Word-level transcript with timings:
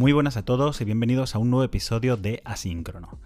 Muy 0.00 0.12
buenas 0.12 0.38
a 0.38 0.46
todos 0.46 0.80
y 0.80 0.86
bienvenidos 0.86 1.34
a 1.34 1.38
un 1.38 1.50
nuevo 1.50 1.62
episodio 1.62 2.16
de 2.16 2.40
Asíncrono. 2.46 3.18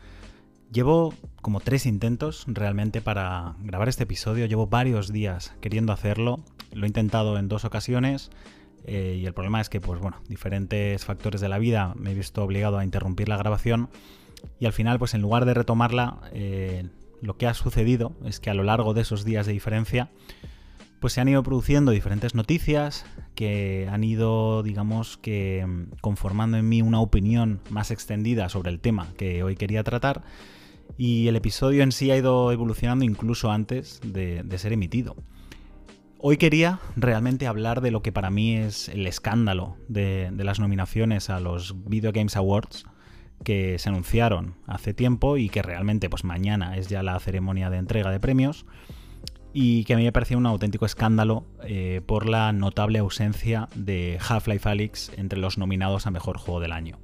Llevo 0.73 1.15
como 1.41 1.61
tres 1.61 1.87
intentos 1.87 2.47
realmente 2.49 3.01
para 3.01 3.55
grabar 3.61 3.89
este 3.89 4.03
episodio, 4.03 4.47
llevo 4.47 4.67
varios 4.67 5.13
días 5.13 5.55
queriendo 5.61 5.93
hacerlo, 5.93 6.41
lo 6.73 6.83
he 6.83 6.89
intentado 6.89 7.39
en 7.39 7.47
dos 7.47 7.65
ocasiones 7.65 8.33
eh, 8.87 9.17
y 9.21 9.25
el 9.25 9.35
problema 9.35 9.61
es 9.61 9.69
que, 9.69 9.81
pues 9.81 10.01
bueno, 10.01 10.17
diferentes 10.29 11.05
factores 11.05 11.41
de 11.41 11.49
la 11.49 11.59
vida 11.59 11.95
me 11.97 12.11
he 12.11 12.15
visto 12.15 12.43
obligado 12.43 12.77
a 12.77 12.83
interrumpir 12.83 13.29
la 13.29 13.37
grabación. 13.37 13.89
Y 14.59 14.67
al 14.67 14.73
final, 14.73 14.99
pues 14.99 15.15
en 15.15 15.23
lugar 15.23 15.45
de 15.45 15.55
retomarla, 15.55 16.23
eh, 16.33 16.89
lo 17.21 17.37
que 17.37 17.47
ha 17.47 17.55
sucedido 17.55 18.17
es 18.25 18.41
que 18.41 18.51
a 18.51 18.55
lo 18.55 18.65
largo 18.65 18.95
de 18.95 19.03
esos 19.03 19.25
días 19.25 19.47
de 19.47 19.53
diferencia, 19.53 20.11
pues 21.05 21.13
se 21.13 21.21
han 21.21 21.29
ido 21.29 21.43
produciendo 21.43 21.93
diferentes 21.93 22.35
noticias 22.35 23.05
que 23.35 23.87
han 23.93 24.03
ido, 24.05 24.63
digamos, 24.63 25.19
que 25.19 25.63
mm, 25.67 25.97
conformando 26.01 26.57
en 26.57 26.67
mí 26.67 26.81
una 26.81 26.99
opinión 26.99 27.61
más 27.69 27.91
extendida 27.91 28.49
sobre 28.49 28.71
el 28.71 28.81
tema 28.81 29.09
que 29.19 29.43
hoy 29.43 29.55
quería 29.55 29.85
tratar. 29.85 30.23
Y 30.97 31.29
el 31.29 31.37
episodio 31.37 31.83
en 31.83 31.93
sí 31.93 32.11
ha 32.11 32.17
ido 32.17 32.51
evolucionando 32.53 33.05
incluso 33.05 33.51
antes 33.51 34.01
de, 34.03 34.47
ser 34.57 34.73
emitido. 34.73 35.15
Hoy 36.21 36.39
quería 36.39 36.81
realmente 36.97 37.47
hablar 37.47 37.83
de 37.83 37.91
lo 37.91 38.01
que 38.01 38.11
para 38.11 38.31
mí 38.31 38.57
es 38.57 38.89
el 38.89 39.07
escándalo 39.07 39.77
de, 39.89 40.31
de, 40.33 40.45
las 40.45 40.59
nominaciones 40.59 41.29
a 41.29 41.39
los 41.39 41.85
Video 41.85 42.13
Games 42.13 42.35
Awards 42.35 42.87
que 43.45 43.79
se 43.79 43.91
anunciaron 43.91 44.55
hace 44.67 44.95
tiempo 44.95 45.37
y 45.37 45.51
que 45.51 45.61
realmente 45.61 46.09
pues 46.09 46.25
mañana 46.25 46.79
es 46.79 46.89
ya 46.89 47.03
la 47.03 47.21
ceremonia 47.21 47.69
de 47.69 47.77
entrega 47.77 48.11
de 48.11 48.21
premios 48.21 48.65
y 49.57 49.85
que 49.85 49.95
a 49.95 49.97
mí 49.97 50.03
me 50.03 50.11
parecía 50.11 50.37
un 50.37 50.47
auténtico 50.47 50.85
escándalo 50.85 51.47
eh, 51.63 52.01
por 52.05 52.29
la 52.29 52.53
notable 52.53 52.99
ausencia 52.99 53.69
de 53.77 54.19
Half-Life 54.21 54.69
Alyx 54.69 55.13
entre 55.17 55.39
los 55.39 55.59
nominados 55.59 56.09
a 56.09 56.11
Mejor 56.11 56.39
Juego 56.39 56.59
del 56.59 56.73
Año. 56.73 56.99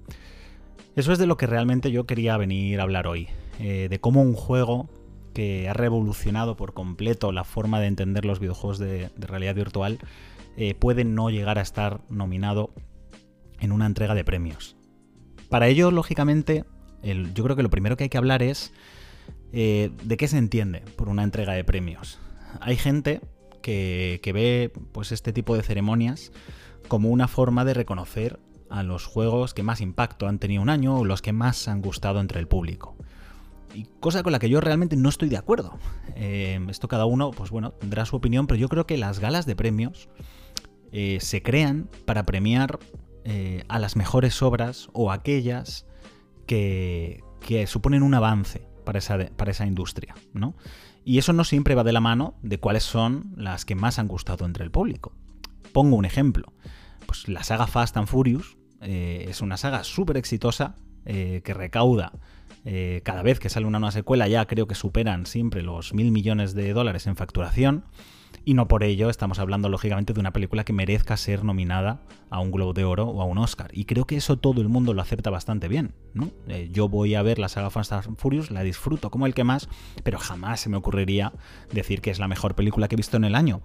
Eso 0.96 1.12
es 1.12 1.20
de 1.20 1.28
lo 1.28 1.36
que 1.36 1.46
realmente 1.46 1.92
yo 1.92 2.06
quería 2.06 2.36
venir 2.36 2.80
a 2.80 2.82
hablar 2.82 3.06
hoy, 3.06 3.28
eh, 3.60 3.86
de 3.88 4.00
cómo 4.00 4.20
un 4.20 4.34
juego 4.34 4.90
que 5.32 5.68
ha 5.68 5.74
revolucionado 5.74 6.56
por 6.56 6.74
completo 6.74 7.30
la 7.30 7.44
forma 7.44 7.78
de 7.78 7.86
entender 7.86 8.24
los 8.24 8.40
videojuegos 8.40 8.80
de, 8.80 9.10
realidad 9.16 9.54
virtual 9.54 10.00
eh, 10.56 10.74
puede 10.74 11.04
no 11.04 11.30
llegar 11.30 11.56
a 11.56 11.62
estar 11.62 12.00
nominado 12.10 12.74
en 13.60 13.70
una 13.70 13.86
entrega 13.86 14.16
de 14.16 14.24
premios. 14.24 14.76
Para 15.48 15.68
ello, 15.68 15.92
lógicamente, 15.92 16.64
yo 17.04 17.44
creo 17.44 17.54
que 17.54 17.62
lo 17.62 17.70
primero 17.70 17.96
que 17.96 18.04
hay 18.04 18.10
que 18.10 18.18
hablar 18.18 18.42
es 18.42 18.72
de 19.52 20.16
qué 20.18 20.28
se 20.28 20.38
entiende 20.38 20.82
por 20.96 21.08
una 21.08 21.22
entrega 21.22 21.52
de 21.52 21.64
premios 21.64 22.20
hay 22.60 22.76
gente 22.76 23.20
que, 23.62 24.20
ve 24.32 24.72
pues, 24.92 25.12
este 25.12 25.32
tipo 25.32 25.56
de 25.56 25.62
ceremonias 25.62 26.32
como 26.88 27.10
una 27.10 27.28
forma 27.28 27.64
de 27.64 27.74
reconocer 27.74 28.40
a 28.68 28.82
los 28.82 29.04
juegos 29.04 29.54
que 29.54 29.62
más 29.62 29.80
impacto 29.80 30.28
han 30.28 30.38
tenido 30.38 30.62
un 30.62 30.70
año 30.70 30.98
o 30.98 31.04
los 31.04 31.22
que 31.22 31.32
más 31.32 31.68
han 31.68 31.82
gustado 31.82 32.20
entre 32.20 32.40
el 32.40 32.48
público. 32.48 32.96
Y 33.74 33.86
cosa 34.00 34.22
con 34.22 34.32
la 34.32 34.38
que 34.38 34.48
yo 34.48 34.60
realmente 34.60 34.96
no 34.96 35.08
estoy 35.08 35.28
de 35.28 35.36
acuerdo. 35.36 35.78
Eh, 36.16 36.58
esto 36.68 36.88
cada 36.88 37.04
uno, 37.04 37.30
pues 37.30 37.50
bueno, 37.50 37.72
tendrá 37.72 38.04
su 38.04 38.16
opinión, 38.16 38.46
pero 38.46 38.58
yo 38.58 38.68
creo 38.68 38.86
que 38.86 38.96
las 38.96 39.20
galas 39.20 39.46
de 39.46 39.54
premios 39.54 40.08
eh, 40.92 41.18
se 41.20 41.42
crean 41.42 41.88
para 42.04 42.26
premiar 42.26 42.78
eh, 43.24 43.64
a 43.68 43.78
las 43.78 43.96
mejores 43.96 44.42
obras 44.42 44.88
o 44.92 45.12
aquellas 45.12 45.86
que, 46.46 47.22
suponen 47.66 48.02
un 48.02 48.14
avance 48.14 48.66
para 48.84 48.98
esa, 48.98 49.18
para 49.36 49.52
esa 49.52 49.66
industria, 49.66 50.14
¿no? 50.32 50.54
Y 51.10 51.18
eso 51.18 51.32
no 51.32 51.42
siempre 51.42 51.74
va 51.74 51.82
de 51.82 51.90
la 51.90 51.98
mano 51.98 52.34
de 52.40 52.60
cuáles 52.60 52.84
son 52.84 53.34
las 53.36 53.64
que 53.64 53.74
más 53.74 53.98
han 53.98 54.06
gustado 54.06 54.46
entre 54.46 54.62
el 54.62 54.70
público. 54.70 55.12
Pongo 55.72 55.96
un 55.96 56.04
ejemplo. 56.04 56.52
Pues 57.04 57.26
la 57.26 57.42
saga 57.42 57.66
Fast 57.66 57.96
and 57.96 58.06
Furious 58.06 58.56
eh, 58.80 59.26
es 59.28 59.40
una 59.40 59.56
saga 59.56 59.82
súper 59.82 60.16
exitosa 60.16 60.76
eh, 61.04 61.42
que 61.44 61.52
recauda 61.52 62.12
eh, 62.64 63.00
cada 63.04 63.22
vez 63.22 63.40
que 63.40 63.48
sale 63.48 63.66
una 63.66 63.78
nueva 63.78 63.92
secuela 63.92 64.28
ya 64.28 64.46
creo 64.46 64.66
que 64.66 64.74
superan 64.74 65.26
siempre 65.26 65.62
los 65.62 65.94
mil 65.94 66.10
millones 66.10 66.54
de 66.54 66.72
dólares 66.72 67.06
en 67.06 67.16
facturación 67.16 67.84
y 68.44 68.54
no 68.54 68.68
por 68.68 68.84
ello 68.84 69.10
estamos 69.10 69.38
hablando 69.38 69.68
lógicamente 69.68 70.12
de 70.12 70.20
una 70.20 70.32
película 70.32 70.64
que 70.64 70.72
merezca 70.72 71.16
ser 71.16 71.44
nominada 71.44 72.00
a 72.30 72.40
un 72.40 72.50
Globo 72.50 72.72
de 72.72 72.84
Oro 72.84 73.04
o 73.06 73.20
a 73.20 73.24
un 73.24 73.38
Oscar. 73.38 73.70
Y 73.74 73.84
creo 73.84 74.06
que 74.06 74.16
eso 74.16 74.38
todo 74.38 74.62
el 74.62 74.68
mundo 74.68 74.94
lo 74.94 75.02
acepta 75.02 75.30
bastante 75.30 75.68
bien. 75.68 75.94
Eh, 76.48 76.68
yo 76.72 76.88
voy 76.88 77.14
a 77.14 77.22
ver 77.22 77.38
la 77.38 77.48
saga 77.48 77.70
Fast 77.70 77.92
and 77.92 78.16
Furious, 78.16 78.50
la 78.50 78.62
disfruto 78.62 79.10
como 79.10 79.26
el 79.26 79.34
que 79.34 79.44
más, 79.44 79.68
pero 80.04 80.18
jamás 80.18 80.60
se 80.60 80.68
me 80.68 80.76
ocurriría 80.76 81.32
decir 81.72 82.00
que 82.00 82.10
es 82.10 82.18
la 82.18 82.28
mejor 82.28 82.54
película 82.54 82.88
que 82.88 82.94
he 82.94 82.96
visto 82.96 83.16
en 83.16 83.24
el 83.24 83.34
año. 83.34 83.62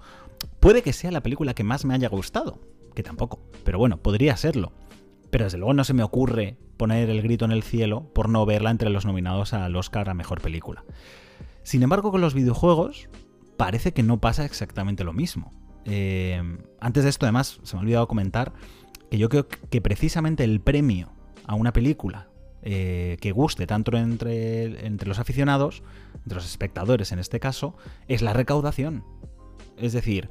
Puede 0.59 0.81
que 0.81 0.93
sea 0.93 1.11
la 1.11 1.21
película 1.21 1.53
que 1.53 1.63
más 1.63 1.85
me 1.85 1.93
haya 1.93 2.09
gustado, 2.09 2.59
que 2.93 3.03
tampoco, 3.03 3.39
pero 3.63 3.79
bueno, 3.79 3.97
podría 3.97 4.35
serlo. 4.35 4.73
Pero 5.35 5.43
desde 5.43 5.57
luego 5.57 5.73
no 5.73 5.83
se 5.83 5.93
me 5.93 6.01
ocurre 6.01 6.55
poner 6.77 7.09
el 7.09 7.21
grito 7.21 7.43
en 7.43 7.51
el 7.51 7.61
cielo 7.61 8.09
por 8.13 8.29
no 8.29 8.45
verla 8.45 8.71
entre 8.71 8.89
los 8.89 9.05
nominados 9.05 9.51
al 9.53 9.75
Oscar 9.75 10.07
a 10.07 10.13
Mejor 10.13 10.39
Película. 10.39 10.85
Sin 11.61 11.83
embargo, 11.83 12.09
con 12.09 12.21
los 12.21 12.33
videojuegos, 12.33 13.09
parece 13.57 13.91
que 13.91 14.01
no 14.01 14.21
pasa 14.21 14.45
exactamente 14.45 15.03
lo 15.03 15.11
mismo. 15.11 15.51
Eh, 15.83 16.41
antes 16.79 17.03
de 17.03 17.09
esto, 17.09 17.25
además, 17.25 17.59
se 17.63 17.75
me 17.75 17.79
ha 17.79 17.83
olvidado 17.83 18.07
comentar 18.07 18.53
que 19.11 19.17
yo 19.17 19.27
creo 19.27 19.49
que 19.49 19.81
precisamente 19.81 20.45
el 20.45 20.61
premio 20.61 21.11
a 21.45 21.55
una 21.55 21.73
película 21.73 22.29
eh, 22.61 23.17
que 23.19 23.33
guste 23.33 23.67
tanto 23.67 23.97
entre, 23.97 24.87
entre 24.87 25.09
los 25.09 25.19
aficionados, 25.19 25.83
entre 26.23 26.35
los 26.35 26.45
espectadores 26.45 27.11
en 27.11 27.19
este 27.19 27.41
caso, 27.41 27.75
es 28.07 28.21
la 28.21 28.31
recaudación. 28.31 29.03
Es 29.75 29.91
decir, 29.91 30.29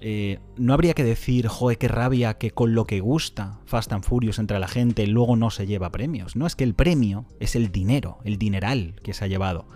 eh, 0.00 0.38
no 0.56 0.72
habría 0.72 0.94
que 0.94 1.04
decir, 1.04 1.46
joder, 1.46 1.76
qué 1.76 1.88
rabia 1.88 2.38
que 2.38 2.50
con 2.50 2.74
lo 2.74 2.86
que 2.86 3.00
gusta 3.00 3.60
Fast 3.66 3.92
and 3.92 4.04
Furious 4.04 4.38
entre 4.38 4.58
la 4.58 4.68
gente 4.68 5.06
luego 5.06 5.36
no 5.36 5.50
se 5.50 5.66
lleva 5.66 5.92
premios. 5.92 6.36
No, 6.36 6.46
es 6.46 6.56
que 6.56 6.64
el 6.64 6.74
premio 6.74 7.26
es 7.38 7.54
el 7.54 7.70
dinero, 7.70 8.18
el 8.24 8.38
dineral 8.38 8.94
que 9.02 9.12
se 9.12 9.24
ha 9.24 9.28
llevado. 9.28 9.66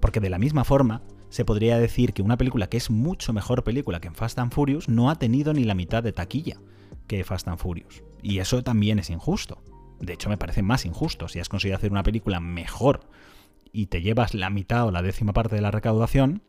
Porque 0.00 0.20
de 0.20 0.30
la 0.30 0.38
misma 0.38 0.64
forma, 0.64 1.02
se 1.28 1.44
podría 1.44 1.78
decir 1.78 2.14
que 2.14 2.22
una 2.22 2.38
película 2.38 2.68
que 2.68 2.78
es 2.78 2.90
mucho 2.90 3.32
mejor 3.32 3.62
película 3.62 4.00
que 4.00 4.08
en 4.08 4.14
Fast 4.14 4.38
and 4.38 4.52
Furious 4.52 4.88
no 4.88 5.10
ha 5.10 5.16
tenido 5.16 5.52
ni 5.52 5.64
la 5.64 5.74
mitad 5.74 6.02
de 6.02 6.12
taquilla 6.12 6.58
que 7.06 7.24
Fast 7.24 7.48
and 7.48 7.58
Furious. 7.58 8.02
Y 8.22 8.38
eso 8.38 8.62
también 8.62 8.98
es 8.98 9.10
injusto. 9.10 9.62
De 10.00 10.14
hecho, 10.14 10.30
me 10.30 10.38
parece 10.38 10.62
más 10.62 10.86
injusto. 10.86 11.28
Si 11.28 11.40
has 11.40 11.48
conseguido 11.48 11.76
hacer 11.76 11.90
una 11.90 12.02
película 12.02 12.40
mejor 12.40 13.00
y 13.72 13.86
te 13.86 14.00
llevas 14.00 14.34
la 14.34 14.48
mitad 14.48 14.86
o 14.86 14.90
la 14.90 15.02
décima 15.02 15.32
parte 15.32 15.56
de 15.56 15.62
la 15.62 15.70
recaudación, 15.70 16.42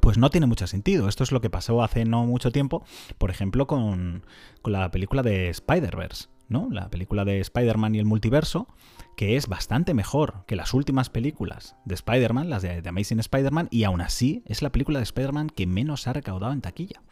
pues 0.00 0.18
no 0.18 0.30
tiene 0.30 0.46
mucho 0.46 0.66
sentido. 0.66 1.08
Esto 1.08 1.24
es 1.24 1.32
lo 1.32 1.40
que 1.40 1.50
pasó 1.50 1.82
hace 1.82 2.04
no 2.04 2.24
mucho 2.24 2.50
tiempo, 2.50 2.84
por 3.18 3.30
ejemplo, 3.30 3.66
con, 3.66 4.24
con 4.62 4.72
la 4.72 4.90
película 4.90 5.22
de 5.22 5.48
Spider-Verse. 5.48 6.28
¿no? 6.48 6.68
La 6.70 6.90
película 6.90 7.24
de 7.24 7.40
Spider-Man 7.40 7.94
y 7.94 7.98
el 7.98 8.04
multiverso, 8.04 8.68
que 9.16 9.36
es 9.36 9.48
bastante 9.48 9.94
mejor 9.94 10.44
que 10.46 10.56
las 10.56 10.74
últimas 10.74 11.10
películas 11.10 11.76
de 11.84 11.94
Spider-Man, 11.94 12.50
las 12.50 12.62
de, 12.62 12.82
Amazing 12.86 13.20
Spider-Man, 13.20 13.68
y 13.70 13.84
aún 13.84 14.00
así 14.00 14.42
es 14.46 14.62
la 14.62 14.70
película 14.70 14.98
de 14.98 15.04
Spider-Man 15.04 15.50
que 15.50 15.66
menos 15.66 16.06
ha 16.06 16.12
recaudado 16.12 16.52
en 16.52 16.60
taquilla. 16.60 17.02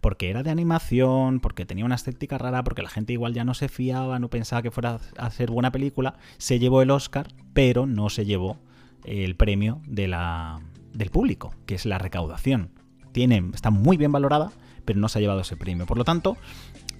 Porque 0.00 0.30
era 0.30 0.42
de 0.42 0.50
animación, 0.50 1.40
porque 1.40 1.64
tenía 1.64 1.84
una 1.84 1.94
estética 1.94 2.36
rara, 2.36 2.64
porque 2.64 2.82
la 2.82 2.90
gente 2.90 3.12
igual 3.12 3.34
ya 3.34 3.44
no 3.44 3.54
se 3.54 3.68
fiaba, 3.68 4.18
no 4.18 4.28
pensaba 4.28 4.62
que 4.62 4.72
fuera 4.72 4.98
a 5.16 5.30
ser 5.30 5.50
buena 5.50 5.72
película, 5.72 6.16
se 6.38 6.58
llevó 6.58 6.82
el 6.82 6.90
Oscar, 6.90 7.28
pero 7.52 7.86
no 7.86 8.10
se 8.10 8.24
llevó 8.24 8.58
el 9.04 9.36
premio 9.36 9.80
de 9.86 10.08
la, 10.08 10.60
del 10.92 11.10
público, 11.10 11.54
que 11.66 11.74
es 11.74 11.86
la 11.86 11.98
recaudación. 11.98 12.70
Tiene, 13.12 13.50
está 13.54 13.70
muy 13.70 13.96
bien 13.96 14.12
valorada, 14.12 14.52
pero 14.84 14.98
no 14.98 15.08
se 15.08 15.18
ha 15.18 15.22
llevado 15.22 15.40
ese 15.40 15.56
premio. 15.56 15.86
Por 15.86 15.98
lo 15.98 16.04
tanto, 16.04 16.36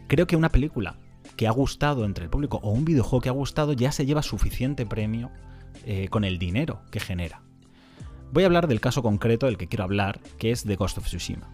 creo 0.08 0.26
que 0.26 0.36
una 0.36 0.50
película 0.50 0.96
que 1.36 1.46
ha 1.46 1.50
gustado 1.50 2.04
entre 2.04 2.24
el 2.24 2.30
público 2.30 2.60
o 2.62 2.70
un 2.70 2.84
videojuego 2.84 3.22
que 3.22 3.28
ha 3.28 3.32
gustado 3.32 3.72
ya 3.72 3.92
se 3.92 4.06
lleva 4.06 4.22
suficiente 4.22 4.86
premio 4.86 5.30
eh, 5.86 6.08
con 6.08 6.24
el 6.24 6.38
dinero 6.38 6.82
que 6.90 7.00
genera. 7.00 7.42
Voy 8.32 8.44
a 8.44 8.46
hablar 8.46 8.66
del 8.66 8.80
caso 8.80 9.02
concreto 9.02 9.46
del 9.46 9.58
que 9.58 9.68
quiero 9.68 9.84
hablar, 9.84 10.20
que 10.38 10.50
es 10.50 10.64
de 10.64 10.76
Ghost 10.76 10.98
of 10.98 11.06
Tsushima. 11.06 11.50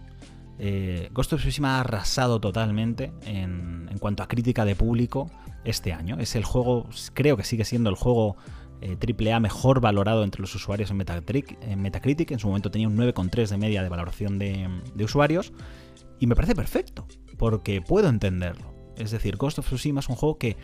Eh, 0.59 1.09
Ghost 1.13 1.33
of 1.33 1.41
Tsushima 1.41 1.77
ha 1.77 1.81
arrasado 1.81 2.39
totalmente 2.39 3.11
en, 3.25 3.87
en, 3.89 3.97
cuanto 3.97 4.23
a 4.23 4.27
crítica 4.27 4.65
de 4.65 4.75
público 4.75 5.29
este 5.63 5.93
año. 5.93 6.17
Es 6.19 6.35
el 6.35 6.43
juego, 6.43 6.87
creo 7.13 7.37
que 7.37 7.43
sigue 7.43 7.65
siendo 7.65 7.89
el 7.89 7.95
juego 7.95 8.37
AAA 8.81 9.37
eh, 9.37 9.39
mejor 9.39 9.81
valorado 9.81 10.23
entre 10.23 10.41
los 10.41 10.53
usuarios 10.55 10.91
en 10.91 10.97
Metacritic. 10.97 11.57
En, 11.61 11.81
Metacritic. 11.81 12.31
en 12.31 12.39
su 12.39 12.47
momento 12.47 12.71
tenía 12.71 12.87
un 12.87 12.97
9,3 12.97 13.47
de 13.49 13.57
media 13.57 13.83
de 13.83 13.89
valoración 13.89 14.39
de, 14.39 14.69
de 14.93 15.03
usuarios. 15.03 15.53
Y 16.19 16.27
me 16.27 16.35
parece 16.35 16.55
perfecto, 16.55 17.07
porque 17.37 17.81
puedo 17.81 18.09
entenderlo. 18.09 18.79
Es 18.99 19.11
decir, 19.11 19.37
Ghost 19.37 19.59
of 19.59 19.65
Tsushima 19.65 20.01
es 20.01 20.09
un 20.09 20.15
juego 20.15 20.37
que. 20.37 20.57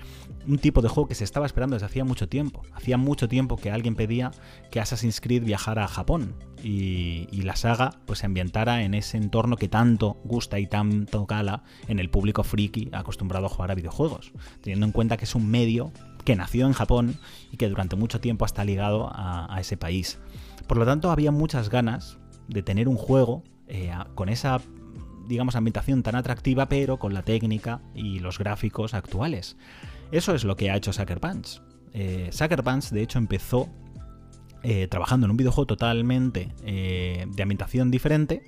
un 0.45 0.57
tipo 0.59 0.81
de 0.81 0.89
juego 0.89 1.07
que 1.07 1.15
se 1.15 1.23
estaba 1.23 1.45
esperando 1.45 1.77
desde 1.77 1.85
hacía 1.85 2.03
mucho 2.03 2.27
tiempo. 2.27 2.63
Hacía 2.73 2.97
mucho 2.97 3.29
tiempo 3.29 3.55
que 3.55 3.71
alguien 3.71 3.95
pedía 3.95 4.31
que 4.71 4.81
Assassin's 4.81 5.21
Creed 5.21 5.43
viajara 5.43 5.85
a 5.85 5.87
Japón 5.87 6.35
y, 6.61 7.41
la 7.45 7.55
saga 7.55 7.91
pues 8.05 8.19
se 8.19 8.25
ambientara 8.25 8.83
en 8.83 8.95
ese 8.95 9.17
entorno 9.17 9.55
que 9.55 9.69
tanto 9.69 10.17
gusta 10.23 10.59
y 10.59 10.65
tanto 10.65 11.27
cala 11.27 11.63
en 11.87 11.99
el 11.99 12.09
público 12.09 12.43
friki 12.43 12.89
acostumbrado 12.91 13.45
a 13.45 13.49
jugar 13.49 13.71
a 13.71 13.75
videojuegos. 13.75 14.33
Teniendo 14.61 14.85
en 14.85 14.91
cuenta 14.91 15.15
que 15.15 15.25
es 15.25 15.35
un 15.35 15.47
medio 15.47 15.93
que 16.25 16.35
nació 16.35 16.65
en 16.65 16.73
Japón 16.73 17.17
y 17.51 17.57
que 17.57 17.69
durante 17.69 17.95
mucho 17.95 18.19
tiempo 18.19 18.45
está 18.45 18.65
ligado 18.65 19.09
a, 19.13 19.55
ese 19.59 19.77
país. 19.77 20.19
Por 20.67 20.77
lo 20.77 20.85
tanto, 20.85 21.11
había 21.11 21.31
muchas 21.31 21.69
ganas 21.69 22.17
de 22.47 22.63
tener 22.63 22.89
un 22.89 22.97
juego 22.97 23.43
eh, 23.67 23.93
con 24.15 24.27
esa 24.27 24.59
digamos, 25.27 25.55
ambientación 25.55 26.03
tan 26.03 26.15
atractiva, 26.15 26.67
pero 26.67 26.99
con 26.99 27.13
la 27.13 27.23
técnica 27.23 27.81
y 27.95 28.19
los 28.19 28.37
gráficos 28.37 28.93
actuales. 28.93 29.57
Eso 30.11 30.35
es 30.35 30.43
lo 30.43 30.55
que 30.55 30.69
ha 30.69 30.75
hecho 30.75 30.93
Sucker 30.93 31.19
Punch. 31.19 31.61
Eh, 31.93 32.29
Sucker 32.31 32.63
Punch, 32.63 32.89
de 32.89 33.01
hecho, 33.01 33.17
empezó 33.17 33.67
eh, 34.61 34.87
trabajando 34.87 35.25
en 35.25 35.31
un 35.31 35.37
videojuego 35.37 35.65
totalmente 35.65 36.53
de 36.63 37.41
ambientación 37.41 37.89
diferente. 37.89 38.43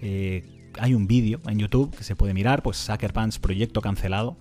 hay 0.00 0.94
un 0.94 1.06
vídeo 1.06 1.40
en 1.46 1.58
YouTube 1.58 1.94
que 1.96 2.02
se 2.02 2.16
puede 2.16 2.34
mirar, 2.34 2.62
pues 2.62 2.76
Sucker 2.76 3.12
Punch 3.12 3.38
Proyecto 3.38 3.80
Cancelado. 3.80 4.36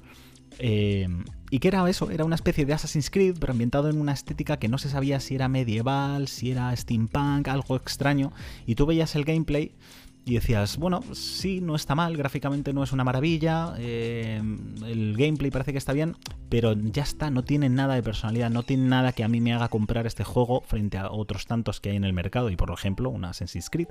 Y 1.49 1.59
que 1.59 1.67
era 1.67 1.87
eso, 1.89 2.11
era 2.11 2.25
una 2.25 2.35
especie 2.35 2.65
de 2.65 2.73
Assassin's 2.73 3.09
Creed, 3.09 3.37
pero 3.39 3.51
ambientado 3.51 3.89
en 3.89 3.99
una 3.99 4.13
estética 4.13 4.57
que 4.57 4.67
no 4.67 4.77
se 4.77 4.89
sabía 4.89 5.19
si 5.19 5.35
era 5.35 5.47
medieval, 5.47 6.27
si 6.27 6.51
era 6.51 6.75
steampunk, 6.75 7.47
algo 7.47 7.75
extraño. 7.75 8.31
Y 8.65 8.75
tú 8.75 8.85
veías 8.85 9.15
el 9.15 9.25
gameplay 9.25 9.73
y 10.25 10.35
decías, 10.35 10.77
bueno, 10.77 11.01
sí, 11.13 11.59
no 11.61 11.75
está 11.75 11.95
mal, 11.95 12.15
gráficamente 12.15 12.71
no 12.73 12.83
es 12.83 12.91
una 12.91 13.03
maravilla, 13.03 13.73
eh, 13.79 14.41
el 14.85 15.15
gameplay 15.17 15.49
parece 15.49 15.71
que 15.71 15.77
está 15.77 15.93
bien, 15.93 16.15
pero 16.49 16.73
ya 16.73 17.03
está, 17.03 17.31
no 17.31 17.43
tiene 17.43 17.69
nada 17.69 17.95
de 17.95 18.03
personalidad, 18.03 18.51
no 18.51 18.63
tiene 18.63 18.87
nada 18.87 19.11
que 19.13 19.23
a 19.23 19.27
mí 19.27 19.41
me 19.41 19.53
haga 19.53 19.69
comprar 19.69 20.05
este 20.05 20.23
juego 20.23 20.61
frente 20.61 20.97
a 20.97 21.09
otros 21.09 21.47
tantos 21.47 21.79
que 21.79 21.89
hay 21.89 21.95
en 21.95 22.03
el 22.03 22.13
mercado, 22.13 22.51
y 22.51 22.55
por 22.55 22.69
ejemplo, 22.71 23.09
una 23.09 23.29
Assassin's 23.29 23.69
Creed. 23.69 23.87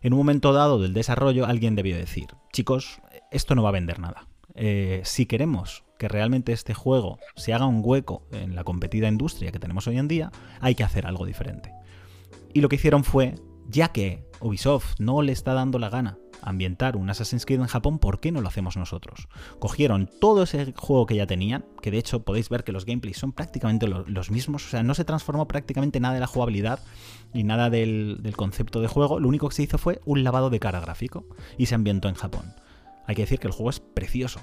En 0.00 0.14
un 0.14 0.18
momento 0.18 0.54
dado 0.54 0.80
del 0.80 0.94
desarrollo, 0.94 1.44
alguien 1.44 1.74
debió 1.74 1.96
decir, 1.96 2.28
chicos, 2.52 3.02
esto 3.30 3.54
no 3.54 3.62
va 3.62 3.68
a 3.68 3.72
vender 3.72 3.98
nada. 3.98 4.26
Eh, 4.54 5.02
si 5.04 5.26
queremos 5.26 5.84
que 6.00 6.08
realmente 6.08 6.52
este 6.52 6.72
juego 6.72 7.18
se 7.36 7.52
haga 7.52 7.66
un 7.66 7.82
hueco 7.84 8.26
en 8.32 8.56
la 8.56 8.64
competida 8.64 9.06
industria 9.06 9.52
que 9.52 9.58
tenemos 9.58 9.86
hoy 9.86 9.98
en 9.98 10.08
día, 10.08 10.32
hay 10.60 10.74
que 10.74 10.82
hacer 10.82 11.06
algo 11.06 11.26
diferente. 11.26 11.72
Y 12.54 12.62
lo 12.62 12.70
que 12.70 12.76
hicieron 12.76 13.04
fue, 13.04 13.34
ya 13.68 13.88
que 13.88 14.24
Ubisoft 14.40 14.94
no 14.98 15.20
le 15.20 15.32
está 15.32 15.52
dando 15.52 15.78
la 15.78 15.90
gana 15.90 16.18
ambientar 16.42 16.96
un 16.96 17.10
Assassin's 17.10 17.44
Creed 17.44 17.60
en 17.60 17.66
Japón, 17.66 17.98
¿por 17.98 18.18
qué 18.18 18.32
no 18.32 18.40
lo 18.40 18.48
hacemos 18.48 18.78
nosotros? 18.78 19.28
Cogieron 19.58 20.08
todo 20.22 20.44
ese 20.44 20.72
juego 20.74 21.04
que 21.04 21.16
ya 21.16 21.26
tenían, 21.26 21.66
que 21.82 21.90
de 21.90 21.98
hecho 21.98 22.22
podéis 22.22 22.48
ver 22.48 22.64
que 22.64 22.72
los 22.72 22.86
gameplays 22.86 23.18
son 23.18 23.32
prácticamente 23.32 23.86
los 23.86 24.30
mismos, 24.30 24.64
o 24.64 24.70
sea, 24.70 24.82
no 24.82 24.94
se 24.94 25.04
transformó 25.04 25.46
prácticamente 25.46 26.00
nada 26.00 26.14
de 26.14 26.20
la 26.20 26.26
jugabilidad 26.26 26.80
ni 27.34 27.44
nada 27.44 27.68
del, 27.68 28.20
del 28.22 28.38
concepto 28.38 28.80
de 28.80 28.88
juego, 28.88 29.20
lo 29.20 29.28
único 29.28 29.50
que 29.50 29.54
se 29.54 29.64
hizo 29.64 29.76
fue 29.76 30.00
un 30.06 30.24
lavado 30.24 30.48
de 30.48 30.60
cara 30.60 30.80
gráfico 30.80 31.26
y 31.58 31.66
se 31.66 31.74
ambientó 31.74 32.08
en 32.08 32.14
Japón. 32.14 32.54
Hay 33.06 33.16
que 33.16 33.22
decir 33.22 33.38
que 33.38 33.48
el 33.48 33.52
juego 33.52 33.68
es 33.68 33.80
precioso, 33.80 34.40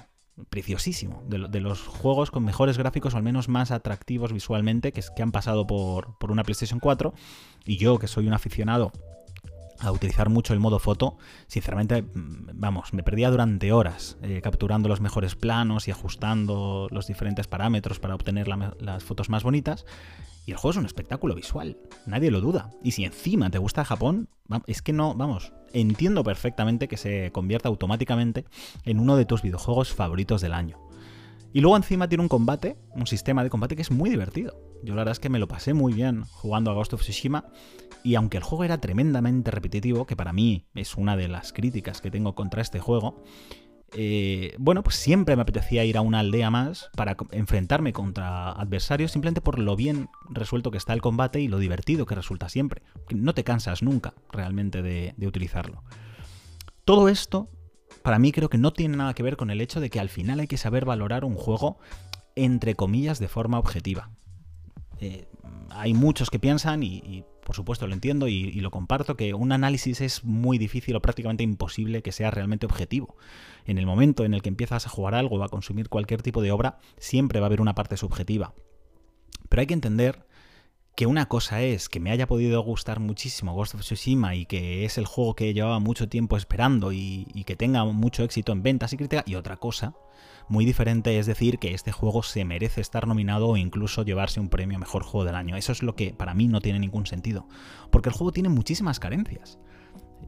preciosísimo, 0.50 1.22
de, 1.26 1.60
los 1.60 1.86
juegos 1.86 2.30
con 2.30 2.44
mejores 2.44 2.78
gráficos 2.78 3.14
o 3.14 3.16
al 3.16 3.22
menos 3.22 3.48
más 3.48 3.70
atractivos 3.70 4.32
visualmente 4.32 4.92
que, 4.92 5.02
que 5.14 5.22
han 5.22 5.32
pasado 5.32 5.66
por, 5.66 6.18
por, 6.18 6.30
una 6.30 6.42
PlayStation 6.42 6.80
4. 6.80 7.14
Y 7.64 7.76
yo, 7.76 7.98
que 7.98 8.08
soy 8.08 8.26
un 8.26 8.34
aficionado 8.34 8.92
a 9.80 9.92
utilizar 9.92 10.28
mucho 10.28 10.52
el 10.52 10.60
modo 10.60 10.78
foto, 10.78 11.16
sinceramente, 11.46 12.02
mm, 12.02 12.50
vamos, 12.54 12.92
me 12.92 13.02
perdía 13.02 13.30
durante 13.30 13.72
horas 13.72 14.18
eh, 14.22 14.40
capturando 14.42 14.88
los 14.88 15.00
mejores 15.00 15.36
planos 15.36 15.88
y 15.88 15.90
ajustando 15.90 16.88
los 16.90 17.06
diferentes 17.06 17.46
parámetros 17.46 18.00
para 18.00 18.14
obtener 18.14 18.48
las 18.48 19.04
fotos 19.04 19.28
más 19.28 19.42
bonitas. 19.44 19.86
Y 20.46 20.52
el 20.52 20.56
juego 20.56 20.70
es 20.70 20.76
un 20.78 20.86
espectáculo 20.86 21.34
visual, 21.34 21.76
nadie 22.06 22.30
lo 22.30 22.40
duda. 22.40 22.70
Y 22.82 22.92
si 22.92 23.04
encima 23.04 23.50
te 23.50 23.58
gusta 23.58 23.84
Japón, 23.84 24.28
es 24.66 24.80
que 24.80 24.94
no, 24.94 25.14
vamos, 25.14 25.52
entiendo 25.72 26.24
perfectamente 26.24 26.88
que 26.88 26.96
se 26.96 27.30
convierta 27.32 27.68
automáticamente 27.68 28.44
en 28.84 29.00
uno 29.00 29.16
de 29.16 29.24
tus 29.24 29.42
videojuegos 29.42 29.92
favoritos 29.92 30.40
del 30.40 30.52
año. 30.52 30.78
Y 31.52 31.60
luego 31.60 31.76
encima 31.76 32.08
tiene 32.08 32.22
un 32.22 32.28
combate, 32.28 32.76
un 32.94 33.06
sistema 33.06 33.42
de 33.42 33.50
combate 33.50 33.74
que 33.74 33.82
es 33.82 33.90
muy 33.90 34.10
divertido. 34.10 34.60
Yo 34.82 34.94
la 34.94 35.00
verdad 35.00 35.12
es 35.12 35.20
que 35.20 35.30
me 35.30 35.38
lo 35.38 35.48
pasé 35.48 35.74
muy 35.74 35.92
bien 35.92 36.24
jugando 36.24 36.70
a 36.70 36.74
Ghost 36.74 36.92
of 36.92 37.00
Tsushima 37.00 37.46
y 38.04 38.14
aunque 38.14 38.36
el 38.36 38.42
juego 38.42 38.64
era 38.64 38.80
tremendamente 38.80 39.50
repetitivo, 39.50 40.06
que 40.06 40.16
para 40.16 40.32
mí 40.32 40.66
es 40.74 40.96
una 40.96 41.16
de 41.16 41.28
las 41.28 41.52
críticas 41.52 42.00
que 42.00 42.10
tengo 42.10 42.34
contra 42.34 42.62
este 42.62 42.80
juego, 42.80 43.22
eh, 43.92 44.54
bueno, 44.58 44.82
pues 44.82 44.96
siempre 44.96 45.34
me 45.34 45.42
apetecía 45.42 45.84
ir 45.84 45.96
a 45.96 46.02
una 46.02 46.20
aldea 46.20 46.50
más 46.50 46.90
para 46.94 47.16
enfrentarme 47.30 47.92
contra 47.92 48.52
adversarios 48.52 49.12
simplemente 49.12 49.40
por 49.40 49.58
lo 49.58 49.76
bien 49.76 50.08
resuelto 50.28 50.70
que 50.70 50.76
está 50.76 50.92
el 50.92 51.00
combate 51.00 51.40
y 51.40 51.48
lo 51.48 51.58
divertido 51.58 52.04
que 52.04 52.14
resulta 52.14 52.48
siempre. 52.48 52.82
No 53.10 53.34
te 53.34 53.44
cansas 53.44 53.82
nunca 53.82 54.12
realmente 54.30 54.82
de, 54.82 55.14
utilizarlo. 55.26 55.82
Todo 56.84 57.08
esto 57.08 57.48
para 58.02 58.18
mí 58.18 58.32
creo 58.32 58.50
que 58.50 58.58
no 58.58 58.72
tiene 58.72 58.96
nada 58.96 59.14
que 59.14 59.22
ver 59.22 59.36
con 59.36 59.50
el 59.50 59.60
hecho 59.60 59.80
de 59.80 59.90
que 59.90 60.00
al 60.00 60.08
final 60.08 60.40
hay 60.40 60.46
que 60.46 60.58
saber 60.58 60.84
valorar 60.84 61.24
un 61.24 61.34
juego 61.34 61.78
entre 62.36 62.74
comillas 62.74 63.18
de 63.18 63.28
forma 63.28 63.58
objetiva. 63.58 64.10
Eh, 65.00 65.28
hay 65.70 65.94
muchos 65.94 66.30
que 66.30 66.38
piensan, 66.38 66.82
y, 66.82 67.24
por 67.48 67.56
supuesto 67.56 67.86
lo 67.86 67.94
entiendo 67.94 68.28
y, 68.28 68.52
lo 68.60 68.70
comparto, 68.70 69.16
que 69.16 69.32
un 69.32 69.52
análisis 69.52 70.02
es 70.02 70.22
muy 70.22 70.58
difícil 70.58 70.94
o 70.96 71.00
prácticamente 71.00 71.44
imposible 71.44 72.02
que 72.02 72.12
sea 72.12 72.30
realmente 72.30 72.66
objetivo. 72.66 73.16
En 73.64 73.78
el 73.78 73.86
momento 73.86 74.26
en 74.26 74.34
el 74.34 74.42
que 74.42 74.50
empiezas 74.50 74.84
a 74.84 74.90
jugar 74.90 75.14
algo 75.14 75.36
o 75.36 75.42
a 75.42 75.48
consumir 75.48 75.88
cualquier 75.88 76.20
tipo 76.20 76.42
de 76.42 76.52
obra, 76.52 76.78
siempre 76.98 77.40
va 77.40 77.46
a 77.46 77.48
haber 77.48 77.62
una 77.62 77.74
parte 77.74 77.96
subjetiva. 77.96 78.52
Pero 79.48 79.60
hay 79.60 79.66
que 79.66 79.72
entender 79.72 80.26
que 80.94 81.06
una 81.06 81.24
cosa 81.24 81.62
es 81.62 81.88
que 81.88 82.00
me 82.00 82.10
haya 82.10 82.26
podido 82.26 82.60
gustar 82.60 83.00
muchísimo 83.00 83.54
Ghost 83.54 83.76
of 83.76 83.80
Tsushima 83.80 84.34
y 84.34 84.44
que 84.44 84.84
es 84.84 84.98
el 84.98 85.06
juego 85.06 85.34
que 85.34 85.54
llevaba 85.54 85.78
mucho 85.78 86.06
tiempo 86.06 86.36
esperando 86.36 86.92
y, 86.92 87.24
que 87.46 87.56
tenga 87.56 87.82
mucho 87.86 88.24
éxito 88.24 88.52
en 88.52 88.62
ventas 88.62 88.92
y 88.92 88.98
crítica, 88.98 89.24
y 89.26 89.36
otra 89.36 89.56
cosa 89.56 89.94
muy 90.48 90.64
diferente 90.64 91.18
es 91.18 91.26
decir 91.26 91.58
que 91.58 91.74
este 91.74 91.92
juego 91.92 92.22
se 92.22 92.44
merece 92.44 92.80
estar 92.80 93.06
nominado 93.06 93.48
o 93.48 93.56
incluso 93.56 94.02
llevarse 94.02 94.40
un 94.40 94.48
premio 94.48 94.78
Mejor 94.78 95.02
Juego 95.02 95.24
del 95.24 95.34
Año. 95.34 95.56
Eso 95.56 95.72
es 95.72 95.82
lo 95.82 95.94
que 95.94 96.12
para 96.12 96.34
mí 96.34 96.48
no 96.48 96.60
tiene 96.60 96.78
ningún 96.78 97.06
sentido, 97.06 97.46
porque 97.90 98.08
el 98.08 98.14
juego 98.14 98.32
tiene 98.32 98.48
muchísimas 98.48 99.00
carencias 99.00 99.58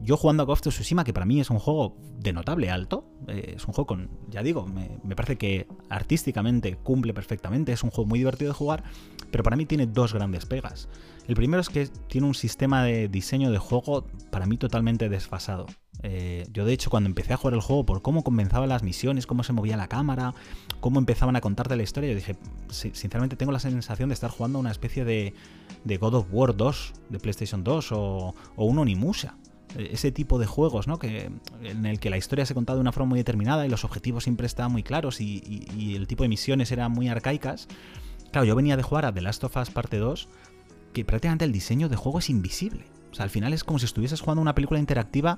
yo 0.03 0.17
jugando 0.17 0.43
a 0.43 0.45
Ghost 0.45 0.67
of 0.67 0.73
Tsushima, 0.73 1.03
que 1.03 1.13
para 1.13 1.25
mí 1.25 1.39
es 1.39 1.49
un 1.49 1.59
juego 1.59 1.95
de 2.17 2.33
notable 2.33 2.69
alto, 2.69 3.05
eh, 3.27 3.53
es 3.55 3.65
un 3.65 3.73
juego 3.73 3.87
con, 3.87 4.09
ya 4.29 4.41
digo, 4.41 4.65
me, 4.65 5.15
parece 5.15 5.37
que 5.37 5.67
artísticamente 5.89 6.75
cumple 6.77 7.13
perfectamente, 7.13 7.71
es 7.71 7.83
un 7.83 7.91
juego 7.91 8.07
muy 8.07 8.19
divertido 8.19 8.51
de 8.51 8.57
jugar, 8.57 8.83
pero 9.31 9.43
para 9.43 9.55
mí 9.55 9.65
tiene 9.65 9.87
dos 9.87 10.13
grandes 10.13 10.45
pegas. 10.45 10.89
El 11.27 11.35
primero 11.35 11.61
es 11.61 11.69
que 11.69 11.87
tiene 12.07 12.27
un 12.27 12.33
sistema 12.33 12.83
de 12.83 13.07
diseño 13.07 13.51
de 13.51 13.59
juego 13.59 14.05
para 14.31 14.45
mí 14.45 14.57
totalmente 14.57 15.07
desfasado. 15.07 15.67
Eh, 16.03 16.47
yo 16.51 16.65
de 16.65 16.73
hecho 16.73 16.89
cuando 16.89 17.07
empecé 17.07 17.33
a 17.33 17.37
jugar 17.37 17.53
el 17.53 17.61
juego 17.61 17.85
por 17.85 18.01
cómo 18.01 18.23
comenzaban 18.23 18.69
las 18.69 18.81
misiones, 18.81 19.27
cómo 19.27 19.43
se 19.43 19.53
movía 19.53 19.77
la 19.77 19.87
cámara, 19.87 20.33
cómo 20.79 20.99
empezaban 20.99 21.35
a 21.35 21.41
contarte 21.41 21.75
la 21.75 21.83
historia, 21.83 22.09
yo 22.09 22.15
dije, 22.15 22.35
sinceramente 22.69 23.35
tengo 23.35 23.51
la 23.51 23.59
sensación 23.59 24.09
de 24.09 24.13
estar 24.13 24.31
jugando 24.31 24.57
una 24.59 24.71
especie 24.71 25.05
de, 25.05 25.33
God 25.99 26.15
of 26.15 26.27
War 26.31 26.55
2 26.55 26.93
de 27.09 27.19
PlayStation 27.19 27.63
2 27.63 27.91
o, 27.91 28.35
o 28.55 28.65
un 28.65 28.79
Onimusha 28.79 29.35
ese 29.77 30.11
tipo 30.11 30.39
de 30.39 30.45
juegos, 30.45 30.87
¿no? 30.87 30.99
Que, 30.99 31.31
en 31.63 31.85
el 31.85 31.99
que 31.99 32.09
la 32.09 32.17
historia 32.17 32.45
se 32.45 32.53
contaba 32.53 32.75
de 32.75 32.81
una 32.81 32.91
forma 32.91 33.09
muy 33.09 33.19
determinada 33.19 33.65
y 33.65 33.69
los 33.69 33.83
objetivos 33.83 34.23
siempre 34.23 34.47
estaban 34.47 34.71
muy 34.71 34.83
claros 34.83 35.21
y, 35.21 35.95
el 35.95 36.07
tipo 36.07 36.23
de 36.23 36.29
misiones 36.29 36.71
eran 36.71 36.91
muy 36.91 37.07
arcaicas. 37.07 37.67
Claro, 38.31 38.45
yo 38.45 38.55
venía 38.55 38.77
de 38.77 38.83
jugar 38.83 39.05
a 39.05 39.13
The 39.13 39.21
Last 39.21 39.43
of 39.43 39.55
Us 39.57 39.69
Parte 39.69 39.97
2, 39.97 40.27
que 40.93 41.05
prácticamente 41.05 41.45
el 41.45 41.51
diseño 41.51 41.89
de 41.89 41.95
juego 41.95 42.19
es 42.19 42.29
invisible. 42.29 42.85
O 43.11 43.15
sea, 43.15 43.23
al 43.23 43.29
final 43.29 43.53
es 43.53 43.63
como 43.63 43.79
si 43.79 43.85
estuvieses 43.85 44.21
jugando 44.21 44.41
una 44.41 44.55
película 44.55 44.79
interactiva 44.79 45.37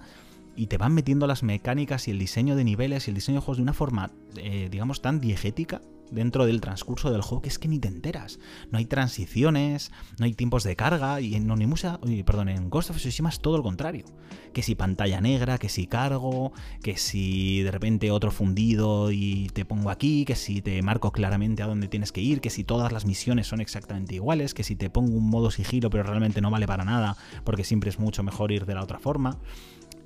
y 0.56 0.68
te 0.68 0.78
van 0.78 0.94
metiendo 0.94 1.28
las 1.28 1.44
mecánicas 1.44 2.08
y 2.08 2.12
el 2.12 2.20
diseño 2.20 2.56
de 2.56 2.64
niveles 2.64 3.08
y 3.08 3.12
el 3.12 3.16
diseño 3.16 3.40
de 3.40 3.46
juegos 3.46 3.58
de 3.58 3.64
una 3.64 3.74
forma, 3.74 4.12
eh, 4.38 4.68
digamos, 4.72 5.02
tan 5.02 5.20
diegética 5.20 5.82
dentro 6.14 6.46
del 6.46 6.62
transcurso 6.62 7.12
del 7.12 7.22
juego 7.22 7.42
que 7.42 7.50
es 7.50 7.60
que 7.60 7.68
ni 7.68 7.80
te 7.80 7.88
enteras. 7.88 8.40
No 8.72 8.78
hay 8.78 8.86
transiciones, 8.86 9.92
no 10.20 10.26
hay 10.26 10.34
tiempos 10.34 10.64
de 10.64 10.76
carga 10.76 11.20
y 11.22 11.36
en 11.36 11.50
Onimusa, 11.50 12.00
perdón, 12.26 12.50
en 12.50 12.70
Ghost 12.70 12.92
of 12.92 12.98
Tsushima 12.98 13.30
es 13.30 13.40
todo 13.40 13.58
lo 13.58 13.64
contrario. 13.64 14.06
Que 14.54 14.62
si 14.62 14.76
pantalla 14.76 15.20
negra, 15.22 15.58
que 15.58 15.70
si 15.70 15.88
cargo, 15.88 16.54
que 16.84 16.98
si 16.98 17.64
de 17.64 17.72
repente 17.72 18.12
otro 18.12 18.32
fundido 18.32 19.12
y 19.12 19.50
te 19.54 19.66
pongo 19.66 19.90
aquí, 19.90 20.26
que 20.26 20.36
si 20.36 20.62
te 20.62 20.82
marco 20.82 21.12
claramente 21.12 21.64
a 21.64 21.68
dónde 21.68 21.88
tienes 21.88 22.12
que 22.12 22.22
ir, 22.22 22.42
que 22.42 22.50
si 22.50 22.64
todas 22.64 22.92
las 22.92 23.06
misiones 23.06 23.48
son 23.48 23.62
exactamente 23.62 24.16
iguales, 24.16 24.54
que 24.54 24.64
si 24.64 24.76
te 24.76 24.90
pongo 24.90 25.18
un 25.18 25.30
modo 25.30 25.50
sigilo 25.50 25.90
pero 25.90 26.04
realmente 26.04 26.42
no 26.42 26.52
vale 26.52 26.68
para 26.68 26.86
nada 26.86 27.18
porque 27.44 27.64
siempre 27.64 27.90
es 27.90 28.00
mucho 28.00 28.24
mejor 28.24 28.52
ir 28.52 28.66
de 28.66 28.76
la 28.76 28.84
otra 28.84 29.00
forma. 29.00 29.40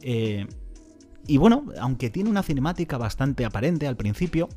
Eh, 0.01 0.47
y 1.27 1.37
bueno, 1.37 1.65
aunque 1.79 2.09
tiene 2.09 2.29
una 2.29 2.43
cinemática 2.43 2.97
bastante 2.97 3.45
aparente 3.45 3.87
al 3.87 3.97
principio, 3.97 4.47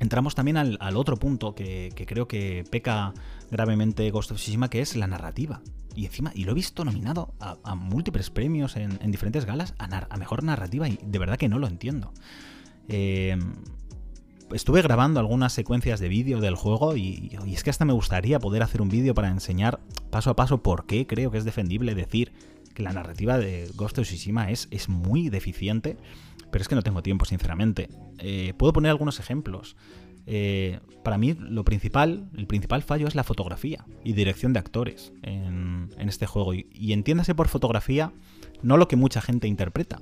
entramos 0.00 0.34
también 0.34 0.56
al, 0.56 0.96
otro 0.96 1.16
punto 1.16 1.54
que, 1.54 1.92
creo 2.06 2.26
que 2.26 2.64
peca 2.70 3.12
gravemente 3.50 4.10
Ghost 4.10 4.32
que 4.70 4.80
es 4.80 4.96
la 4.96 5.06
narrativa. 5.06 5.60
Y 5.94 6.06
encima, 6.06 6.32
y 6.34 6.44
lo 6.44 6.52
he 6.52 6.54
visto 6.54 6.84
nominado 6.86 7.34
a, 7.38 7.74
múltiples 7.74 8.30
premios 8.30 8.76
en, 8.76 8.98
diferentes 9.10 9.44
galas 9.44 9.74
a, 9.78 10.16
mejor 10.16 10.42
narrativa 10.42 10.88
y 10.88 10.98
de 11.04 11.18
verdad 11.18 11.36
que 11.36 11.50
no 11.50 11.58
lo 11.58 11.66
entiendo. 11.66 12.12
Eh, 12.88 13.36
estuve 14.54 14.80
grabando 14.80 15.20
algunas 15.20 15.52
secuencias 15.52 16.00
de 16.00 16.08
vídeo 16.08 16.40
del 16.40 16.56
juego 16.56 16.96
y, 16.96 17.38
y, 17.46 17.54
es 17.54 17.62
que 17.62 17.70
hasta 17.70 17.84
me 17.84 17.92
gustaría 17.92 18.38
poder 18.38 18.62
hacer 18.62 18.80
un 18.80 18.88
vídeo 18.88 19.14
para 19.14 19.28
enseñar 19.28 19.80
paso 20.10 20.30
a 20.30 20.36
paso 20.36 20.62
por 20.62 20.86
qué 20.86 21.06
creo 21.06 21.30
que 21.30 21.38
es 21.38 21.44
defendible 21.44 21.94
decir 21.94 22.32
la 22.76 22.92
narrativa 22.92 23.38
de 23.38 23.70
Ghost 23.74 23.98
of 23.98 24.06
Tsushima 24.06 24.50
es, 24.50 24.68
es 24.70 24.88
muy 24.88 25.28
deficiente, 25.28 25.96
pero 26.52 26.62
es 26.62 26.68
que 26.68 26.74
no 26.74 26.82
tengo 26.82 27.02
tiempo, 27.02 27.24
sinceramente. 27.24 27.88
Eh, 28.18 28.54
puedo 28.56 28.72
poner 28.72 28.90
algunos 28.90 29.18
ejemplos. 29.18 29.74
Eh, 30.26 30.78
para 31.02 31.18
mí, 31.18 31.34
lo 31.34 31.64
principal, 31.64 32.28
el 32.36 32.46
principal 32.46 32.82
fallo 32.82 33.08
es 33.08 33.14
la 33.14 33.24
fotografía 33.24 33.84
y 34.04 34.12
dirección 34.12 34.52
de 34.52 34.60
actores 34.60 35.12
en, 35.22 35.90
este 35.98 36.26
juego. 36.26 36.54
Y, 36.54 36.92
entiéndase 36.92 37.34
por 37.34 37.48
fotografía 37.48 38.12
no 38.62 38.76
lo 38.76 38.86
que 38.86 38.96
mucha 38.96 39.20
gente 39.20 39.48
interpreta. 39.48 40.00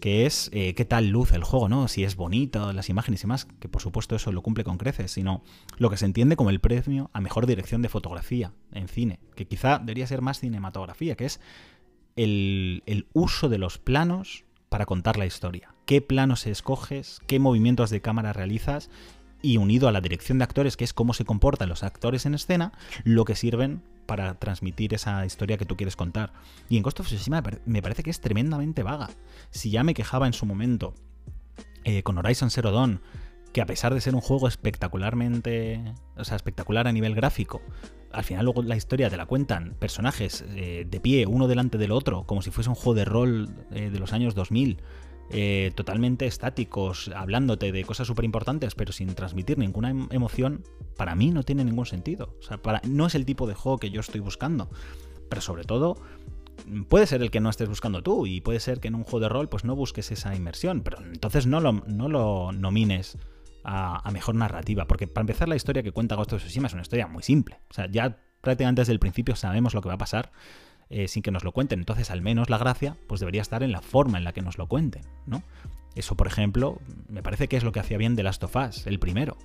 que 0.00 0.26
es 0.26 0.50
eh, 0.52 0.74
qué 0.74 0.84
tal 0.84 1.08
luce 1.08 1.36
el 1.36 1.42
juego, 1.42 1.70
¿no? 1.70 1.88
Si 1.88 2.04
es 2.04 2.16
bonito, 2.16 2.72
las 2.74 2.90
imágenes 2.90 3.24
y 3.24 3.26
más, 3.26 3.46
que 3.46 3.68
por 3.68 3.80
supuesto 3.80 4.14
eso 4.14 4.30
lo 4.30 4.42
cumple 4.42 4.62
con 4.62 4.76
creces, 4.76 5.10
sino 5.10 5.42
lo 5.78 5.88
que 5.88 5.96
se 5.96 6.04
entiende 6.04 6.36
como 6.36 6.50
el 6.50 6.60
premio 6.60 7.10
a 7.14 7.20
mejor 7.22 7.46
dirección 7.46 7.80
de 7.80 7.88
fotografía 7.88 8.52
en 8.72 8.88
cine, 8.88 9.20
que 9.34 9.46
quizá 9.46 9.78
debería 9.78 10.06
ser 10.06 10.20
más 10.20 10.38
cinematografía, 10.38 11.16
que 11.16 11.24
es 11.24 11.40
el, 12.16 13.06
uso 13.12 13.48
de 13.48 13.58
los 13.58 13.78
planos 13.78 14.44
para 14.68 14.86
contar 14.86 15.16
la 15.16 15.26
historia. 15.26 15.74
¿Qué 15.84 16.00
planos 16.00 16.46
escoges? 16.46 17.20
¿Qué 17.26 17.38
movimientos 17.38 17.90
de 17.90 18.00
cámara 18.00 18.32
realizas? 18.32 18.90
Y 19.42 19.58
unido 19.58 19.86
a 19.86 19.92
la 19.92 20.00
dirección 20.00 20.38
de 20.38 20.44
actores, 20.44 20.76
que 20.76 20.84
es 20.84 20.92
cómo 20.92 21.14
se 21.14 21.24
comportan 21.24 21.68
los 21.68 21.82
actores 21.82 22.26
en 22.26 22.34
escena, 22.34 22.72
lo 23.04 23.24
que 23.24 23.36
sirven 23.36 23.82
para 24.06 24.34
transmitir 24.34 24.94
esa 24.94 25.24
historia 25.26 25.58
que 25.58 25.66
tú 25.66 25.76
quieres 25.76 25.94
contar. 25.94 26.32
Y 26.68 26.76
en 26.76 26.82
Ghost 26.82 27.00
of 27.00 27.06
Tsushima 27.06 27.42
me 27.66 27.82
parece 27.82 28.02
que 28.02 28.10
es 28.10 28.20
tremendamente 28.20 28.82
vaga. 28.82 29.10
Si 29.50 29.70
ya 29.70 29.84
me 29.84 29.94
quejaba 29.94 30.26
en 30.26 30.32
su 30.32 30.46
momento 30.46 30.94
eh, 31.84 32.02
con 32.02 32.18
Horizon 32.18 32.50
Zero 32.50 32.72
Dawn, 32.72 33.00
que 33.52 33.60
a 33.60 33.66
pesar 33.66 33.94
de 33.94 34.00
ser 34.00 34.14
un 34.14 34.20
juego 34.20 34.48
espectacularmente, 34.48 35.94
o 36.16 36.24
sea, 36.24 36.36
espectacular 36.36 36.88
a 36.88 36.92
nivel 36.92 37.14
gráfico, 37.14 37.62
al 38.12 38.24
final 38.24 38.44
luego 38.44 38.62
la 38.62 38.76
historia 38.76 39.10
te 39.10 39.16
la 39.16 39.26
cuentan 39.26 39.74
personajes 39.78 40.44
eh, 40.54 40.86
de 40.88 41.00
pie 41.00 41.26
uno 41.26 41.48
delante 41.48 41.78
del 41.78 41.92
otro, 41.92 42.24
como 42.24 42.42
si 42.42 42.50
fuese 42.50 42.70
un 42.70 42.76
juego 42.76 42.94
de 42.94 43.04
rol 43.04 43.48
eh, 43.72 43.90
de 43.90 43.98
los 43.98 44.12
años 44.12 44.34
2000, 44.34 44.78
eh, 45.30 45.72
totalmente 45.74 46.26
estáticos, 46.26 47.10
hablándote 47.14 47.72
de 47.72 47.84
cosas 47.84 48.06
súper 48.06 48.24
importantes, 48.24 48.74
pero 48.74 48.92
sin 48.92 49.14
transmitir 49.14 49.58
ninguna 49.58 49.90
em, 49.90 50.08
emoción, 50.10 50.62
para 50.96 51.14
mí 51.14 51.30
no 51.30 51.42
tiene 51.42 51.64
ningún 51.64 51.86
sentido. 51.86 52.36
O 52.38 52.42
sea, 52.42 52.58
para, 52.58 52.80
no 52.88 53.06
es 53.06 53.14
el 53.14 53.24
tipo 53.24 53.46
de 53.46 53.54
juego 53.54 53.78
que 53.78 53.90
yo 53.90 54.00
estoy 54.00 54.20
buscando. 54.20 54.70
Pero 55.28 55.42
sobre 55.42 55.64
todo, 55.64 55.96
puede 56.88 57.06
ser 57.06 57.22
el 57.22 57.32
que 57.32 57.40
no 57.40 57.50
estés 57.50 57.68
buscando 57.68 58.02
tú, 58.02 58.26
y 58.26 58.40
puede 58.40 58.60
ser 58.60 58.78
que 58.78 58.88
en 58.88 58.94
un 58.94 59.02
juego 59.02 59.20
de 59.20 59.28
rol 59.28 59.48
pues 59.48 59.64
no 59.64 59.74
busques 59.74 60.12
esa 60.12 60.34
inmersión, 60.34 60.82
pero 60.82 60.98
entonces 60.98 61.46
no 61.46 61.60
lo, 61.60 61.72
no 61.72 62.08
lo 62.08 62.52
nomines 62.52 63.18
a, 63.68 64.10
mejor 64.12 64.36
narrativa, 64.36 64.86
porque 64.86 65.08
para 65.08 65.22
empezar 65.22 65.48
la 65.48 65.56
historia 65.56 65.82
que 65.82 65.90
cuenta 65.90 66.14
Ghost 66.14 66.32
of 66.34 66.42
Tsushima 66.42 66.68
es 66.68 66.72
una 66.72 66.82
historia 66.82 67.08
muy 67.08 67.22
simple. 67.22 67.58
O 67.68 67.74
sea, 67.74 67.90
ya 67.90 68.16
prácticamente 68.40 68.82
desde 68.82 68.92
el 68.92 69.00
principio 69.00 69.34
sabemos 69.34 69.74
lo 69.74 69.82
que 69.82 69.88
va 69.88 69.94
a 69.94 69.98
pasar 69.98 70.30
eh, 70.88 71.08
sin 71.08 71.22
que 71.22 71.32
nos 71.32 71.42
lo 71.42 71.50
cuenten. 71.50 71.80
Entonces, 71.80 72.12
al 72.12 72.22
menos 72.22 72.48
la 72.48 72.58
gracia, 72.58 72.96
pues 73.08 73.18
debería 73.18 73.42
estar 73.42 73.64
en 73.64 73.72
la 73.72 73.82
forma 73.82 74.18
en 74.18 74.24
la 74.24 74.32
que 74.32 74.40
nos 74.40 74.56
lo 74.56 74.68
cuenten, 74.68 75.02
¿no? 75.26 75.42
Eso, 75.96 76.14
por 76.14 76.28
ejemplo, 76.28 76.78
me 77.08 77.22
parece 77.22 77.48
que 77.48 77.56
es 77.56 77.64
lo 77.64 77.72
que 77.72 77.80
hacía 77.80 77.98
bien 77.98 78.14
The 78.14 78.22
Last 78.22 78.44
of 78.44 78.54
Us, 78.54 78.86
el 78.86 79.00
primero. 79.00 79.36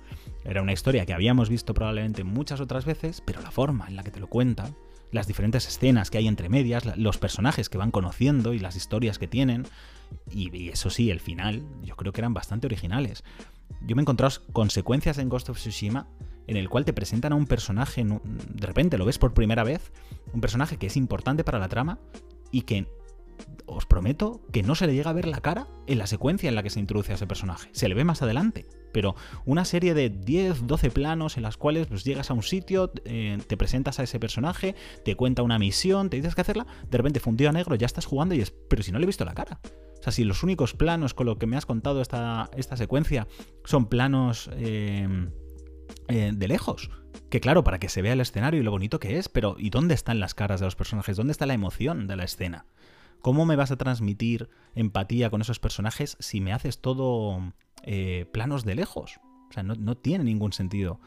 Era 0.44 0.62
una 0.62 0.72
historia 0.72 1.04
que 1.04 1.14
habíamos 1.14 1.48
visto 1.48 1.74
probablemente 1.74 2.22
muchas 2.22 2.60
otras 2.60 2.84
veces, 2.84 3.22
pero 3.26 3.40
la 3.40 3.50
forma 3.50 3.88
en 3.88 3.96
la 3.96 4.04
que 4.04 4.10
te 4.10 4.20
lo 4.20 4.28
cuentan, 4.28 4.76
las 5.10 5.26
diferentes 5.26 5.66
escenas 5.66 6.10
que 6.10 6.18
hay 6.18 6.28
entre 6.28 6.48
medias, 6.48 6.96
los 6.96 7.18
personajes 7.18 7.68
que 7.68 7.78
van 7.78 7.90
conociendo 7.90 8.52
y 8.52 8.58
las 8.58 8.76
historias 8.76 9.18
que 9.18 9.28
tienen, 9.28 9.66
y, 10.30 10.54
y 10.56 10.68
eso 10.68 10.90
sí, 10.90 11.10
el 11.10 11.20
final, 11.20 11.62
yo 11.82 11.96
creo 11.96 12.12
que 12.12 12.20
eran 12.20 12.34
bastante 12.34 12.66
originales. 12.66 13.24
Yo 13.80 13.96
me 13.96 14.02
he 14.02 14.04
encontrado 14.04 14.34
consecuencias 14.52 15.18
en 15.18 15.28
Ghost 15.28 15.48
of 15.48 15.58
Tsushima 15.58 16.08
en 16.46 16.56
el 16.56 16.68
cual 16.68 16.84
te 16.84 16.92
presentan 16.92 17.32
a 17.32 17.36
un 17.36 17.46
personaje, 17.46 18.04
de 18.04 18.66
repente 18.66 18.98
lo 18.98 19.04
ves 19.04 19.18
por 19.18 19.32
primera 19.32 19.64
vez, 19.64 19.92
un 20.32 20.40
personaje 20.40 20.76
que 20.76 20.88
es 20.88 20.96
importante 20.96 21.44
para 21.44 21.58
la 21.58 21.68
trama 21.68 21.98
y 22.50 22.62
que 22.62 22.86
os 23.66 23.86
prometo 23.86 24.40
que 24.52 24.62
no 24.62 24.74
se 24.74 24.86
le 24.86 24.94
llega 24.94 25.10
a 25.10 25.14
ver 25.14 25.26
la 25.26 25.40
cara 25.40 25.66
en 25.86 25.98
la 25.98 26.06
secuencia 26.06 26.48
en 26.48 26.54
la 26.54 26.62
que 26.62 26.70
se 26.70 26.80
introduce 26.80 27.12
a 27.12 27.14
ese 27.14 27.26
personaje. 27.26 27.68
Se 27.72 27.88
le 27.88 27.94
ve 27.94 28.04
más 28.04 28.22
adelante, 28.22 28.66
pero 28.92 29.14
una 29.44 29.64
serie 29.64 29.94
de 29.94 30.10
10, 30.10 30.66
12 30.66 30.90
planos 30.90 31.36
en 31.36 31.42
las 31.42 31.56
cuales 31.56 31.86
pues, 31.86 32.04
llegas 32.04 32.30
a 32.30 32.34
un 32.34 32.42
sitio, 32.42 32.92
eh, 33.04 33.38
te 33.46 33.56
presentas 33.56 33.98
a 33.98 34.04
ese 34.04 34.20
personaje, 34.20 34.74
te 35.04 35.16
cuenta 35.16 35.42
una 35.42 35.58
misión, 35.58 36.10
te 36.10 36.16
dices 36.16 36.34
que 36.34 36.40
hacerla, 36.40 36.66
de 36.90 36.98
repente 36.98 37.20
fundido 37.20 37.50
a 37.50 37.52
negro, 37.52 37.74
ya 37.74 37.86
estás 37.86 38.06
jugando 38.06 38.34
y 38.34 38.40
es, 38.40 38.50
pero 38.50 38.82
si 38.82 38.92
no 38.92 38.98
le 38.98 39.04
he 39.04 39.06
visto 39.06 39.24
la 39.24 39.34
cara. 39.34 39.60
O 39.98 40.02
sea, 40.02 40.12
si 40.12 40.24
los 40.24 40.42
únicos 40.42 40.74
planos 40.74 41.14
con 41.14 41.26
lo 41.26 41.38
que 41.38 41.46
me 41.46 41.56
has 41.56 41.64
contado 41.64 42.02
esta, 42.02 42.50
esta 42.56 42.76
secuencia 42.76 43.28
son 43.64 43.86
planos... 43.86 44.50
Eh, 44.54 45.28
eh, 46.08 46.32
de 46.34 46.48
lejos. 46.48 46.90
Que 47.30 47.40
claro, 47.40 47.64
para 47.64 47.78
que 47.78 47.88
se 47.88 48.02
vea 48.02 48.12
el 48.12 48.20
escenario 48.20 48.60
y 48.60 48.64
lo 48.64 48.70
bonito 48.70 48.98
que 48.98 49.18
es, 49.18 49.28
pero 49.28 49.56
¿y 49.58 49.70
dónde 49.70 49.94
están 49.94 50.20
las 50.20 50.34
caras 50.34 50.60
de 50.60 50.66
los 50.66 50.76
personajes? 50.76 51.16
¿Dónde 51.16 51.32
está 51.32 51.46
la 51.46 51.54
emoción 51.54 52.06
de 52.06 52.16
la 52.16 52.24
escena? 52.24 52.66
¿Cómo 53.20 53.46
me 53.46 53.56
vas 53.56 53.70
a 53.70 53.76
transmitir 53.76 54.48
empatía 54.74 55.30
con 55.30 55.40
esos 55.40 55.60
personajes 55.60 56.16
si 56.18 56.40
me 56.40 56.52
haces 56.52 56.80
todo 56.80 57.52
eh, 57.82 58.26
planos 58.32 58.64
de 58.64 58.74
lejos? 58.74 59.20
O 59.48 59.52
sea, 59.52 59.62
no, 59.62 59.96
tiene 59.96 60.24
ningún 60.24 60.52
sentido. 60.52 61.00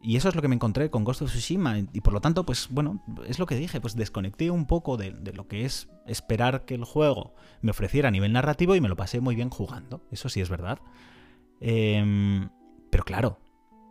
Y 0.00 0.16
eso 0.16 0.28
es 0.28 0.34
lo 0.34 0.42
que 0.42 0.48
me 0.48 0.54
encontré 0.54 0.90
con 0.90 1.04
Ghost 1.04 1.22
of 1.22 1.30
Tsushima. 1.30 1.78
Y 1.78 2.00
por 2.00 2.12
lo 2.12 2.20
tanto, 2.20 2.44
pues 2.44 2.68
bueno, 2.70 3.04
es 3.26 3.38
lo 3.38 3.46
que 3.46 3.54
dije, 3.54 3.80
pues 3.80 3.94
desconecté 3.94 4.50
un 4.50 4.66
poco 4.66 4.96
de, 4.96 5.12
lo 5.32 5.46
que 5.46 5.64
es 5.64 5.88
esperar 6.06 6.64
que 6.64 6.74
el 6.74 6.84
juego 6.84 7.34
me 7.60 7.70
ofreciera 7.70 8.08
a 8.08 8.10
nivel 8.10 8.32
narrativo 8.32 8.74
y 8.74 8.80
me 8.80 8.88
lo 8.88 8.96
pasé 8.96 9.20
muy 9.20 9.36
bien 9.36 9.50
jugando. 9.50 10.02
Eso 10.10 10.28
sí 10.28 10.40
es 10.40 10.48
verdad. 10.48 10.80
Eh, 11.60 12.48
pero 12.90 13.04
claro, 13.04 13.38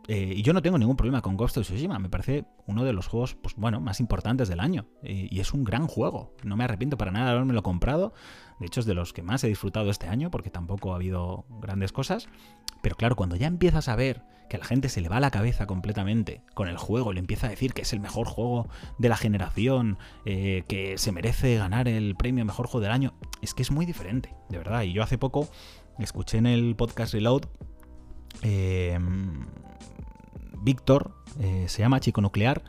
eh, 0.08 0.34
y 0.36 0.42
yo 0.42 0.54
no 0.54 0.62
tengo 0.62 0.78
ningún 0.78 0.96
problema 0.96 1.22
con 1.22 1.38
Ghost 1.38 1.58
of 1.58 1.66
Tsushima, 1.66 2.00
me 2.00 2.10
parece 2.10 2.46
uno 2.66 2.84
de 2.84 2.94
los 2.94 3.08
juegos 3.08 3.36
pues, 3.36 3.56
bueno, 3.56 3.80
más 3.80 4.00
importantes 4.00 4.50
del 4.50 4.60
año. 4.60 4.88
Y, 5.04 5.40
es 5.40 5.54
un 5.54 5.64
gran 5.64 5.88
juego, 5.88 6.36
no 6.44 6.58
me 6.58 6.64
arrepiento 6.64 6.98
para 6.98 7.12
nada 7.12 7.28
de 7.28 7.32
haberme 7.32 7.54
lo 7.54 7.64
comprado. 7.64 8.14
De 8.60 8.66
hecho, 8.68 8.80
es 8.80 8.86
de 8.86 8.94
los 8.94 9.14
que 9.14 9.24
más 9.24 9.44
he 9.44 9.48
disfrutado 9.48 9.90
este 9.90 10.08
año, 10.08 10.30
porque 10.32 10.50
tampoco 10.50 10.94
ha 10.94 10.96
habido 10.96 11.46
grandes 11.62 11.92
cosas. 11.92 12.30
Pero 12.82 12.96
claro, 12.96 13.16
cuando 13.16 13.36
ya 13.36 13.48
empiezas 13.48 13.90
a 13.90 13.96
ver 13.96 14.24
que 14.50 14.58
a 14.58 14.60
la 14.60 14.66
gente 14.66 14.90
se 14.90 15.02
le 15.02 15.08
va 15.08 15.20
la 15.20 15.32
cabeza 15.32 15.66
completamente 15.66 16.44
con 16.54 16.68
el 16.68 16.78
juego, 16.78 17.14
le 17.14 17.20
empieza 17.20 17.48
a 17.48 17.50
decir 17.50 17.74
que 17.74 17.84
es 17.84 17.94
el 17.94 18.00
mejor 18.00 18.28
juego 18.28 18.68
de 18.98 19.08
la 19.08 19.18
generación, 19.18 19.98
eh, 20.26 20.64
que 20.68 20.98
se 20.98 21.12
merece 21.12 21.56
ganar 21.56 21.88
el 21.88 22.16
premio 22.16 22.44
Mejor 22.44 22.68
Juego 22.68 22.84
del 22.84 22.92
Año, 22.92 23.14
es 23.42 23.54
que 23.54 23.62
es 23.62 23.72
muy 23.72 23.86
diferente, 23.86 24.36
de 24.50 24.58
verdad. 24.58 24.82
Y 24.82 24.94
yo 24.94 25.04
hace 25.04 25.18
poco 25.18 25.48
escuché 26.00 26.38
en 26.38 26.48
el 26.48 26.76
podcast 26.76 27.14
Reload 27.14 27.44
eh, 28.42 28.98
Víctor, 30.62 31.16
se 31.66 31.82
llama 31.82 32.00
Chico 32.00 32.22
Nuclear, 32.22 32.64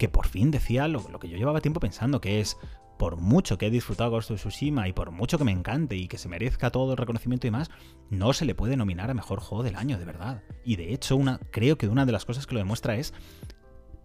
que 0.00 0.08
por 0.08 0.26
fin 0.26 0.50
decía 0.50 0.88
lo, 0.88 1.02
que 1.18 1.28
yo 1.28 1.36
llevaba 1.36 1.60
tiempo 1.60 1.78
pensando, 1.78 2.20
que 2.20 2.40
es, 2.40 2.56
por 2.98 3.16
mucho 3.16 3.58
que 3.58 3.66
he 3.66 3.70
disfrutado 3.70 4.10
Ghost 4.10 4.30
of 4.30 4.40
Tsushima 4.40 4.88
y 4.88 4.92
por 4.92 5.10
mucho 5.10 5.38
que 5.38 5.44
me 5.44 5.52
encante 5.52 5.96
y 5.96 6.08
que 6.08 6.18
se 6.18 6.28
merezca 6.28 6.70
todo 6.70 6.92
el 6.92 6.96
reconocimiento 6.96 7.46
y 7.46 7.50
más, 7.50 7.70
no 8.08 8.32
se 8.32 8.44
le 8.44 8.54
puede 8.54 8.76
nominar 8.76 9.10
a 9.10 9.14
mejor 9.14 9.40
juego 9.40 9.62
del 9.62 9.76
año, 9.76 9.98
de 9.98 10.04
verdad. 10.04 10.42
Y 10.64 10.76
de 10.76 10.92
hecho, 10.92 11.16
una, 11.16 11.38
creo 11.50 11.78
que 11.78 11.88
una 11.88 12.06
de 12.06 12.12
las 12.12 12.24
cosas 12.24 12.46
que 12.46 12.54
lo 12.54 12.60
demuestra 12.60 12.96
es 12.96 13.14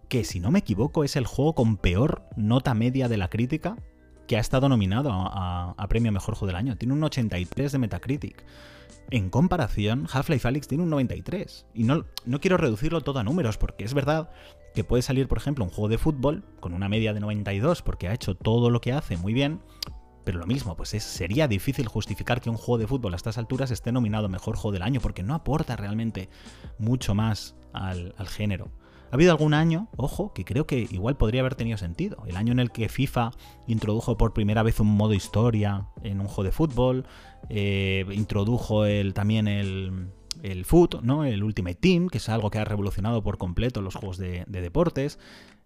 que, 0.08 0.24
si 0.24 0.40
no 0.40 0.50
me 0.50 0.60
equivoco, 0.60 1.04
es 1.04 1.16
el 1.16 1.26
juego 1.26 1.54
con 1.54 1.78
peor 1.78 2.24
nota 2.36 2.74
media 2.74 3.08
de 3.08 3.16
la 3.16 3.28
crítica 3.28 3.76
que 4.26 4.36
ha 4.36 4.40
estado 4.40 4.68
nominado 4.68 5.10
a, 5.12 5.74
a 5.76 5.88
premio 5.88 6.12
Mejor 6.12 6.34
Juego 6.34 6.48
del 6.48 6.56
Año. 6.56 6.76
Tiene 6.76 6.94
un 6.94 7.04
83 7.04 7.72
de 7.72 7.78
Metacritic. 7.78 8.44
En 9.10 9.30
comparación, 9.30 10.08
Half-Life 10.12 10.48
Alyx 10.48 10.68
tiene 10.68 10.84
un 10.84 10.90
93. 10.90 11.66
Y 11.74 11.84
no, 11.84 12.04
no 12.24 12.40
quiero 12.40 12.56
reducirlo 12.56 13.00
todo 13.02 13.20
a 13.20 13.24
números, 13.24 13.56
porque 13.56 13.84
es 13.84 13.94
verdad 13.94 14.30
que 14.74 14.84
puede 14.84 15.02
salir, 15.02 15.28
por 15.28 15.38
ejemplo, 15.38 15.64
un 15.64 15.70
juego 15.70 15.88
de 15.88 15.98
fútbol 15.98 16.44
con 16.60 16.74
una 16.74 16.88
media 16.88 17.14
de 17.14 17.20
92 17.20 17.82
porque 17.82 18.08
ha 18.08 18.14
hecho 18.14 18.34
todo 18.34 18.68
lo 18.70 18.80
que 18.80 18.92
hace 18.92 19.16
muy 19.16 19.32
bien, 19.32 19.60
pero 20.24 20.38
lo 20.38 20.46
mismo, 20.46 20.76
pues 20.76 20.92
es, 20.92 21.04
sería 21.04 21.46
difícil 21.46 21.86
justificar 21.86 22.40
que 22.40 22.50
un 22.50 22.56
juego 22.56 22.78
de 22.78 22.86
fútbol 22.88 23.14
a 23.14 23.16
estas 23.16 23.38
alturas 23.38 23.70
esté 23.70 23.92
nominado 23.92 24.28
mejor 24.28 24.56
juego 24.56 24.72
del 24.72 24.82
año, 24.82 25.00
porque 25.00 25.22
no 25.22 25.34
aporta 25.34 25.76
realmente 25.76 26.28
mucho 26.78 27.14
más 27.14 27.54
al, 27.72 28.12
al 28.18 28.28
género. 28.28 28.70
Ha 29.10 29.14
habido 29.14 29.30
algún 29.30 29.54
año, 29.54 29.86
ojo, 29.96 30.32
que 30.32 30.44
creo 30.44 30.66
que 30.66 30.80
igual 30.90 31.16
podría 31.16 31.42
haber 31.42 31.54
tenido 31.54 31.78
sentido. 31.78 32.24
El 32.26 32.36
año 32.36 32.50
en 32.50 32.58
el 32.58 32.72
que 32.72 32.88
FIFA 32.88 33.30
introdujo 33.68 34.18
por 34.18 34.32
primera 34.32 34.64
vez 34.64 34.80
un 34.80 34.88
modo 34.88 35.14
historia 35.14 35.86
en 36.02 36.20
un 36.20 36.26
juego 36.26 36.42
de 36.42 36.52
fútbol, 36.52 37.06
eh, 37.48 38.04
introdujo 38.12 38.84
el, 38.84 39.14
también 39.14 39.48
el, 39.48 40.08
el 40.42 40.66
¿no? 41.02 41.24
el 41.24 41.42
Ultimate 41.42 41.76
Team, 41.76 42.08
que 42.08 42.18
es 42.18 42.28
algo 42.28 42.50
que 42.50 42.58
ha 42.58 42.64
revolucionado 42.64 43.22
por 43.22 43.38
completo 43.38 43.82
los 43.82 43.94
juegos 43.94 44.18
de, 44.18 44.44
deportes. 44.46 45.18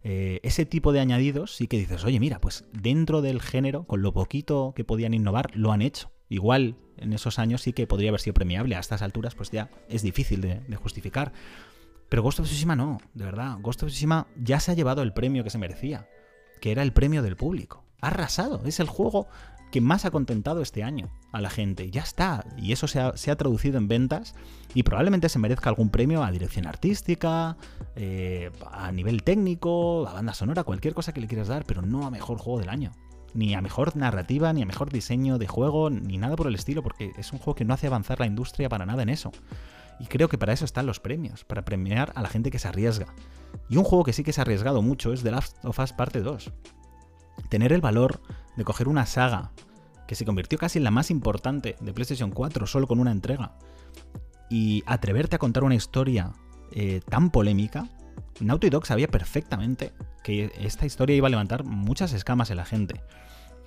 Eh, 0.02 0.40
ese 0.42 0.64
tipo 0.64 0.92
de 0.92 1.00
añadidos 1.00 1.54
sí 1.54 1.66
que 1.66 1.78
dices, 1.78 2.04
oye, 2.04 2.20
mira, 2.20 2.40
pues 2.40 2.64
dentro 2.72 3.20
del 3.22 3.40
género, 3.40 3.84
con 3.84 4.02
lo 4.02 4.12
poquito 4.12 4.72
que 4.75 4.84
podían 4.84 5.14
innovar, 5.14 5.50
lo 5.54 5.72
han 5.72 5.82
hecho. 5.82 6.10
Igual 6.28 6.76
en 6.96 7.12
esos 7.12 7.38
años 7.38 7.62
sí 7.62 7.72
que 7.72 7.87
podría 7.87 8.10
haber 8.10 8.20
sido 8.20 8.34
premiable. 8.34 8.76
A 8.76 8.80
estas 8.80 9.02
alturas, 9.02 9.34
pues 9.34 9.50
ya 9.50 9.70
es 9.88 10.02
difícil 10.02 10.40
de, 10.40 10.60
de 10.60 10.76
justificar. 10.76 11.32
Pero 12.08 12.22
Ghost 12.22 12.40
of 12.40 12.46
Tsushima 12.46 12.76
no, 12.76 12.99
de 13.14 13.25
verdad. 13.25 13.58
Ghost 13.60 13.82
of 13.82 13.90
Tsushima 13.90 14.26
ya 14.37 14.60
se 14.60 14.72
ha 14.72 14.75
llevado 14.75 15.02
el 15.02 15.12
premio 15.12 15.44
que 15.44 15.50
se 15.50 15.58
merecía, 15.58 16.08
que 16.60 16.72
era 16.72 16.82
el 16.82 16.92
premio 16.92 17.22
del 17.22 17.37
público. 17.37 17.84
Ha 18.00 18.08
arrasado, 18.08 18.62
es 18.64 18.80
el 18.80 18.88
juego 18.88 19.28
que 19.71 19.81
más 19.81 20.05
ha 20.05 20.11
contentado 20.11 20.62
este 20.62 20.83
año 20.83 21.11
a 21.33 21.41
la 21.41 21.50
gente. 21.50 21.91
Ya 21.91 22.03
está. 22.03 22.45
Y 22.57 22.73
eso 22.73 22.87
se 22.87 23.00
ha, 23.00 23.37
traducido 23.37 23.79
en 23.79 23.89
ventas 23.89 24.35
y 24.75 24.83
probablemente 24.83 25.29
se 25.29 25.39
merezca 25.39 25.71
algún 25.71 25.91
premio 25.91 26.23
a 26.23 26.31
dirección 26.31 26.67
artística, 26.67 27.57
eh, 27.97 28.50
a 28.71 28.93
nivel 28.93 29.23
técnico, 29.23 30.07
a 30.09 30.15
banda 30.15 30.35
sonora, 30.35 30.65
cualquier 30.65 30.95
cosa 30.95 31.12
que 31.12 31.21
le 31.21 31.27
quieras 31.27 31.49
dar, 31.49 31.65
pero 31.65 31.83
no 31.83 32.07
a 32.07 32.11
mejor 32.11 32.39
juego 32.39 32.59
del 32.59 32.69
año. 32.69 32.93
Ni 33.33 33.55
a 33.55 33.61
mejor 33.61 33.97
narrativa, 33.97 34.53
ni 34.53 34.62
a 34.62 34.67
mejor 34.67 34.91
diseño 34.91 35.39
de 35.39 35.47
juego, 35.47 35.89
ni 35.89 36.19
nada 36.19 36.35
por 36.35 36.49
el 36.49 36.55
estilo, 36.57 36.83
porque 36.83 37.12
es 37.17 37.33
un 37.33 37.39
juego 37.39 37.55
que 37.55 37.65
no 37.65 37.75
hace 37.75 37.87
avanzar 37.87 38.19
la 38.19 38.27
industria 38.27 38.69
para 38.69 38.87
nada 38.87 39.03
en 39.03 39.09
eso. 39.09 39.31
Y 40.00 40.07
creo 40.07 40.29
que 40.29 40.39
para 40.39 40.53
eso 40.53 40.65
están 40.65 40.87
los 40.87 40.99
premios, 40.99 41.45
para 41.45 41.65
premiar 41.65 42.12
a 42.17 42.23
la 42.23 42.29
gente 42.29 42.50
que 42.50 42.59
se 42.59 42.67
arriesga. 42.67 43.07
Y 43.69 43.77
un 43.77 43.85
juego 43.85 44.03
que 44.03 44.12
sí 44.12 44.25
que 44.25 44.33
se 44.33 44.41
ha 44.41 44.43
arriesgado 44.43 44.83
mucho 44.83 45.12
es 45.12 45.23
The 45.23 45.31
Last 45.31 45.65
of 45.65 45.79
Us 45.79 45.93
Parte 45.93 46.23
2. 46.23 46.50
Tener 47.49 47.73
el 47.73 47.80
valor 47.80 48.20
de 48.56 48.64
coger 48.64 48.88
una 48.88 49.06
saga 49.06 49.52
que 50.06 50.14
se 50.14 50.25
convirtió 50.25 50.59
casi 50.59 50.78
en 50.78 50.85
la 50.85 50.90
más 50.90 51.11
importante 51.11 51.76
de 51.80 51.92
PlayStation 51.92 52.30
4, 52.30 52.66
solo 52.66 52.87
con 52.87 52.99
una 52.99 53.12
entrega, 53.12 53.56
y 54.49 54.82
atreverte 54.87 55.37
a 55.37 55.38
contar 55.38 55.62
una 55.62 55.76
historia 55.76 56.32
eh, 56.73 57.00
tan 57.09 57.30
polémica, 57.30 57.88
Naughty 58.40 58.70
Dog 58.70 58.87
sabía 58.87 59.09
perfectamente 59.09 59.92
que 60.23 60.50
esta 60.59 60.87
historia 60.87 61.16
iba 61.16 61.28
a 61.28 61.30
levantar 61.30 61.64
muchas 61.64 62.12
escamas 62.12 62.50
en 62.50 62.56
la 62.56 62.64
gente. 62.64 63.00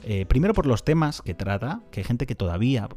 Eh, 0.04 0.26
primero 0.26 0.54
por 0.54 0.66
los 0.66 0.84
temas 0.84 1.22
que 1.22 1.34
trata, 1.34 1.82
que 1.92 2.02
hay 2.02 2.04
gente 2.04 2.26
que 2.26 2.36
todavía, 2.36 2.90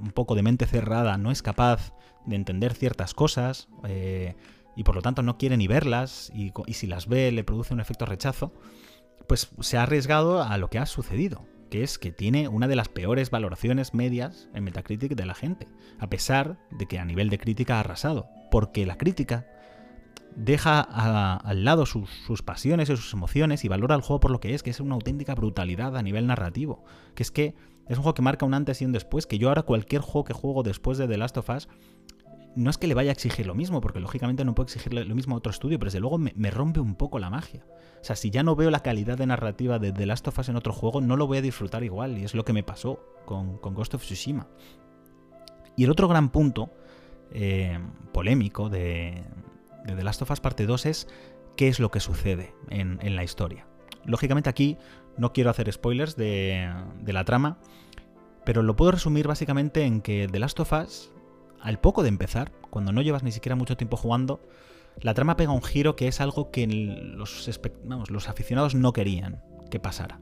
un 0.00 0.12
poco 0.12 0.34
de 0.34 0.42
mente 0.42 0.66
cerrada, 0.66 1.18
no 1.18 1.30
es 1.30 1.42
capaz 1.42 1.92
de 2.26 2.36
entender 2.36 2.74
ciertas 2.74 3.14
cosas 3.14 3.68
eh, 3.84 4.36
y 4.76 4.84
por 4.84 4.94
lo 4.94 5.02
tanto 5.02 5.22
no 5.22 5.38
quiere 5.38 5.56
ni 5.56 5.66
verlas 5.66 6.30
y, 6.34 6.52
y 6.66 6.74
si 6.74 6.86
las 6.86 7.08
ve 7.08 7.32
le 7.32 7.44
produce 7.44 7.74
un 7.74 7.80
efecto 7.80 8.06
rechazo, 8.06 8.52
pues 9.26 9.50
se 9.60 9.78
ha 9.78 9.82
arriesgado 9.82 10.42
a 10.42 10.56
lo 10.58 10.68
que 10.68 10.78
ha 10.78 10.86
sucedido 10.86 11.46
que 11.72 11.82
es 11.82 11.98
que 11.98 12.12
tiene 12.12 12.48
una 12.48 12.68
de 12.68 12.76
las 12.76 12.90
peores 12.90 13.30
valoraciones 13.30 13.94
medias 13.94 14.50
en 14.52 14.62
Metacritic 14.62 15.14
de 15.14 15.24
la 15.24 15.34
gente, 15.34 15.68
a 15.98 16.10
pesar 16.10 16.58
de 16.70 16.84
que 16.86 16.98
a 16.98 17.04
nivel 17.06 17.30
de 17.30 17.38
crítica 17.38 17.76
ha 17.76 17.80
arrasado, 17.80 18.28
porque 18.50 18.84
la 18.84 18.98
crítica 18.98 19.46
deja 20.36 20.80
al 20.82 21.64
lado 21.64 21.86
sus, 21.86 22.42
pasiones 22.44 22.90
y 22.90 22.96
sus 22.96 23.14
emociones 23.14 23.64
y 23.64 23.68
valora 23.68 23.94
el 23.94 24.02
juego 24.02 24.20
por 24.20 24.30
lo 24.30 24.38
que 24.38 24.52
es, 24.52 24.62
que 24.62 24.68
es 24.68 24.80
una 24.80 24.96
auténtica 24.96 25.34
brutalidad 25.34 25.96
a 25.96 26.02
nivel 26.02 26.26
narrativo, 26.26 26.84
que 27.14 27.22
es 27.22 27.30
que 27.30 27.54
es 27.88 27.96
un 27.96 28.02
juego 28.02 28.14
que 28.14 28.22
marca 28.22 28.44
un 28.44 28.52
antes 28.52 28.82
y 28.82 28.84
un 28.84 28.92
después, 28.92 29.26
que 29.26 29.38
yo 29.38 29.48
ahora 29.48 29.62
cualquier 29.62 30.02
juego 30.02 30.24
que 30.24 30.34
juego 30.34 30.62
después 30.62 30.98
de 30.98 31.08
The 31.08 31.16
Last 31.16 31.38
of 31.38 31.48
Us 31.48 31.68
no 32.54 32.70
es 32.70 32.78
que 32.78 32.86
le 32.86 32.94
vaya 32.94 33.10
a 33.10 33.12
exigir 33.12 33.46
lo 33.46 33.54
mismo, 33.54 33.80
porque 33.80 34.00
lógicamente 34.00 34.44
no 34.44 34.54
puedo 34.54 34.66
exigirle 34.66 35.04
lo 35.04 35.14
mismo 35.14 35.34
a 35.34 35.38
otro 35.38 35.50
estudio, 35.50 35.78
pero 35.78 35.88
desde 35.88 36.00
luego 36.00 36.18
me, 36.18 36.50
rompe 36.50 36.80
un 36.80 36.94
poco 36.94 37.18
la 37.18 37.30
magia. 37.30 37.64
O 38.00 38.04
sea, 38.04 38.16
si 38.16 38.30
ya 38.30 38.42
no 38.42 38.56
veo 38.56 38.70
la 38.70 38.80
calidad 38.80 39.16
de 39.16 39.26
narrativa 39.26 39.78
de 39.78 39.92
The 39.92 40.06
Last 40.06 40.28
of 40.28 40.38
Us 40.38 40.48
en 40.48 40.56
otro 40.56 40.72
juego, 40.72 41.00
no 41.00 41.16
lo 41.16 41.26
voy 41.26 41.38
a 41.38 41.42
disfrutar 41.42 41.82
igual, 41.84 42.18
y 42.18 42.24
es 42.24 42.34
lo 42.34 42.44
que 42.44 42.52
me 42.52 42.62
pasó 42.62 43.00
con, 43.24 43.58
Ghost 43.60 43.94
of 43.94 44.02
Tsushima. 44.02 44.48
Y 45.76 45.84
el 45.84 45.90
otro 45.90 46.08
gran 46.08 46.28
punto 46.30 46.70
eh, 47.32 47.78
polémico 48.12 48.68
de, 48.68 49.24
The 49.86 50.04
Last 50.04 50.22
of 50.22 50.30
Us 50.30 50.40
parte 50.40 50.66
2 50.66 50.86
es 50.86 51.08
qué 51.56 51.68
es 51.68 51.80
lo 51.80 51.90
que 51.90 52.00
sucede 52.00 52.54
en, 52.68 53.16
la 53.16 53.24
historia. 53.24 53.66
Lógicamente 54.04 54.50
aquí 54.50 54.76
no 55.16 55.32
quiero 55.32 55.50
hacer 55.50 55.72
spoilers 55.72 56.16
de, 56.16 56.70
de 57.00 57.12
la 57.12 57.24
trama, 57.24 57.58
pero 58.44 58.62
lo 58.62 58.76
puedo 58.76 58.90
resumir 58.90 59.26
básicamente 59.26 59.84
en 59.84 60.02
que 60.02 60.28
The 60.30 60.38
Last 60.38 60.60
of 60.60 60.72
Us 60.72 61.12
al 61.62 61.78
poco 61.78 62.02
de 62.02 62.08
empezar, 62.08 62.52
cuando 62.70 62.92
no 62.92 63.02
llevas 63.02 63.22
ni 63.22 63.32
siquiera 63.32 63.56
mucho 63.56 63.76
tiempo 63.76 63.96
jugando, 63.96 64.40
la 65.00 65.14
trama 65.14 65.36
pega 65.36 65.52
un 65.52 65.62
giro 65.62 65.96
que 65.96 66.08
es 66.08 66.20
algo 66.20 66.50
que 66.50 66.66
los, 66.66 67.48
aficionados 68.28 68.74
no 68.74 68.92
querían 68.92 69.42
que 69.70 69.80
pasara. 69.80 70.20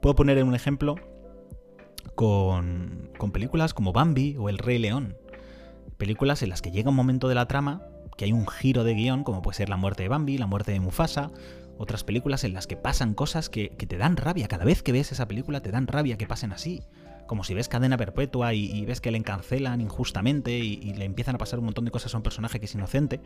Puedo 0.00 0.14
poner 0.14 0.42
un 0.44 0.54
ejemplo 0.54 0.94
con, 2.14 3.10
películas 3.32 3.74
como 3.74 3.92
Bambi 3.92 4.36
o 4.38 4.48
El 4.48 4.58
Rey 4.58 4.78
León. 4.78 5.16
Películas 5.98 6.42
en 6.42 6.50
las 6.50 6.62
que 6.62 6.70
llega 6.70 6.90
un 6.90 6.96
momento 6.96 7.28
de 7.28 7.34
la 7.34 7.46
trama 7.46 7.82
que 8.16 8.24
hay 8.24 8.32
un 8.32 8.46
giro 8.46 8.84
de 8.84 8.94
guion, 8.94 9.24
como 9.24 9.42
puede 9.42 9.56
ser 9.56 9.68
la 9.68 9.76
muerte 9.76 10.04
de 10.04 10.08
Bambi, 10.08 10.38
la 10.38 10.46
muerte 10.46 10.72
de 10.72 10.80
Mufasa, 10.80 11.30
otras 11.76 12.02
películas 12.02 12.42
en 12.44 12.54
las 12.54 12.66
que 12.66 12.76
pasan 12.76 13.14
cosas 13.14 13.48
que, 13.48 13.68
te 13.68 13.98
dan 13.98 14.16
rabia. 14.16 14.48
Cada 14.48 14.64
vez 14.64 14.82
que 14.82 14.92
ves 14.92 15.12
esa 15.12 15.28
película 15.28 15.60
te 15.60 15.70
dan 15.70 15.86
rabia 15.86 16.16
que 16.16 16.26
pasen 16.26 16.52
así 16.52 16.82
como 17.28 17.44
si 17.44 17.54
ves 17.54 17.68
cadena 17.68 17.96
perpetua 17.96 18.54
y, 18.54 18.84
ves 18.84 19.00
que 19.00 19.12
le 19.12 19.18
encancelan 19.18 19.80
injustamente 19.80 20.58
y, 20.58 20.92
le 20.94 21.04
empiezan 21.04 21.36
a 21.36 21.38
pasar 21.38 21.60
un 21.60 21.66
montón 21.66 21.84
de 21.84 21.92
cosas 21.92 22.12
a 22.12 22.16
un 22.16 22.24
personaje 22.24 22.58
que 22.58 22.64
es 22.64 22.74
inocente 22.74 23.20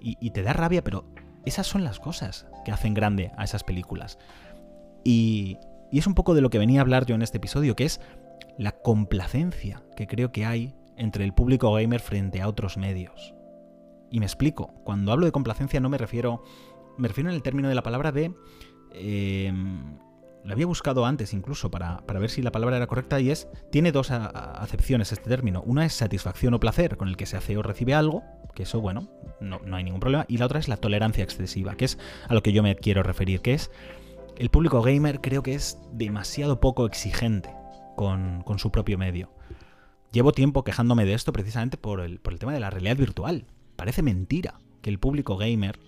y, 0.00 0.30
te 0.30 0.42
da 0.42 0.52
rabia, 0.52 0.84
pero 0.84 1.04
esas 1.44 1.66
son 1.66 1.82
las 1.82 1.98
cosas 1.98 2.46
que 2.64 2.70
hacen 2.70 2.94
grande 2.94 3.32
a 3.36 3.42
esas 3.42 3.64
películas. 3.64 4.18
Y, 5.02 5.58
es 5.90 6.06
un 6.06 6.14
poco 6.14 6.34
de 6.34 6.42
lo 6.42 6.50
que 6.50 6.58
venía 6.58 6.80
a 6.80 6.82
hablar 6.82 7.06
yo 7.06 7.16
en 7.16 7.22
este 7.22 7.38
episodio, 7.38 7.74
que 7.74 7.84
es 7.86 8.00
la 8.58 8.72
complacencia 8.72 9.82
que 9.96 10.06
creo 10.06 10.30
que 10.30 10.44
hay 10.44 10.74
entre 10.96 11.24
el 11.24 11.32
público 11.32 11.72
gamer 11.72 12.00
frente 12.00 12.42
a 12.42 12.48
otros 12.48 12.76
medios. 12.76 13.34
Y 14.10 14.20
me 14.20 14.26
explico, 14.26 14.74
cuando 14.84 15.10
hablo 15.10 15.26
de 15.26 15.32
complacencia 15.32 15.80
no 15.80 15.88
me 15.88 15.98
refiero, 15.98 16.44
me 16.98 17.08
refiero 17.08 17.30
en 17.30 17.36
el 17.36 17.42
término 17.42 17.68
de 17.68 17.74
la 17.74 17.82
palabra 17.82 18.12
de... 18.12 18.32
Eh, 18.92 19.52
lo 20.48 20.54
había 20.54 20.66
buscado 20.66 21.04
antes 21.04 21.34
incluso 21.34 21.70
para, 21.70 22.00
ver 22.06 22.30
si 22.30 22.40
la 22.40 22.50
palabra 22.50 22.78
era 22.78 22.86
correcta 22.86 23.20
y 23.20 23.30
es, 23.30 23.48
tiene 23.70 23.92
dos 23.92 24.10
acepciones 24.10 25.12
este 25.12 25.28
término. 25.28 25.62
Una 25.66 25.84
es 25.84 25.92
satisfacción 25.92 26.54
o 26.54 26.60
placer 26.60 26.96
con 26.96 27.08
el 27.08 27.18
que 27.18 27.26
se 27.26 27.36
hace 27.36 27.58
o 27.58 27.62
recibe 27.62 27.92
algo, 27.92 28.22
que 28.54 28.62
eso, 28.62 28.80
bueno, 28.80 29.10
no, 29.40 29.60
hay 29.76 29.84
ningún 29.84 30.00
problema. 30.00 30.24
Y 30.26 30.38
la 30.38 30.46
otra 30.46 30.58
es 30.58 30.66
la 30.66 30.78
tolerancia 30.78 31.22
excesiva, 31.22 31.74
que 31.74 31.84
es 31.84 31.98
a 32.28 32.32
lo 32.32 32.42
que 32.42 32.54
yo 32.54 32.62
me 32.62 32.76
quiero 32.76 33.02
referir, 33.02 33.42
que 33.42 33.52
es 33.52 33.70
el 34.38 34.48
público 34.48 34.80
gamer 34.80 35.20
creo 35.20 35.42
que 35.42 35.54
es 35.54 35.78
demasiado 35.92 36.60
poco 36.60 36.86
exigente 36.86 37.50
con, 37.94 38.42
su 38.56 38.70
propio 38.70 38.96
medio. 38.96 39.30
Llevo 40.12 40.32
tiempo 40.32 40.64
quejándome 40.64 41.04
de 41.04 41.12
esto 41.12 41.30
precisamente 41.30 41.76
por 41.76 42.00
el, 42.00 42.20
por 42.20 42.32
el 42.32 42.38
tema 42.38 42.54
de 42.54 42.60
la 42.60 42.70
realidad 42.70 42.96
virtual. 42.96 43.44
Parece 43.76 44.00
mentira 44.00 44.60
que 44.80 44.88
el 44.88 44.98
público 44.98 45.36
gamer 45.36 45.78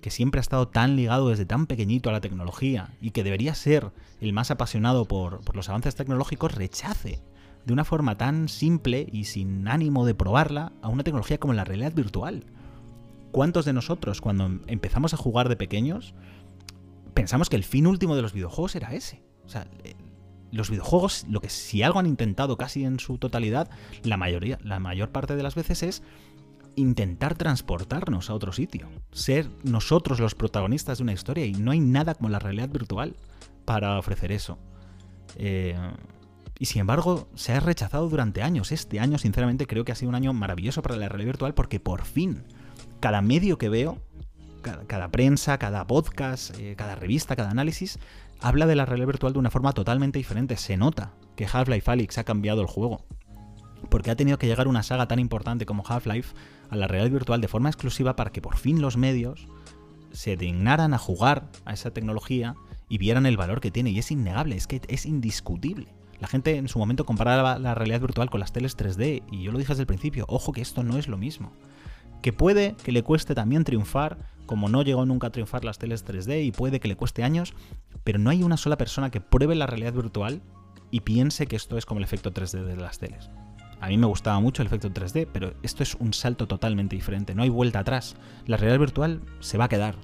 que 0.00 0.10
siempre 0.10 0.38
ha 0.38 0.42
estado 0.42 0.68
tan 0.68 0.96
ligado 0.96 1.28
desde 1.28 1.44
tan 1.44 1.66
pequeñito 1.66 2.08
a 2.08 2.12
la 2.12 2.20
tecnología 2.20 2.90
y 3.00 3.10
que 3.10 3.24
debería 3.24 3.54
ser 3.54 3.90
el 4.20 4.32
más 4.32 4.50
apasionado 4.50 5.06
por, 5.06 5.40
los 5.54 5.68
avances 5.68 5.94
tecnológicos, 5.94 6.54
rechace 6.54 7.20
de 7.64 7.72
una 7.72 7.84
forma 7.84 8.16
tan 8.16 8.48
simple 8.48 9.06
y 9.12 9.24
sin 9.24 9.68
ánimo 9.68 10.06
de 10.06 10.14
probarla 10.14 10.72
a 10.82 10.88
una 10.88 11.04
tecnología 11.04 11.38
como 11.38 11.52
la 11.52 11.64
realidad 11.64 11.92
virtual. 11.92 12.44
¿Cuántos 13.32 13.64
de 13.64 13.72
nosotros 13.72 14.20
cuando 14.20 14.60
empezamos 14.66 15.14
a 15.14 15.18
jugar 15.18 15.48
de 15.48 15.56
pequeños 15.56 16.14
pensamos 17.14 17.48
que 17.48 17.56
el 17.56 17.64
fin 17.64 17.86
último 17.86 18.16
de 18.16 18.22
los 18.22 18.32
videojuegos 18.32 18.74
era 18.76 18.94
ese? 18.94 19.22
O 19.44 19.48
sea, 19.48 19.66
eh, 19.84 19.94
los 20.52 20.70
videojuegos, 20.70 21.26
lo 21.28 21.40
que 21.40 21.48
si 21.48 21.82
algo 21.82 21.98
han 21.98 22.06
intentado 22.06 22.56
casi 22.56 22.84
en 22.84 22.98
su 22.98 23.18
totalidad, 23.18 23.70
la 24.02 24.16
mayoría, 24.16 24.58
la 24.62 24.80
mayor 24.80 25.10
parte 25.10 25.36
de 25.36 25.42
las 25.42 25.54
veces 25.54 25.82
es 25.82 26.02
intentar 26.76 27.34
transportarnos 27.36 28.30
a 28.30 28.34
otro 28.34 28.52
sitio, 28.52 28.88
ser 29.12 29.48
nosotros 29.62 30.20
los 30.20 30.34
protagonistas 30.34 30.98
de 30.98 31.04
una 31.04 31.12
historia 31.12 31.46
y 31.46 31.52
no 31.52 31.70
hay 31.70 31.80
nada 31.80 32.14
como 32.14 32.28
la 32.28 32.38
realidad 32.38 32.68
virtual 32.68 33.14
para 33.64 33.98
ofrecer 33.98 34.32
eso. 34.32 34.58
Eh, 35.36 35.76
y 36.58 36.66
sin 36.66 36.80
embargo, 36.80 37.28
se 37.34 37.52
ha 37.52 37.60
rechazado 37.60 38.08
durante 38.08 38.42
años. 38.42 38.70
Este 38.70 39.00
año, 39.00 39.16
sinceramente, 39.16 39.66
creo 39.66 39.84
que 39.84 39.92
ha 39.92 39.94
sido 39.94 40.10
un 40.10 40.14
año 40.14 40.32
maravilloso 40.34 40.82
para 40.82 40.96
la 40.96 41.08
realidad 41.08 41.32
virtual 41.32 41.54
porque 41.54 41.80
por 41.80 42.04
fin, 42.04 42.44
cada 43.00 43.22
medio 43.22 43.56
que 43.56 43.70
veo, 43.70 43.98
cada, 44.60 45.08
prensa, 45.08 45.56
cada 45.58 45.86
podcast, 45.86 46.54
eh, 46.58 46.74
cada 46.76 46.96
revista, 46.96 47.34
cada 47.34 47.50
análisis, 47.50 47.98
habla 48.40 48.66
de 48.66 48.76
la 48.76 48.84
realidad 48.84 49.06
virtual 49.06 49.32
de 49.32 49.38
una 49.38 49.50
forma 49.50 49.72
totalmente 49.72 50.18
diferente. 50.18 50.58
Se 50.58 50.76
nota 50.76 51.12
que 51.34 51.46
Half-Life 51.50 51.90
Alyx 51.90 52.18
ha 52.18 52.24
cambiado 52.24 52.60
el 52.60 52.66
juego. 52.66 53.06
Porque 53.88 54.10
ha 54.10 54.16
tenido 54.16 54.38
que 54.38 54.46
llegar 54.46 54.68
una 54.68 54.82
saga 54.82 55.08
tan 55.08 55.18
importante 55.18 55.64
como 55.64 55.82
Half-Life 55.86 56.34
a 56.70 56.76
la 56.76 56.86
realidad 56.86 57.12
virtual 57.12 57.40
de 57.40 57.48
forma 57.48 57.68
exclusiva 57.68 58.16
para 58.16 58.30
que 58.30 58.40
por 58.40 58.56
fin 58.56 58.80
los 58.80 58.96
medios 58.96 59.46
se 60.12 60.36
dignaran 60.36 60.94
a 60.94 60.98
jugar 60.98 61.50
a 61.64 61.72
esa 61.72 61.90
tecnología 61.90 62.54
y 62.88 62.98
vieran 62.98 63.26
el 63.26 63.36
valor 63.36 63.60
que 63.60 63.70
tiene. 63.70 63.90
Y 63.90 63.98
es 63.98 64.10
innegable, 64.10 64.56
es 64.56 64.66
que 64.66 64.80
es 64.88 65.06
indiscutible. 65.06 65.94
La 66.20 66.28
gente 66.28 66.56
en 66.56 66.68
su 66.68 66.78
momento 66.78 67.06
comparaba 67.06 67.58
la 67.58 67.74
realidad 67.74 68.00
virtual 68.00 68.28
con 68.28 68.40
las 68.40 68.52
teles 68.52 68.76
3D 68.76 69.22
y 69.30 69.42
yo 69.42 69.52
lo 69.52 69.58
dije 69.58 69.72
desde 69.72 69.82
el 69.82 69.86
principio, 69.86 70.26
ojo 70.28 70.52
que 70.52 70.60
esto 70.60 70.82
no 70.82 70.98
es 70.98 71.08
lo 71.08 71.16
mismo. 71.16 71.52
Que 72.20 72.32
puede 72.32 72.74
que 72.84 72.92
le 72.92 73.02
cueste 73.02 73.34
también 73.34 73.64
triunfar, 73.64 74.18
como 74.44 74.68
no 74.68 74.82
llegó 74.82 75.06
nunca 75.06 75.28
a 75.28 75.32
triunfar 75.32 75.64
las 75.64 75.78
teles 75.78 76.04
3D 76.04 76.44
y 76.44 76.52
puede 76.52 76.78
que 76.78 76.88
le 76.88 76.96
cueste 76.96 77.24
años, 77.24 77.54
pero 78.04 78.18
no 78.18 78.28
hay 78.28 78.42
una 78.42 78.58
sola 78.58 78.76
persona 78.76 79.10
que 79.10 79.22
pruebe 79.22 79.54
la 79.54 79.66
realidad 79.66 79.94
virtual 79.94 80.42
y 80.90 81.00
piense 81.00 81.46
que 81.46 81.56
esto 81.56 81.78
es 81.78 81.86
como 81.86 81.98
el 81.98 82.04
efecto 82.04 82.32
3D 82.32 82.64
de 82.64 82.76
las 82.76 82.98
teles. 82.98 83.30
A 83.80 83.88
mí 83.88 83.96
me 83.96 84.06
gustaba 84.06 84.38
mucho 84.40 84.62
el 84.62 84.66
efecto 84.66 84.90
3D, 84.90 85.26
pero 85.32 85.54
esto 85.62 85.82
es 85.82 85.94
un 85.94 86.12
salto 86.12 86.46
totalmente 86.46 86.96
diferente, 86.96 87.34
no 87.34 87.42
hay 87.42 87.48
vuelta 87.48 87.78
atrás. 87.78 88.14
La 88.46 88.58
realidad 88.58 88.78
virtual 88.78 89.22
se 89.40 89.56
va 89.56 89.64
a 89.64 89.68
quedar. 89.68 89.96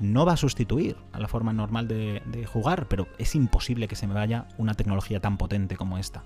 No 0.00 0.26
va 0.26 0.32
a 0.32 0.36
sustituir 0.36 0.96
a 1.12 1.20
la 1.20 1.28
forma 1.28 1.52
normal 1.52 1.86
de, 1.86 2.48
jugar, 2.50 2.88
pero 2.88 3.06
es 3.18 3.34
imposible 3.34 3.86
que 3.86 3.96
se 3.96 4.06
me 4.06 4.14
vaya 4.14 4.48
una 4.58 4.74
tecnología 4.74 5.20
tan 5.20 5.36
potente 5.36 5.76
como 5.76 5.98
esta. 5.98 6.24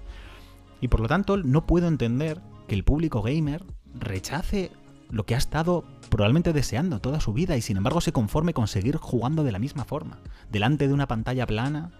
Y 0.80 0.88
por 0.88 1.00
lo 1.00 1.08
tanto, 1.08 1.36
no 1.36 1.66
puedo 1.66 1.88
entender 1.88 2.40
que 2.68 2.74
el 2.74 2.84
público 2.84 3.20
gamer 3.20 3.64
rechace 3.94 4.70
lo 5.10 5.26
que 5.26 5.34
ha 5.34 5.38
estado 5.38 5.84
probablemente 6.08 6.52
deseando 6.52 7.00
toda 7.00 7.20
su 7.20 7.32
vida 7.32 7.56
y 7.56 7.62
sin 7.62 7.76
embargo 7.76 8.00
se 8.00 8.12
conforme 8.12 8.54
con 8.54 8.68
seguir 8.68 8.96
jugando 8.96 9.44
de 9.44 9.52
la 9.52 9.58
misma 9.58 9.84
forma, 9.84 10.18
delante 10.50 10.88
de 10.88 10.94
una 10.94 11.06
pantalla 11.06 11.46
plana, 11.46 11.90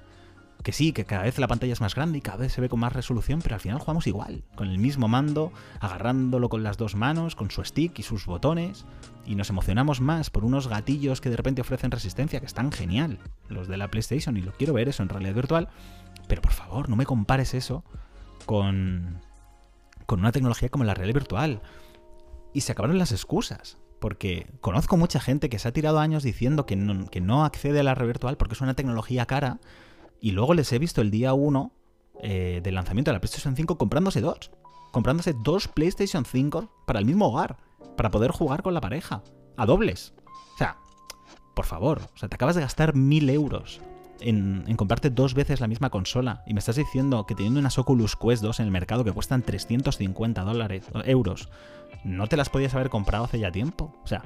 que 0.65 0.73
sí, 0.73 0.93
que 0.95 1.05
cada 1.05 1.25
vez 1.25 1.39
la 1.39 1.47
pantalla 1.47 1.75
es 1.75 1.83
más 1.83 1.95
grande 1.95 2.19
y 2.19 2.21
cada 2.23 2.39
vez 2.39 2.53
se 2.53 2.61
ve 2.63 2.71
con 2.71 2.81
más 2.81 2.95
resolución, 2.95 3.41
pero 3.43 3.55
al 3.55 3.61
final 3.61 3.79
jugamos 3.79 4.07
igual, 4.07 4.45
con 4.57 4.69
el 4.69 4.79
mismo 4.79 5.09
mando, 5.09 5.53
agarrándolo 5.79 6.49
con 6.49 6.63
las 6.63 6.79
dos 6.79 6.97
manos, 6.97 7.37
con 7.37 7.51
su 7.51 7.63
stick 7.63 7.99
y 7.99 8.03
sus 8.03 8.25
botones, 8.25 8.87
y 9.27 9.35
nos 9.35 9.51
emocionamos 9.51 10.01
más 10.01 10.31
por 10.31 10.43
unos 10.43 10.67
gatillos 10.67 11.21
que 11.21 11.29
de 11.29 11.37
repente 11.37 11.61
ofrecen 11.61 11.91
resistencia, 11.91 12.41
que 12.41 12.47
están 12.47 12.73
genial, 12.73 13.19
los 13.49 13.69
de 13.69 13.77
la 13.77 13.89
PlayStation, 13.89 14.39
y 14.39 14.41
lo 14.41 14.53
quiero 14.53 14.73
ver 14.73 14.89
eso 14.89 15.03
en 15.03 15.11
realidad 15.11 15.35
virtual, 15.35 15.69
pero 16.29 16.41
por 16.41 16.53
favor, 16.53 16.89
no 16.89 16.97
me 16.97 17.05
compares 17.05 17.53
eso 17.53 17.85
con, 18.47 19.21
con 20.07 20.21
una 20.21 20.33
tecnología 20.33 20.71
como 20.71 20.85
la 20.85 20.95
realidad 20.95 21.21
virtual. 21.21 21.61
Y 22.55 22.63
se 22.63 22.73
acabaron 22.73 22.99
las 22.99 23.13
excusas. 23.13 23.77
Porque 24.01 24.51
conozco 24.61 24.99
mucha 24.99 25.19
gente 25.19 25.49
que 25.49 25.59
se 25.59 25.67
ha 25.67 25.73
tirado 25.73 25.99
años 25.99 26.23
diciendo 26.23 26.67
que 26.67 26.77
que 27.11 27.23
no 27.23 27.45
accede 27.45 27.81
a 27.81 27.83
la 27.83 27.95
realidad 27.95 28.15
virtual 28.15 28.37
porque 28.37 28.53
es 28.53 28.61
una 28.61 28.75
tecnología 28.75 29.25
cara 29.25 29.61
y 30.25 30.31
luego 30.31 30.55
les 30.55 30.73
he 30.73 30.79
visto 30.79 31.03
el 31.03 31.11
día 31.11 31.35
1 31.35 31.71
eh, 32.23 32.61
del 32.65 32.77
lanzamiento 32.77 33.11
de 33.11 33.17
la 33.17 33.21
PlayStation 33.21 33.55
5 33.55 33.77
comprándose 33.77 34.23
dos. 34.23 34.51
Comprándose 34.91 35.35
dos 35.35 35.69
PlayStation 35.69 36.25
5 36.25 36.71
para 36.87 36.99
el 36.99 37.05
mismo 37.05 37.27
hogar. 37.27 37.59
Para 37.95 38.11
poder 38.11 38.31
jugar 38.31 38.63
con 38.63 38.73
la 38.73 38.81
pareja. 38.81 39.23
A 39.59 39.67
dobles. 39.67 40.15
O 40.55 40.57
sea, 40.57 40.79
por 41.55 41.67
favor. 41.67 42.01
O 42.15 42.17
sea, 42.17 42.31
te 42.31 42.37
acabas 42.37 42.55
de 42.57 42.63
gastar 42.63 42.95
mil 42.95 43.29
euros 43.29 43.83
en, 44.19 44.65
comprarte 44.77 45.11
dos 45.11 45.35
veces 45.35 45.61
la 45.61 45.69
misma 45.69 45.91
consola 45.91 46.43
y 46.47 46.55
me 46.55 46.61
estás 46.61 46.77
diciendo 46.77 47.27
que 47.27 47.35
teniendo 47.35 47.61
unas 47.61 47.79
Oculus 47.79 48.17
Quest 48.17 48.43
2 48.43 48.61
en 48.61 48.65
el 48.65 48.73
mercado 48.73 49.05
que 49.05 49.13
cuestan 49.13 49.43
350 49.43 50.43
dólares, 50.43 50.87
euros, 51.05 51.51
no 52.03 52.29
te 52.29 52.39
las 52.39 52.49
podías 52.49 52.75
haber 52.75 52.89
comprado 52.89 53.25
hace 53.25 53.41
ya 53.41 53.53
tiempo. 53.53 53.95
O 54.03 54.07
sea, 54.07 54.25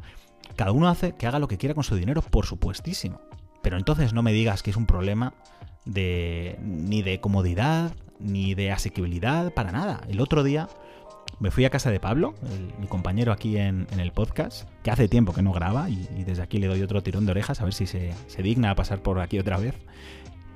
cada 0.54 0.70
uno 0.70 0.86
hace 0.86 1.16
que 1.16 1.26
haga 1.26 1.40
lo 1.40 1.48
que 1.48 1.58
quiera 1.58 1.74
con 1.74 1.82
su 1.82 1.96
dinero, 1.96 2.22
por 2.22 2.46
supuestísimo. 2.46 3.20
Pero 3.62 3.76
entonces 3.76 4.12
no 4.12 4.22
me 4.22 4.32
digas 4.32 4.62
que 4.62 4.70
es 4.70 4.76
un 4.76 4.86
problema 4.86 5.34
de 5.84 6.58
ni 6.62 7.02
de 7.02 7.20
comodidad, 7.20 7.92
ni 8.20 8.54
de 8.54 8.70
asequibilidad, 8.70 9.52
para 9.52 9.72
nada. 9.72 10.00
El 10.08 10.20
otro 10.20 10.42
día 10.42 10.68
me 11.40 11.50
fui 11.50 11.64
a 11.64 11.70
casa 11.70 11.90
de 11.90 12.00
Pablo, 12.00 12.34
mi 12.80 12.86
compañero 12.86 13.32
aquí 13.32 13.56
en, 13.58 13.86
el 13.98 14.12
podcast, 14.12 14.68
que 14.82 14.90
hace 14.90 15.08
tiempo 15.08 15.32
que 15.32 15.42
no 15.42 15.52
graba 15.52 15.88
y, 15.88 16.06
desde 16.24 16.42
aquí 16.42 16.58
le 16.58 16.66
doy 16.66 16.82
otro 16.82 17.02
tirón 17.02 17.26
de 17.26 17.32
orejas 17.32 17.60
a 17.60 17.64
ver 17.64 17.74
si 17.74 17.86
se, 17.86 18.14
digna 18.38 18.70
a 18.70 18.74
pasar 18.74 19.02
por 19.02 19.20
aquí 19.20 19.38
otra 19.38 19.58
vez. 19.58 19.74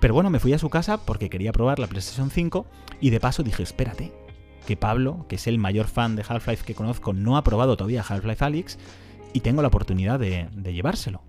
Pero 0.01 0.15
bueno, 0.15 0.31
me 0.31 0.41
fui 0.41 0.53
a 0.53 0.59
su 0.59 0.69
casa 0.69 0.99
porque 1.05 1.31
quería 1.31 1.53
probar 1.53 1.79
la 1.79 1.87
PlayStation 1.87 2.31
5 2.31 2.67
y 3.01 3.11
de 3.11 3.21
paso 3.21 3.43
dije, 3.43 3.63
espérate, 3.63 4.13
que 4.67 4.77
Pablo, 4.77 5.27
que 5.29 5.37
es 5.37 5.47
el 5.47 5.59
mayor 5.59 5.87
fan 5.87 6.17
de 6.17 6.25
Half-Life 6.29 6.65
que 6.65 6.75
conozco, 6.75 7.13
no 7.13 7.37
ha 7.37 7.45
probado 7.45 7.77
todavía 7.77 8.05
Half-Life 8.07 8.45
Alyx 8.45 8.79
y 9.33 9.41
tengo 9.41 9.63
la 9.63 9.69
oportunidad 9.69 10.19
de 10.19 10.73
llevárselo. 10.73 11.23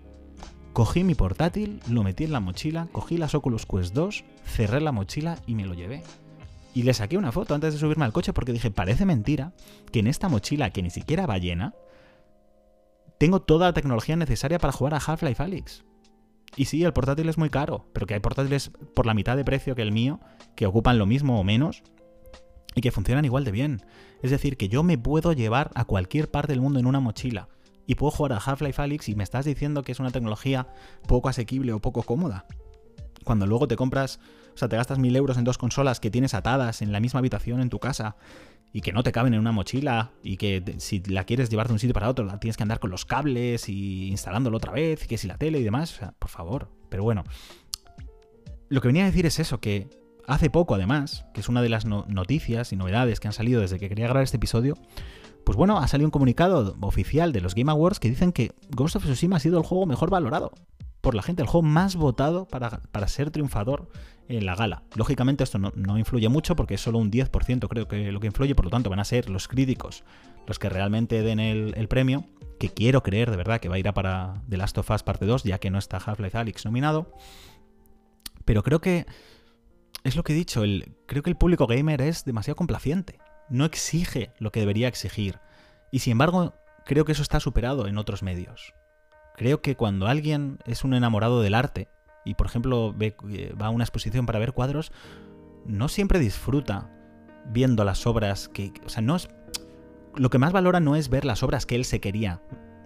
Cogí 0.74 1.04
mi 1.04 1.14
portátil, 1.14 1.78
lo 1.88 2.02
metí 2.02 2.24
en 2.24 2.32
la 2.32 2.40
mochila, 2.40 2.88
cogí 2.90 3.16
las 3.16 3.36
Oculus 3.36 3.64
Quest 3.64 3.94
2, 3.94 4.24
cerré 4.44 4.80
la 4.80 4.90
mochila 4.90 5.38
y 5.46 5.54
me 5.54 5.64
lo 5.64 5.74
llevé. 5.74 6.02
Y 6.74 6.82
le 6.82 6.92
saqué 6.94 7.16
una 7.16 7.30
foto 7.30 7.54
antes 7.54 7.74
de 7.74 7.78
subirme 7.78 8.04
al 8.04 8.12
coche 8.12 8.32
porque 8.32 8.52
dije, 8.52 8.72
parece 8.72 9.06
mentira 9.06 9.52
que 9.92 10.00
en 10.00 10.08
esta 10.08 10.28
mochila, 10.28 10.70
que 10.70 10.82
ni 10.82 10.90
siquiera 10.90 11.26
va 11.26 11.38
llena, 11.38 11.76
tengo 13.18 13.40
toda 13.40 13.68
la 13.68 13.72
tecnología 13.72 14.16
necesaria 14.16 14.58
para 14.58 14.72
jugar 14.72 14.94
a 14.94 14.96
Half-Life 14.96 15.40
Alyx. 15.40 15.84
Y 16.56 16.64
sí, 16.64 16.82
el 16.82 16.92
portátil 16.92 17.28
es 17.28 17.38
muy 17.38 17.50
caro, 17.50 17.86
pero 17.92 18.06
que 18.06 18.14
hay 18.14 18.20
portátiles 18.20 18.72
por 18.96 19.06
la 19.06 19.14
mitad 19.14 19.36
de 19.36 19.44
precio 19.44 19.76
que 19.76 19.82
el 19.82 19.92
mío, 19.92 20.18
que 20.56 20.66
ocupan 20.66 20.98
lo 20.98 21.06
mismo 21.06 21.38
o 21.38 21.44
menos, 21.44 21.84
y 22.74 22.80
que 22.80 22.90
funcionan 22.90 23.24
igual 23.24 23.44
de 23.44 23.52
bien. 23.52 23.82
Es 24.24 24.32
decir, 24.32 24.56
que 24.56 24.68
yo 24.68 24.82
me 24.82 24.98
puedo 24.98 25.34
llevar 25.34 25.70
a 25.76 25.84
cualquier 25.84 26.32
parte 26.32 26.52
del 26.52 26.60
mundo 26.60 26.80
en 26.80 26.86
una 26.86 26.98
mochila 26.98 27.46
y 27.86 27.94
puedo 27.96 28.10
jugar 28.10 28.32
a 28.32 28.38
Half-Life 28.38 28.80
Alyx 28.80 29.08
y 29.08 29.14
me 29.14 29.24
estás 29.24 29.44
diciendo 29.44 29.82
que 29.82 29.92
es 29.92 30.00
una 30.00 30.10
tecnología 30.10 30.68
poco 31.06 31.28
asequible 31.28 31.72
o 31.72 31.80
poco 31.80 32.02
cómoda. 32.02 32.46
Cuando 33.24 33.46
luego 33.46 33.68
te 33.68 33.76
compras 33.76 34.20
o 34.54 34.58
sea, 34.58 34.68
te 34.68 34.76
gastas 34.76 34.98
mil 34.98 35.14
euros 35.16 35.36
en 35.36 35.44
dos 35.44 35.58
consolas 35.58 36.00
que 36.00 36.10
tienes 36.10 36.34
atadas 36.34 36.80
en 36.80 36.92
la 36.92 37.00
misma 37.00 37.18
habitación 37.18 37.60
en 37.60 37.70
tu 37.70 37.80
casa 37.80 38.16
y 38.72 38.80
que 38.80 38.92
no 38.92 39.02
te 39.02 39.12
caben 39.12 39.34
en 39.34 39.40
una 39.40 39.52
mochila 39.52 40.12
y 40.22 40.36
que 40.36 40.76
si 40.78 41.00
la 41.00 41.24
quieres 41.24 41.50
llevar 41.50 41.66
de 41.66 41.72
un 41.72 41.78
sitio 41.78 41.94
para 41.94 42.08
otro 42.08 42.24
la 42.24 42.38
tienes 42.38 42.56
que 42.56 42.62
andar 42.62 42.78
con 42.78 42.90
los 42.90 43.04
cables 43.04 43.68
y 43.68 44.08
instalándolo 44.08 44.56
otra 44.56 44.72
vez 44.72 45.04
y 45.04 45.08
que 45.08 45.18
si 45.18 45.26
la 45.26 45.38
tele 45.38 45.58
y 45.58 45.64
demás, 45.64 45.92
o 45.94 45.98
sea, 45.98 46.12
por 46.12 46.30
favor. 46.30 46.70
Pero 46.88 47.02
bueno, 47.02 47.24
lo 48.68 48.80
que 48.80 48.88
venía 48.88 49.02
a 49.02 49.06
decir 49.06 49.26
es 49.26 49.38
eso, 49.40 49.60
que 49.60 49.90
hace 50.26 50.50
poco 50.50 50.74
además, 50.74 51.26
que 51.34 51.40
es 51.40 51.48
una 51.48 51.62
de 51.62 51.68
las 51.68 51.84
noticias 51.84 52.72
y 52.72 52.76
novedades 52.76 53.18
que 53.18 53.28
han 53.28 53.32
salido 53.32 53.60
desde 53.60 53.78
que 53.78 53.88
quería 53.88 54.06
grabar 54.06 54.22
este 54.22 54.36
episodio, 54.36 54.76
pues 55.44 55.56
bueno, 55.56 55.78
ha 55.78 55.88
salido 55.88 56.06
un 56.06 56.10
comunicado 56.10 56.76
oficial 56.80 57.32
de 57.32 57.40
los 57.40 57.54
Game 57.54 57.70
Awards 57.70 58.00
que 58.00 58.08
dicen 58.08 58.32
que 58.32 58.52
Ghost 58.70 58.96
of 58.96 59.04
Tsushima 59.04 59.36
ha 59.36 59.40
sido 59.40 59.58
el 59.58 59.64
juego 59.64 59.86
mejor 59.86 60.10
valorado 60.10 60.52
por 61.00 61.14
la 61.14 61.22
gente, 61.22 61.42
el 61.42 61.48
juego 61.48 61.66
más 61.66 61.96
votado 61.96 62.48
para, 62.48 62.80
para 62.90 63.08
ser 63.08 63.30
triunfador 63.30 63.88
en 64.28 64.46
la 64.46 64.56
gala. 64.56 64.82
Lógicamente 64.94 65.44
esto 65.44 65.58
no, 65.58 65.98
influye 65.98 66.28
mucho 66.28 66.56
porque 66.56 66.74
es 66.74 66.80
solo 66.80 66.98
un 66.98 67.10
10% 67.10 67.68
creo 67.68 67.88
que 67.88 68.10
lo 68.10 68.20
que 68.20 68.26
influye, 68.26 68.54
por 68.54 68.64
lo 68.64 68.70
tanto 68.70 68.90
van 68.90 69.00
a 69.00 69.04
ser 69.04 69.28
los 69.28 69.48
críticos 69.48 70.02
los 70.46 70.58
que 70.58 70.68
realmente 70.68 71.22
den 71.22 71.40
el, 71.40 71.88
premio, 71.88 72.24
que 72.58 72.68
quiero 72.68 73.02
creer 73.02 73.30
de 73.30 73.36
verdad 73.36 73.60
que 73.60 73.68
va 73.68 73.76
a 73.76 73.78
ir 73.78 73.88
a 73.88 73.94
para 73.94 74.42
The 74.48 74.56
Last 74.56 74.76
of 74.78 74.90
Us 74.90 75.02
parte 75.02 75.24
2, 75.24 75.44
ya 75.44 75.58
que 75.58 75.70
no 75.70 75.78
está 75.78 75.96
Half-Life 75.96 76.36
Alyx 76.36 76.64
nominado. 76.66 77.10
Pero 78.44 78.62
creo 78.62 78.80
que 78.80 79.06
es 80.02 80.16
lo 80.16 80.22
que 80.22 80.34
he 80.34 80.36
dicho, 80.36 80.62
el, 80.62 80.96
creo 81.06 81.22
que 81.22 81.30
el 81.30 81.36
público 81.36 81.66
gamer 81.66 82.02
es 82.02 82.26
demasiado 82.26 82.56
complaciente, 82.56 83.18
no 83.48 83.64
exige 83.64 84.32
lo 84.38 84.52
que 84.52 84.60
debería 84.60 84.88
exigir. 84.88 85.40
Y 85.90 86.00
sin 86.00 86.12
embargo, 86.12 86.54
creo 86.84 87.04
que 87.04 87.12
eso 87.12 87.22
está 87.22 87.40
superado 87.40 87.86
en 87.86 87.98
otros 87.98 88.22
medios. 88.22 88.74
Creo 89.36 89.60
que 89.60 89.76
cuando 89.76 90.06
alguien 90.06 90.58
es 90.64 90.84
un 90.84 90.94
enamorado 90.94 91.40
del 91.40 91.54
arte, 91.54 91.88
y 92.24 92.34
por 92.34 92.46
ejemplo 92.46 92.94
eh, 93.00 93.54
va 93.60 93.66
a 93.66 93.70
una 93.70 93.84
exposición 93.84 94.26
para 94.26 94.38
ver 94.38 94.52
cuadros, 94.52 94.92
no 95.66 95.88
siempre 95.88 96.18
disfruta 96.18 96.90
viendo 97.46 97.84
las 97.84 98.06
obras 98.06 98.48
que... 98.48 98.72
O 98.84 98.88
sea, 98.88 99.02
no 99.02 99.16
es... 99.16 99.28
Lo 100.14 100.30
que 100.30 100.38
más 100.38 100.52
valora 100.52 100.80
no 100.80 100.94
es 100.94 101.08
ver 101.08 101.24
las 101.24 101.42
obras 101.42 101.66
que 101.66 101.74
él 101.74 101.84
se 101.84 102.00
quería 102.00 102.40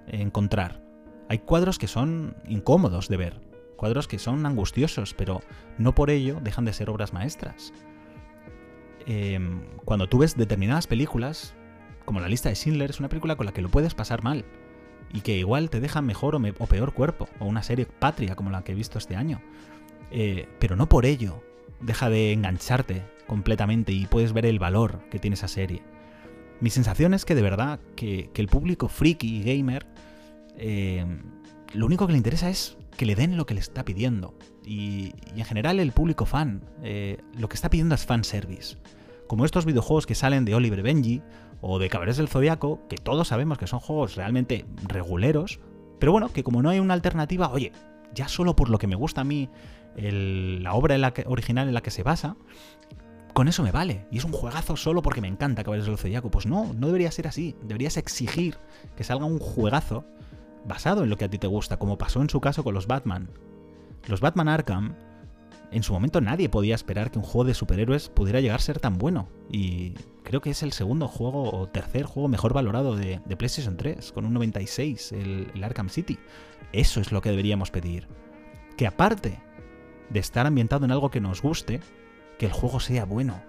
encontrar. 0.06 0.82
Hay 1.28 1.40
cuadros 1.40 1.78
que 1.78 1.88
son 1.88 2.36
incómodos 2.46 3.08
de 3.08 3.18
ver, 3.18 3.40
cuadros 3.76 4.08
que 4.08 4.18
son 4.18 4.46
angustiosos, 4.46 5.12
pero 5.12 5.40
no 5.76 5.94
por 5.94 6.08
ello 6.08 6.40
dejan 6.42 6.64
de 6.64 6.72
ser 6.72 6.88
obras 6.88 7.12
maestras. 7.12 7.72
Em, 9.10 9.62
cuando 9.86 10.06
tú 10.06 10.18
ves 10.18 10.36
determinadas 10.36 10.86
películas, 10.86 11.54
como 12.04 12.20
la 12.20 12.28
lista 12.28 12.50
de 12.50 12.56
Schindler, 12.56 12.90
es 12.90 13.00
una 13.00 13.08
película 13.08 13.36
con 13.36 13.46
la 13.46 13.52
que 13.52 13.62
lo 13.62 13.70
puedes 13.70 13.94
pasar 13.94 14.22
mal 14.22 14.44
y 15.14 15.22
que 15.22 15.38
igual 15.38 15.70
te 15.70 15.80
deja 15.80 16.02
mejor 16.02 16.34
o, 16.34 16.66
peor 16.66 16.92
cuerpo, 16.92 17.26
o 17.40 17.46
una 17.46 17.62
serie 17.62 17.86
patria 17.86 18.36
como 18.36 18.50
la 18.50 18.62
que 18.62 18.72
he 18.72 18.74
visto 18.74 18.98
este 18.98 19.16
año. 19.16 19.40
Eh, 20.10 20.46
pero 20.58 20.76
no 20.76 20.90
por 20.90 21.06
ello 21.06 21.42
deja 21.80 22.10
de 22.10 22.34
engancharte 22.34 23.02
completamente 23.26 23.92
y 23.92 24.04
puedes 24.04 24.34
ver 24.34 24.44
el 24.44 24.58
valor 24.58 25.00
que 25.10 25.18
tiene 25.18 25.34
esa 25.34 25.48
serie. 25.48 25.82
Mi 26.60 26.68
sensación 26.68 27.14
es 27.14 27.24
que 27.24 27.34
de 27.34 27.42
verdad 27.42 27.80
que, 27.96 28.30
el 28.34 28.48
público 28.48 28.88
friki 28.88 29.38
y 29.38 29.42
gamer 29.42 29.86
eh, 30.58 31.06
lo 31.72 31.86
único 31.86 32.06
que 32.06 32.12
le 32.12 32.18
interesa 32.18 32.50
es 32.50 32.76
que 32.98 33.06
le 33.06 33.14
den 33.14 33.38
lo 33.38 33.46
que 33.46 33.54
le 33.54 33.60
está 33.60 33.86
pidiendo. 33.86 34.36
Y, 34.66 35.14
en 35.34 35.46
general 35.46 35.80
el 35.80 35.92
público 35.92 36.26
fan 36.26 36.62
eh, 36.82 37.22
lo 37.38 37.48
que 37.48 37.54
está 37.54 37.70
pidiendo 37.70 37.94
es 37.94 38.04
fanservice. 38.04 38.76
Como 39.28 39.44
estos 39.44 39.66
videojuegos 39.66 40.06
que 40.06 40.14
salen 40.14 40.44
de 40.44 40.54
Oliver 40.54 40.82
Benji 40.82 41.22
o 41.60 41.78
de 41.78 41.88
Caballeros 41.88 42.16
del 42.16 42.28
Zodiaco, 42.28 42.80
que 42.88 42.96
todos 42.96 43.28
sabemos 43.28 43.58
que 43.58 43.66
son 43.66 43.78
juegos 43.78 44.16
realmente 44.16 44.64
reguleros, 44.86 45.60
pero 46.00 46.12
bueno, 46.12 46.30
que 46.30 46.42
como 46.42 46.62
no 46.62 46.70
hay 46.70 46.80
una 46.80 46.94
alternativa, 46.94 47.50
oye, 47.50 47.72
ya 48.14 48.26
solo 48.26 48.56
por 48.56 48.70
lo 48.70 48.78
que 48.78 48.86
me 48.86 48.96
gusta 48.96 49.20
a 49.20 49.24
mí 49.24 49.50
la 49.96 50.72
obra 50.72 51.12
original 51.26 51.68
en 51.68 51.74
la 51.74 51.82
que 51.82 51.90
se 51.90 52.02
basa, 52.02 52.36
con 53.34 53.48
eso 53.48 53.62
me 53.62 53.70
vale. 53.70 54.06
Y 54.10 54.18
es 54.18 54.24
un 54.24 54.32
juegazo 54.32 54.76
solo 54.76 55.02
porque 55.02 55.20
me 55.20 55.28
encanta 55.28 55.62
Caballeros 55.62 55.88
del 55.88 55.98
Zodiaco. 55.98 56.30
Pues 56.30 56.46
no, 56.46 56.72
no 56.72 56.86
debería 56.86 57.10
ser 57.12 57.28
así. 57.28 57.54
Deberías 57.62 57.96
exigir 57.96 58.56
que 58.96 59.04
salga 59.04 59.26
un 59.26 59.38
juegazo 59.38 60.04
basado 60.66 61.04
en 61.04 61.10
lo 61.10 61.16
que 61.16 61.26
a 61.26 61.30
ti 61.30 61.38
te 61.38 61.46
gusta, 61.46 61.76
como 61.76 61.98
pasó 61.98 62.20
en 62.22 62.30
su 62.30 62.40
caso 62.40 62.64
con 62.64 62.74
los 62.74 62.86
Batman. 62.86 63.30
Los 64.06 64.20
Batman 64.20 64.48
Arkham 64.48 64.94
en 65.70 65.82
su 65.82 65.92
momento 65.92 66.20
nadie 66.20 66.48
podía 66.48 66.74
esperar 66.74 67.10
que 67.10 67.18
un 67.18 67.24
juego 67.24 67.44
de 67.44 67.54
superhéroes 67.54 68.08
pudiera 68.08 68.40
llegar 68.40 68.56
a 68.56 68.62
ser 68.62 68.80
tan 68.80 68.96
bueno. 68.98 69.28
Y 69.50 69.94
creo 70.22 70.40
que 70.40 70.50
es 70.50 70.62
el 70.62 70.72
segundo 70.72 71.08
juego 71.08 71.50
o 71.52 71.68
tercer 71.68 72.04
juego 72.04 72.28
mejor 72.28 72.54
valorado 72.54 72.96
de, 72.96 73.20
PlayStation 73.36 73.76
3, 73.76 74.12
con 74.12 74.24
un 74.24 74.32
96, 74.34 75.12
el, 75.12 75.62
Arkham 75.62 75.90
City. 75.90 76.18
Eso 76.72 77.00
es 77.00 77.12
lo 77.12 77.20
que 77.20 77.30
deberíamos 77.30 77.70
pedir. 77.70 78.08
Que 78.76 78.86
aparte 78.86 79.40
de 80.10 80.20
estar 80.20 80.46
ambientado 80.46 80.84
en 80.84 80.92
algo 80.92 81.10
que 81.10 81.20
nos 81.20 81.42
guste, 81.42 81.80
que 82.38 82.46
el 82.46 82.52
juego 82.52 82.80
sea 82.80 83.04
bueno, 83.04 83.42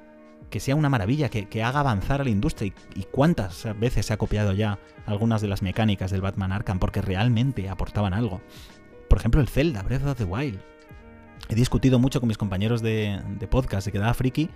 que 0.49 0.59
sea 0.59 0.75
una 0.75 0.89
maravilla, 0.89 1.29
que, 1.29 1.63
haga 1.63 1.79
avanzar 1.79 2.19
a 2.19 2.23
la 2.25 2.29
industria. 2.31 2.73
Y, 2.95 2.99
y, 2.99 3.03
cuántas 3.03 3.65
veces 3.79 4.07
se 4.07 4.13
ha 4.13 4.17
copiado 4.17 4.51
ya 4.53 4.79
algunas 5.05 5.41
de 5.41 5.47
las 5.47 5.61
mecánicas 5.61 6.11
del 6.11 6.21
Batman 6.21 6.51
Arkham 6.51 6.79
porque 6.79 7.01
realmente 7.01 7.69
aportaban 7.69 8.13
algo. 8.13 8.41
Por 9.07 9.19
ejemplo, 9.19 9.39
el 9.39 9.47
Zelda, 9.47 9.83
Breath 9.83 10.05
of 10.05 10.17
the 10.17 10.25
Wild 10.25 10.59
he 11.49 11.55
discutido 11.55 11.99
mucho 11.99 12.19
con 12.19 12.27
mis 12.27 12.37
compañeros 12.37 12.81
de, 12.81 13.19
podcast 13.49 13.85
de 13.85 13.91
Quedaba 13.91 14.13
Friki 14.13 14.49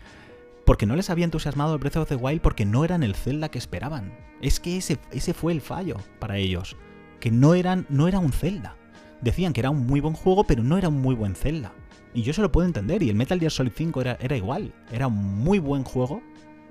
porque 0.64 0.86
no 0.86 0.96
les 0.96 1.10
había 1.10 1.26
entusiasmado 1.26 1.74
el 1.74 1.80
Breath 1.80 1.98
of 1.98 2.08
the 2.08 2.16
Wild 2.16 2.40
porque 2.40 2.66
no 2.66 2.86
eran 2.86 3.04
el 3.04 3.16
Zelda 3.16 3.50
que 3.50 3.58
esperaban. 3.58 4.14
Es 4.42 4.60
que 4.60 4.78
ese, 4.78 5.00
ese 5.12 5.34
fue 5.34 5.52
el 5.52 5.60
fallo 5.60 5.98
para 6.20 6.38
ellos, 6.38 6.78
que 7.20 7.32
no, 7.32 7.56
eran, 7.56 7.86
no 7.90 8.08
era 8.08 8.20
un 8.20 8.32
Zelda. 8.32 8.78
Decían 9.22 9.54
que 9.54 9.60
era 9.60 9.72
un 9.72 9.86
muy 9.88 10.00
buen 10.00 10.14
juego, 10.14 10.46
pero 10.46 10.64
no 10.64 10.78
era 10.78 10.88
un 10.88 11.02
muy 11.02 11.16
buen 11.16 11.36
Zelda. 11.36 11.74
Y 12.14 12.22
yo 12.22 12.32
se 12.32 12.42
lo 12.42 12.52
puedo 12.52 12.68
entender, 12.68 13.02
y 13.02 13.10
el 13.10 13.16
Metal 13.16 13.40
Gear 13.40 13.52
Solid 13.52 13.72
5 13.76 14.02
era, 14.02 14.18
era 14.22 14.38
igual. 14.38 14.74
Era 14.92 15.08
un 15.08 15.44
muy 15.44 15.60
buen 15.60 15.84
juego, 15.84 16.22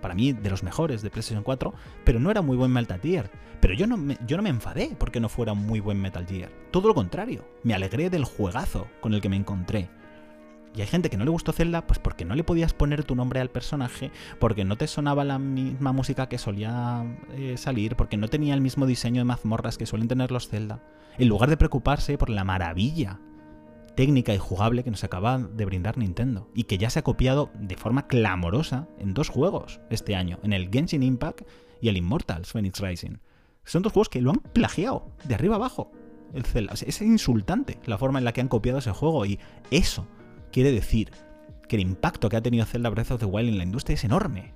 para 0.01 0.15
mí 0.15 0.33
de 0.33 0.51
los 0.51 0.63
mejores 0.63 1.03
de 1.03 1.11
PlayStation 1.11 1.43
4, 1.43 1.75
pero 2.05 2.21
no 2.21 2.31
era 2.31 2.43
muy 2.43 2.57
buen 2.57 2.73
Metal 2.73 3.01
Gear. 3.01 3.31
Pero 3.61 3.75
yo 3.75 3.87
no, 3.87 3.99
yo 4.27 4.37
no 4.37 4.43
me 4.43 4.51
enfadé 4.51 4.95
porque 4.99 5.21
no 5.21 5.29
fuera 5.29 5.53
un 5.53 5.67
muy 5.67 5.81
buen 5.81 6.01
Metal 6.01 6.27
Gear. 6.27 6.51
Todo 6.71 6.89
lo 6.89 6.95
contrario, 6.95 7.45
me 7.63 7.75
alegré 7.75 8.09
del 8.09 8.25
juegazo 8.25 8.87
con 9.01 9.15
el 9.15 9.21
que 9.21 9.29
me 9.29 9.37
encontré. 9.37 9.89
Y 10.75 10.81
hay 10.81 10.87
gente 10.87 11.11
que 11.11 11.19
no 11.19 11.25
le 11.25 11.31
gustó 11.31 11.53
Zelda, 11.53 11.87
pues 11.87 11.99
porque 11.99 12.25
no 12.25 12.35
le 12.35 12.45
podías 12.45 12.73
poner 12.73 13.05
tu 13.05 13.15
nombre 13.15 13.41
al 13.41 13.51
personaje, 13.51 14.11
porque 14.39 14.65
no 14.65 14.77
te 14.77 14.87
sonaba 14.87 15.23
la 15.25 15.39
misma 15.39 15.93
música 15.93 16.29
que 16.29 16.39
solía 16.39 17.05
eh, 17.35 17.57
salir, 17.59 17.95
porque 17.95 18.17
no 18.17 18.29
tenía 18.29 18.55
el 18.55 18.63
mismo 18.63 18.87
diseño 18.87 19.21
de 19.21 19.25
mazmorras 19.25 19.77
que 19.77 19.87
suelen 19.87 20.09
tener 20.09 20.31
los 20.31 20.49
Zelda. 20.49 20.83
En 21.19 21.29
lugar 21.29 21.51
de 21.51 21.59
preocuparse 21.59 22.17
por 22.17 22.31
la 22.31 22.45
maravilla 22.45 23.21
técnica 23.95 24.33
y 24.33 24.39
jugable 24.39 24.83
que 24.83 24.91
nos 24.91 25.05
acaba 25.05 25.37
de 25.39 25.65
brindar 25.67 25.99
Nintendo 25.99 26.49
y 26.55 26.65
que 26.65 26.79
ya 26.79 26.89
se 26.89 27.01
ha 27.01 27.05
copiado 27.05 27.51
de 27.55 27.77
forma 27.77 28.07
clamorosa 28.07 28.89
en 28.99 29.13
dos 29.13 29.29
juegos 29.29 29.81
este 29.91 30.17
año, 30.17 30.39
en 30.43 30.55
el 30.55 30.71
Genshin 30.71 31.03
Impact 31.03 31.43
y 31.83 31.89
el 31.91 31.99
Immortals 31.99 32.51
Phoenix 32.51 32.81
Rising. 32.81 33.19
Son 33.65 33.83
dos 33.83 33.93
juegos 33.93 34.09
que 34.09 34.23
lo 34.23 34.31
han 34.31 34.39
plagiado 34.39 35.13
de 35.25 35.35
arriba 35.35 35.57
abajo. 35.57 35.93
es 36.33 37.03
insultante 37.03 37.79
la 37.85 37.99
forma 37.99 38.19
en 38.19 38.25
la 38.25 38.33
que 38.33 38.41
han 38.41 38.49
copiado 38.49 38.79
ese 38.79 38.93
juego 38.93 39.27
y 39.27 39.39
eso 39.71 40.07
quiere 40.53 40.71
decir 40.71 41.11
que 41.69 41.77
el 41.77 41.83
impacto 41.83 42.29
que 42.29 42.37
ha 42.37 42.43
tenido 42.43 42.65
Zelda 42.65 42.91
Breath 42.91 43.13
of 43.13 43.21
the 43.21 43.27
Wild 43.27 43.49
en 43.49 43.59
la 43.59 43.65
industria 43.65 43.95
es 43.95 44.05
enorme. 44.05 44.55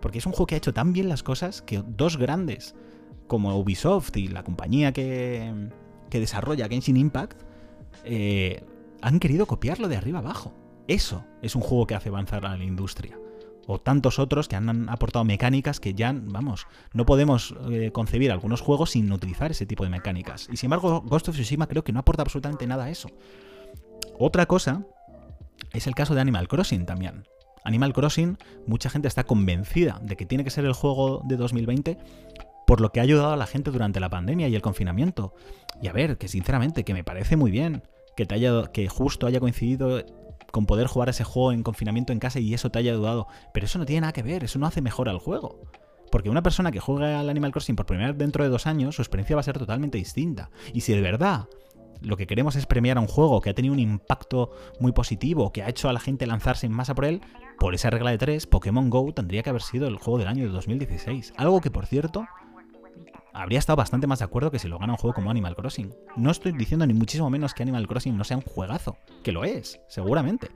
Porque 0.00 0.18
es 0.18 0.26
un 0.26 0.32
juego 0.32 0.46
que 0.46 0.54
ha 0.54 0.58
hecho 0.58 0.72
tan 0.74 0.92
bien 0.92 1.08
las 1.08 1.22
cosas 1.22 1.62
que 1.62 1.82
dos 1.84 2.16
grandes 2.16 2.74
como 3.26 3.58
Ubisoft 3.58 4.16
y 4.16 4.28
la 4.28 4.44
compañía 4.44 4.92
que, 4.92 5.70
que 6.10 6.20
desarrolla 6.20 6.68
Genshin 6.68 6.96
Impact 6.96 7.42
eh, 8.04 8.64
han 9.00 9.18
querido 9.18 9.46
copiarlo 9.46 9.88
de 9.88 9.96
arriba 9.96 10.20
abajo. 10.20 10.52
Eso 10.86 11.24
es 11.42 11.54
un 11.54 11.62
juego 11.62 11.86
que 11.86 11.94
hace 11.94 12.08
avanzar 12.08 12.46
a 12.46 12.56
la 12.56 12.64
industria. 12.64 13.18
O 13.66 13.78
tantos 13.78 14.18
otros 14.18 14.48
que 14.48 14.56
han 14.56 14.88
aportado 14.88 15.24
mecánicas 15.26 15.78
que 15.78 15.92
ya, 15.92 16.14
vamos, 16.14 16.66
no 16.94 17.04
podemos 17.04 17.54
eh, 17.70 17.90
concebir 17.92 18.32
algunos 18.32 18.62
juegos 18.62 18.90
sin 18.92 19.12
utilizar 19.12 19.50
ese 19.50 19.66
tipo 19.66 19.84
de 19.84 19.90
mecánicas. 19.90 20.48
Y 20.50 20.56
sin 20.56 20.68
embargo, 20.68 21.02
Ghost 21.02 21.28
of 21.28 21.34
Tsushima 21.34 21.66
creo 21.66 21.84
que 21.84 21.92
no 21.92 22.00
aporta 22.00 22.22
absolutamente 22.22 22.66
nada 22.66 22.84
a 22.84 22.90
eso. 22.90 23.10
Otra 24.18 24.46
cosa 24.46 24.86
es 25.72 25.86
el 25.86 25.94
caso 25.94 26.14
de 26.14 26.20
Animal 26.20 26.48
Crossing 26.48 26.86
también. 26.86 27.24
Animal 27.64 27.92
Crossing, 27.92 28.38
mucha 28.66 28.90
gente 28.90 29.08
está 29.08 29.24
convencida 29.24 30.00
de 30.02 30.16
que 30.16 30.26
tiene 30.26 30.44
que 30.44 30.50
ser 30.50 30.64
el 30.64 30.72
juego 30.72 31.22
de 31.24 31.36
2020 31.36 31.98
por 32.66 32.82
lo 32.82 32.92
que 32.92 33.00
ha 33.00 33.02
ayudado 33.02 33.32
a 33.32 33.36
la 33.36 33.46
gente 33.46 33.70
durante 33.70 33.98
la 33.98 34.10
pandemia 34.10 34.46
y 34.48 34.54
el 34.54 34.60
confinamiento. 34.60 35.32
Y 35.80 35.88
a 35.88 35.92
ver, 35.92 36.18
que 36.18 36.28
sinceramente, 36.28 36.84
que 36.84 36.92
me 36.92 37.02
parece 37.02 37.34
muy 37.34 37.50
bien 37.50 37.82
que, 38.14 38.26
te 38.26 38.34
haya, 38.34 38.64
que 38.72 38.88
justo 38.88 39.26
haya 39.26 39.40
coincidido 39.40 40.04
con 40.50 40.66
poder 40.66 40.86
jugar 40.86 41.08
ese 41.08 41.24
juego 41.24 41.52
en 41.52 41.62
confinamiento 41.62 42.12
en 42.12 42.18
casa 42.18 42.40
y 42.40 42.52
eso 42.52 42.70
te 42.70 42.78
haya 42.78 42.92
ayudado. 42.92 43.26
Pero 43.54 43.64
eso 43.64 43.78
no 43.78 43.86
tiene 43.86 44.02
nada 44.02 44.12
que 44.12 44.22
ver, 44.22 44.44
eso 44.44 44.58
no 44.58 44.66
hace 44.66 44.82
mejor 44.82 45.08
al 45.08 45.18
juego. 45.18 45.62
Porque 46.10 46.28
una 46.28 46.42
persona 46.42 46.70
que 46.70 46.78
juega 46.80 47.20
al 47.20 47.30
Animal 47.30 47.52
Crossing 47.52 47.74
por 47.74 47.86
primera 47.86 48.08
vez 48.10 48.18
dentro 48.18 48.44
de 48.44 48.50
dos 48.50 48.66
años, 48.66 48.96
su 48.96 49.02
experiencia 49.02 49.36
va 49.36 49.40
a 49.40 49.44
ser 49.44 49.58
totalmente 49.58 49.96
distinta. 49.96 50.50
Y 50.74 50.82
si 50.82 50.92
de 50.92 51.00
verdad 51.00 51.46
lo 52.02 52.16
que 52.16 52.26
queremos 52.26 52.56
es 52.56 52.66
premiar 52.66 52.98
a 52.98 53.00
un 53.00 53.06
juego 53.06 53.40
que 53.40 53.50
ha 53.50 53.54
tenido 53.54 53.74
un 53.74 53.80
impacto 53.80 54.50
muy 54.80 54.92
positivo, 54.92 55.52
que 55.52 55.62
ha 55.62 55.68
hecho 55.68 55.88
a 55.88 55.92
la 55.92 56.00
gente 56.00 56.26
lanzarse 56.26 56.66
en 56.66 56.72
masa 56.72 56.94
por 56.94 57.04
él, 57.04 57.20
por 57.58 57.74
esa 57.74 57.90
regla 57.90 58.10
de 58.10 58.18
tres, 58.18 58.46
Pokémon 58.46 58.88
Go 58.90 59.12
tendría 59.12 59.42
que 59.42 59.50
haber 59.50 59.62
sido 59.62 59.88
el 59.88 59.96
juego 59.96 60.18
del 60.18 60.28
año 60.28 60.44
de 60.44 60.50
2016. 60.50 61.34
Algo 61.36 61.60
que, 61.60 61.70
por 61.70 61.86
cierto, 61.86 62.26
habría 63.32 63.58
estado 63.58 63.76
bastante 63.76 64.06
más 64.06 64.20
de 64.20 64.26
acuerdo 64.26 64.50
que 64.50 64.58
si 64.58 64.68
lo 64.68 64.78
gana 64.78 64.92
un 64.92 64.98
juego 64.98 65.14
como 65.14 65.30
Animal 65.30 65.56
Crossing. 65.56 65.94
No 66.16 66.30
estoy 66.30 66.52
diciendo 66.52 66.86
ni 66.86 66.94
muchísimo 66.94 67.30
menos 67.30 67.54
que 67.54 67.62
Animal 67.62 67.86
Crossing 67.86 68.16
no 68.16 68.24
sea 68.24 68.36
un 68.36 68.42
juegazo, 68.42 68.96
que 69.22 69.32
lo 69.32 69.44
es, 69.44 69.80
seguramente. 69.88 70.50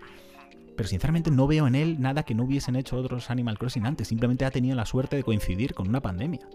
Pero 0.76 0.88
sinceramente 0.88 1.31
no 1.31 1.46
veo 1.46 1.66
en 1.66 1.74
él 1.74 2.00
nada 2.00 2.22
que 2.22 2.35
no 2.35 2.44
hubiesen 2.44 2.76
hecho 2.76 2.96
otros 2.96 3.31
Animal 3.31 3.59
Crossing 3.59 3.87
antes, 3.87 4.09
simplemente 4.09 4.44
ha 4.44 4.50
tenido 4.50 4.76
la 4.76 4.87
suerte 4.87 5.16
de 5.16 5.22
coincidir 5.22 5.74
con 5.74 5.88
una 5.88 6.00
pandemia. 6.00 6.48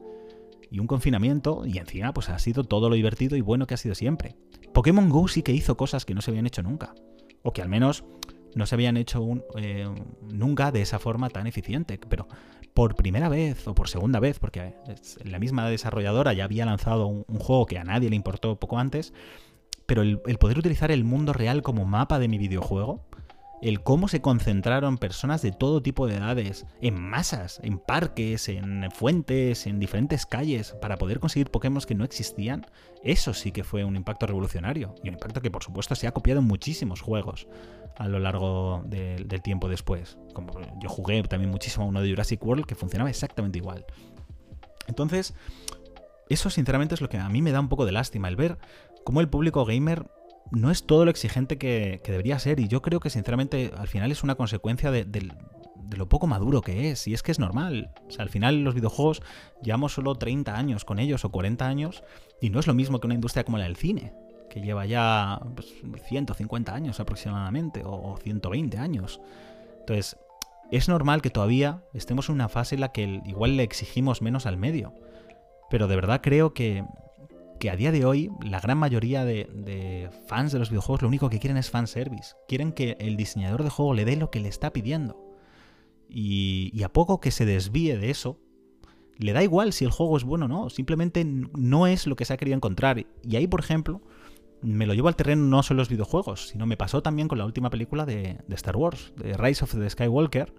Y 0.70 0.80
un 0.80 0.88
confinamiento, 0.88 1.66
y 1.66 1.78
encima 1.78 2.14
pues 2.14 2.30
ha 2.30 2.40
sido 2.40 2.64
todo 2.64 2.90
lo 2.90 2.96
divertido 2.96 3.36
y 3.36 3.42
bueno 3.42 3.68
que 3.68 3.74
ha 3.74 3.78
sido 3.78 3.96
siempre. 3.96 4.36
Pokémon 4.74 5.10
Go 5.10 5.28
sí 5.28 5.44
que 5.44 5.54
hizo 5.54 5.78
cosas 5.78 6.06
que 6.06 6.14
no 6.14 6.22
se 6.22 6.32
habían 6.32 6.48
hecho 6.48 6.64
nunca. 6.64 6.94
O 7.44 7.54
que 7.54 7.62
al 7.62 7.70
menos 7.70 8.04
no 8.56 8.66
se 8.66 8.76
habían 8.76 8.98
hecho 8.98 9.26
eh, 9.58 9.88
nunca 10.34 10.72
de 10.72 10.82
esa 10.82 11.00
forma 11.00 11.30
tan 11.30 11.48
eficiente. 11.48 12.00
Pero 12.10 12.28
por 12.78 12.96
primera 12.96 13.28
vez 13.28 13.68
o 13.68 13.74
por 13.74 13.90
segunda 13.90 14.20
vez, 14.20 14.38
porque 14.38 14.76
la 15.24 15.40
misma 15.40 15.68
desarrolladora 15.68 16.34
ya 16.34 16.44
había 16.44 16.64
lanzado 16.64 17.08
un, 17.08 17.40
juego 17.40 17.66
que 17.66 17.80
a 17.80 17.84
nadie 17.84 18.12
le 18.12 18.16
importó 18.16 18.60
poco 18.60 18.78
antes, 18.78 19.14
pero 19.88 20.04
el, 20.04 20.20
poder 20.20 20.60
utilizar 20.60 20.92
el 20.92 21.04
mundo 21.04 21.34
real 21.34 21.64
como 21.64 21.86
mapa 21.86 22.20
de 22.20 22.28
mi 22.28 22.38
videojuego, 22.38 23.04
el 23.62 23.82
cómo 23.82 24.08
se 24.08 24.22
concentraron 24.22 24.98
personas 24.98 25.42
de 25.42 25.52
todo 25.52 25.82
tipo 25.82 26.08
de 26.08 26.16
edades, 26.18 26.66
en 26.82 27.02
masas, 27.02 27.60
en 27.64 27.80
parques, 27.80 28.50
en 28.50 28.90
fuentes, 28.92 29.66
en 29.66 29.80
diferentes 29.80 30.26
calles, 30.26 30.76
para 30.82 30.98
poder 30.98 31.20
conseguir 31.20 31.50
Pokémon 31.50 31.82
que 31.82 31.96
no 31.96 32.04
existían, 32.04 32.66
eso 33.04 33.34
sí 33.34 33.52
que 33.52 33.64
fue 33.64 33.84
un 33.84 33.96
impacto 33.96 34.28
revolucionario. 34.28 34.96
Y 35.04 35.10
un 35.10 35.16
impacto 35.16 35.42
que 35.42 35.52
por 35.52 35.64
supuesto 35.64 35.96
se 35.96 36.08
ha 36.08 36.12
copiado 36.12 36.40
en 36.40 36.48
muchísimos 36.48 37.02
juegos 37.02 37.48
a 37.98 38.08
lo 38.08 38.20
largo 38.20 38.84
del 38.86 39.42
tiempo 39.42 39.70
después. 39.70 40.18
Como 40.34 40.54
yo 40.82 40.90
jugué 40.90 41.22
también 41.24 41.52
muchísimo 41.52 41.86
a 41.86 41.88
uno 41.88 42.02
de 42.02 42.10
Jurassic 42.10 42.44
World 42.44 42.66
que 42.66 42.76
funcionaba 42.76 43.10
exactamente 43.10 43.58
igual. 43.58 43.86
Entonces, 44.88 45.34
eso 46.30 46.50
sinceramente 46.50 46.96
es 46.96 47.02
lo 47.02 47.10
que 47.10 47.18
a 47.18 47.30
mí 47.30 47.42
me 47.42 47.52
da 47.52 47.60
un 47.60 47.70
poco 47.70 47.86
de 47.86 47.92
lástima, 47.92 48.28
el 48.28 48.36
ver 48.36 48.58
cómo 49.04 49.22
el 49.22 49.30
público 49.30 49.66
gamer 49.66 50.10
no 50.52 50.72
es 50.72 50.86
todo 50.86 51.06
lo 51.06 51.12
exigente 51.12 51.58
que, 51.58 52.02
debería 52.06 52.40
ser. 52.40 52.60
Y 52.60 52.68
yo 52.68 52.82
creo 52.82 53.00
que 53.00 53.10
sinceramente 53.10 53.72
al 53.78 53.88
final 53.88 54.12
es 54.12 54.24
una 54.24 54.36
consecuencia 54.36 54.92
de, 54.92 55.06
lo 55.96 56.10
poco 56.10 56.28
maduro 56.28 56.62
que 56.62 56.92
es. 56.92 57.08
Y 57.08 57.14
es 57.14 57.24
que 57.24 57.32
es 57.32 57.40
normal. 57.40 57.92
O 58.08 58.12
sea, 58.12 58.24
al 58.24 58.30
final 58.30 58.64
los 58.64 58.76
videojuegos 58.76 59.22
llevamos 59.62 59.94
solo 59.94 60.16
30 60.16 60.56
años 60.56 60.86
con 60.86 61.00
ellos 61.00 61.26
o 61.26 61.30
40 61.30 61.68
años. 61.68 62.04
Y 62.42 62.50
no 62.50 62.60
es 62.60 62.68
lo 62.68 62.74
mismo 62.74 63.00
que 63.00 63.08
una 63.08 63.16
industria 63.16 63.44
como 63.44 63.58
la 63.58 63.66
del 63.66 63.76
cine 63.76 64.14
que 64.50 64.62
lleva 64.62 64.86
ya 64.86 65.42
150 66.08 66.72
pues, 66.72 66.76
años 66.76 67.00
aproximadamente, 67.02 67.84
o 67.86 68.18
120 68.24 68.78
años. 68.78 69.20
Entonces, 69.82 70.18
es 70.72 70.90
normal 70.90 71.22
que 71.22 71.30
todavía 71.30 71.84
estemos 71.94 72.30
en 72.30 72.36
una 72.36 72.50
fase 72.50 72.76
en 72.76 72.82
la 72.82 72.92
que 72.92 73.22
igual 73.26 73.58
le 73.58 73.64
exigimos 73.64 74.22
menos 74.22 74.46
al 74.46 74.58
medio. 74.58 74.94
Pero 75.70 75.88
de 75.88 75.96
verdad 75.96 76.22
creo 76.22 76.54
que, 76.54 76.86
que 77.58 77.70
a 77.70 77.76
día 77.76 77.92
de 77.92 78.06
hoy 78.06 78.32
la 78.42 78.60
gran 78.60 78.78
mayoría 78.78 79.26
de, 79.26 80.10
fans 80.28 80.52
de 80.52 80.60
los 80.60 80.70
videojuegos 80.70 81.02
lo 81.02 81.08
único 81.08 81.30
que 81.30 81.40
quieren 81.40 81.58
es 81.58 81.70
fanservice. 81.70 82.36
Quieren 82.48 82.72
que 82.72 82.98
el 83.00 83.18
diseñador 83.18 83.64
de 83.64 83.70
juego 83.70 83.94
le 83.94 84.06
dé 84.06 84.16
lo 84.16 84.32
que 84.32 84.40
le 84.40 84.50
está 84.50 84.72
pidiendo. 84.74 85.24
Y, 86.10 86.82
a 86.84 86.90
poco 86.90 87.20
que 87.20 87.32
se 87.32 87.46
desvíe 87.46 87.98
de 87.98 88.10
eso, 88.10 88.40
le 89.18 89.34
da 89.34 89.44
igual 89.44 89.74
si 89.74 89.84
el 89.84 89.92
juego 89.92 90.18
es 90.18 90.24
bueno 90.24 90.46
o 90.46 90.48
no. 90.48 90.70
Simplemente 90.70 91.26
no 91.26 91.88
es 91.88 92.08
lo 92.08 92.16
que 92.16 92.26
se 92.26 92.34
ha 92.34 92.38
querido 92.38 92.56
encontrar. 92.56 93.06
Y 93.24 93.36
ahí, 93.36 93.48
por 93.48 93.60
ejemplo, 93.60 94.02
me 94.62 94.86
lo 94.86 94.94
llevo 94.94 95.08
al 95.08 95.16
terreno 95.16 95.44
no 95.44 95.64
solo 95.64 95.80
los 95.80 95.90
videojuegos, 95.90 96.48
sino 96.48 96.66
me 96.66 96.78
pasó 96.78 97.02
también 97.02 97.28
con 97.28 97.38
la 97.38 97.46
última 97.46 97.70
película 97.70 98.06
de, 98.06 98.38
Star 98.50 98.78
Wars, 98.78 99.14
de 99.18 99.36
Rise 99.36 99.64
of 99.64 99.76
the 99.76 99.90
Skywalker, 99.90 100.54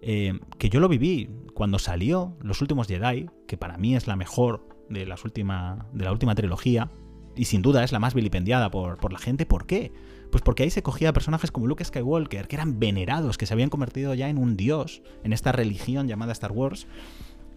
eh, 0.00 0.38
que 0.58 0.70
yo 0.70 0.78
lo 0.78 0.88
viví 0.88 1.28
cuando 1.54 1.78
salió 1.78 2.36
Los 2.40 2.60
Últimos 2.62 2.86
Jedi, 2.86 3.28
que 3.48 3.56
para 3.56 3.76
mí 3.78 3.96
es 3.96 4.06
la 4.06 4.14
mejor 4.14 4.77
de, 4.88 5.06
las 5.06 5.24
última, 5.24 5.86
de 5.92 6.04
la 6.04 6.12
última 6.12 6.34
trilogía, 6.34 6.90
y 7.36 7.44
sin 7.44 7.62
duda 7.62 7.84
es 7.84 7.92
la 7.92 7.98
más 7.98 8.14
vilipendiada 8.14 8.70
por, 8.70 8.98
por 8.98 9.12
la 9.12 9.18
gente. 9.18 9.46
¿Por 9.46 9.66
qué? 9.66 9.92
Pues 10.30 10.42
porque 10.42 10.64
ahí 10.64 10.70
se 10.70 10.82
cogía 10.82 11.12
personajes 11.12 11.50
como 11.50 11.66
Luke 11.66 11.84
Skywalker, 11.84 12.48
que 12.48 12.56
eran 12.56 12.78
venerados, 12.78 13.38
que 13.38 13.46
se 13.46 13.54
habían 13.54 13.70
convertido 13.70 14.14
ya 14.14 14.28
en 14.28 14.38
un 14.38 14.56
dios 14.56 15.02
en 15.24 15.32
esta 15.32 15.52
religión 15.52 16.08
llamada 16.08 16.32
Star 16.32 16.52
Wars, 16.52 16.86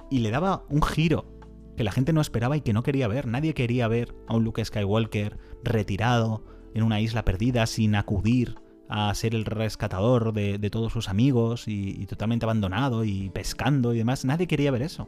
y 0.09 0.19
le 0.19 0.29
daba 0.29 0.63
un 0.69 0.81
giro 0.81 1.25
que 1.75 1.83
la 1.83 1.91
gente 1.91 2.13
no 2.13 2.21
esperaba 2.21 2.57
y 2.57 2.61
que 2.61 2.73
no 2.73 2.83
quería 2.83 3.07
ver. 3.07 3.27
Nadie 3.27 3.53
quería 3.53 3.87
ver 3.87 4.13
a 4.27 4.35
un 4.35 4.43
Luke 4.43 4.63
Skywalker 4.63 5.37
retirado 5.63 6.43
en 6.73 6.83
una 6.83 7.01
isla 7.01 7.25
perdida 7.25 7.65
sin 7.65 7.95
acudir 7.95 8.55
a 8.87 9.13
ser 9.15 9.35
el 9.35 9.45
rescatador 9.45 10.33
de, 10.33 10.69
todos 10.69 10.91
sus 10.91 11.07
amigos 11.07 11.67
y, 11.67 12.05
totalmente 12.07 12.45
abandonado 12.45 13.05
y 13.05 13.29
pescando 13.29 13.93
y 13.93 13.97
demás. 13.97 14.25
Nadie 14.25 14.47
quería 14.47 14.69
ver 14.69 14.81
eso. 14.81 15.07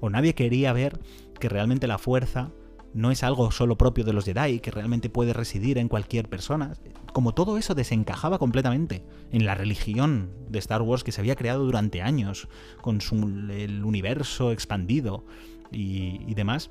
O 0.00 0.10
nadie 0.10 0.34
quería 0.34 0.72
ver 0.72 0.98
que 1.38 1.48
realmente 1.48 1.86
la 1.86 1.98
fuerza 1.98 2.52
no 2.94 3.10
es 3.10 3.24
algo 3.24 3.50
solo 3.50 3.76
propio 3.76 4.04
de 4.04 4.12
los 4.12 4.24
Jedi, 4.24 4.60
que 4.60 4.70
realmente 4.70 5.10
puede 5.10 5.32
residir 5.32 5.78
en 5.78 5.88
cualquier 5.88 6.28
persona. 6.28 6.74
Como 7.12 7.34
todo 7.34 7.58
eso 7.58 7.74
desencajaba 7.74 8.38
completamente 8.38 9.04
en 9.32 9.44
la 9.44 9.56
religión 9.56 10.30
de 10.48 10.60
Star 10.60 10.80
Wars 10.80 11.02
que 11.02 11.10
se 11.10 11.20
había 11.20 11.34
creado 11.34 11.64
durante 11.64 12.02
años, 12.02 12.48
con 12.80 13.00
su, 13.00 13.16
el 13.50 13.84
universo 13.84 14.52
expandido 14.52 15.24
y, 15.72 16.32
demás, 16.34 16.70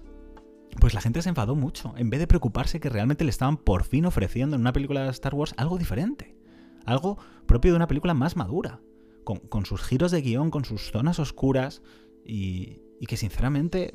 pues 0.80 0.94
la 0.94 1.02
gente 1.02 1.22
se 1.22 1.30
enfadó 1.30 1.56
mucho, 1.56 1.94
en 1.98 2.10
vez 2.10 2.22
de 2.22 2.28
preocuparse 2.28 2.80
que 2.80 2.90
realmente 2.90 3.26
le 3.26 3.30
estaban 3.30 3.58
por 3.58 3.84
fin 3.84 4.06
ofreciendo 4.06 4.56
en 4.56 4.62
una 4.62 4.74
película 4.74 5.04
de 5.04 5.10
Star 5.10 5.36
Wars 5.36 5.54
algo 5.58 5.78
diferente, 5.78 6.38
algo 6.86 7.18
propio 7.46 7.72
de 7.72 7.78
una 7.78 7.88
película 7.88 8.14
más 8.14 8.38
madura, 8.38 8.80
con, 9.24 9.66
sus 9.66 9.82
giros 9.82 10.12
de 10.12 10.22
guion, 10.22 10.52
con 10.52 10.66
sus 10.66 10.92
zonas 10.92 11.20
oscuras 11.20 11.82
y, 12.26 12.80
que 13.08 13.18
sinceramente, 13.18 13.94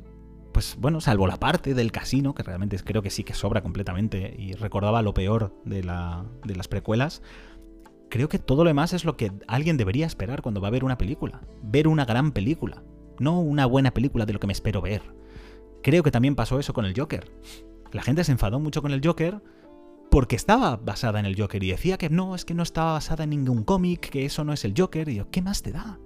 pues 0.51 0.75
bueno, 0.79 1.01
salvo 1.01 1.27
la 1.27 1.37
parte 1.37 1.73
del 1.73 1.91
casino, 1.91 2.33
que 2.33 2.43
realmente 2.43 2.77
creo 2.83 3.01
que 3.01 3.09
sí 3.09 3.23
que 3.23 3.33
sobra 3.33 3.61
completamente 3.61 4.35
y 4.37 4.53
recordaba 4.53 5.01
lo 5.01 5.13
peor 5.13 5.53
de, 5.65 5.81
de 5.81 6.55
las 6.55 6.67
precuelas, 6.67 7.21
creo 8.09 8.29
que 8.29 8.39
todo 8.39 8.63
lo 8.63 8.69
demás 8.69 8.93
es 8.93 9.05
lo 9.05 9.15
que 9.15 9.31
alguien 9.47 9.77
debería 9.77 10.05
esperar 10.05 10.41
cuando 10.41 10.61
va 10.61 10.67
a 10.67 10.71
ver 10.71 10.83
una 10.83 10.97
película, 10.97 11.41
ver 11.61 11.87
una 11.87 12.05
gran 12.05 12.31
película, 12.31 12.83
no 13.19 13.39
una 13.39 13.65
buena 13.65 13.91
película 13.91 14.25
de 14.25 14.33
lo 14.33 14.39
que 14.39 14.47
me 14.47 14.53
espero 14.53 14.81
ver. 14.81 15.01
Creo 15.81 16.03
que 16.03 16.11
también 16.11 16.35
pasó 16.35 16.59
eso 16.59 16.73
con 16.73 16.85
el 16.85 16.93
Joker. 16.97 17.31
La 17.91 18.01
gente 18.01 18.23
se 18.23 18.31
enfadó 18.31 18.59
mucho 18.59 18.81
con 18.81 18.91
el 18.91 19.05
Joker 19.05 19.41
porque 20.11 20.35
estaba 20.35 20.75
basada 20.77 21.19
en 21.19 21.25
el 21.25 21.39
Joker 21.39 21.63
y 21.63 21.71
decía 21.71 21.97
que 21.97 22.09
no, 22.09 22.35
es 22.35 22.45
que 22.45 22.53
no 22.53 22.63
estaba 22.63 22.93
basada 22.93 23.23
en 23.23 23.29
ningún 23.29 23.63
cómic, 23.63 24.09
que 24.09 24.25
eso 24.25 24.43
no 24.43 24.53
es 24.53 24.65
el 24.65 24.73
Joker. 24.75 25.07
Y 25.09 25.15
yo, 25.15 25.29
¿qué 25.29 25.41
más 25.41 25.61
te 25.61 25.71
da? 25.71 25.99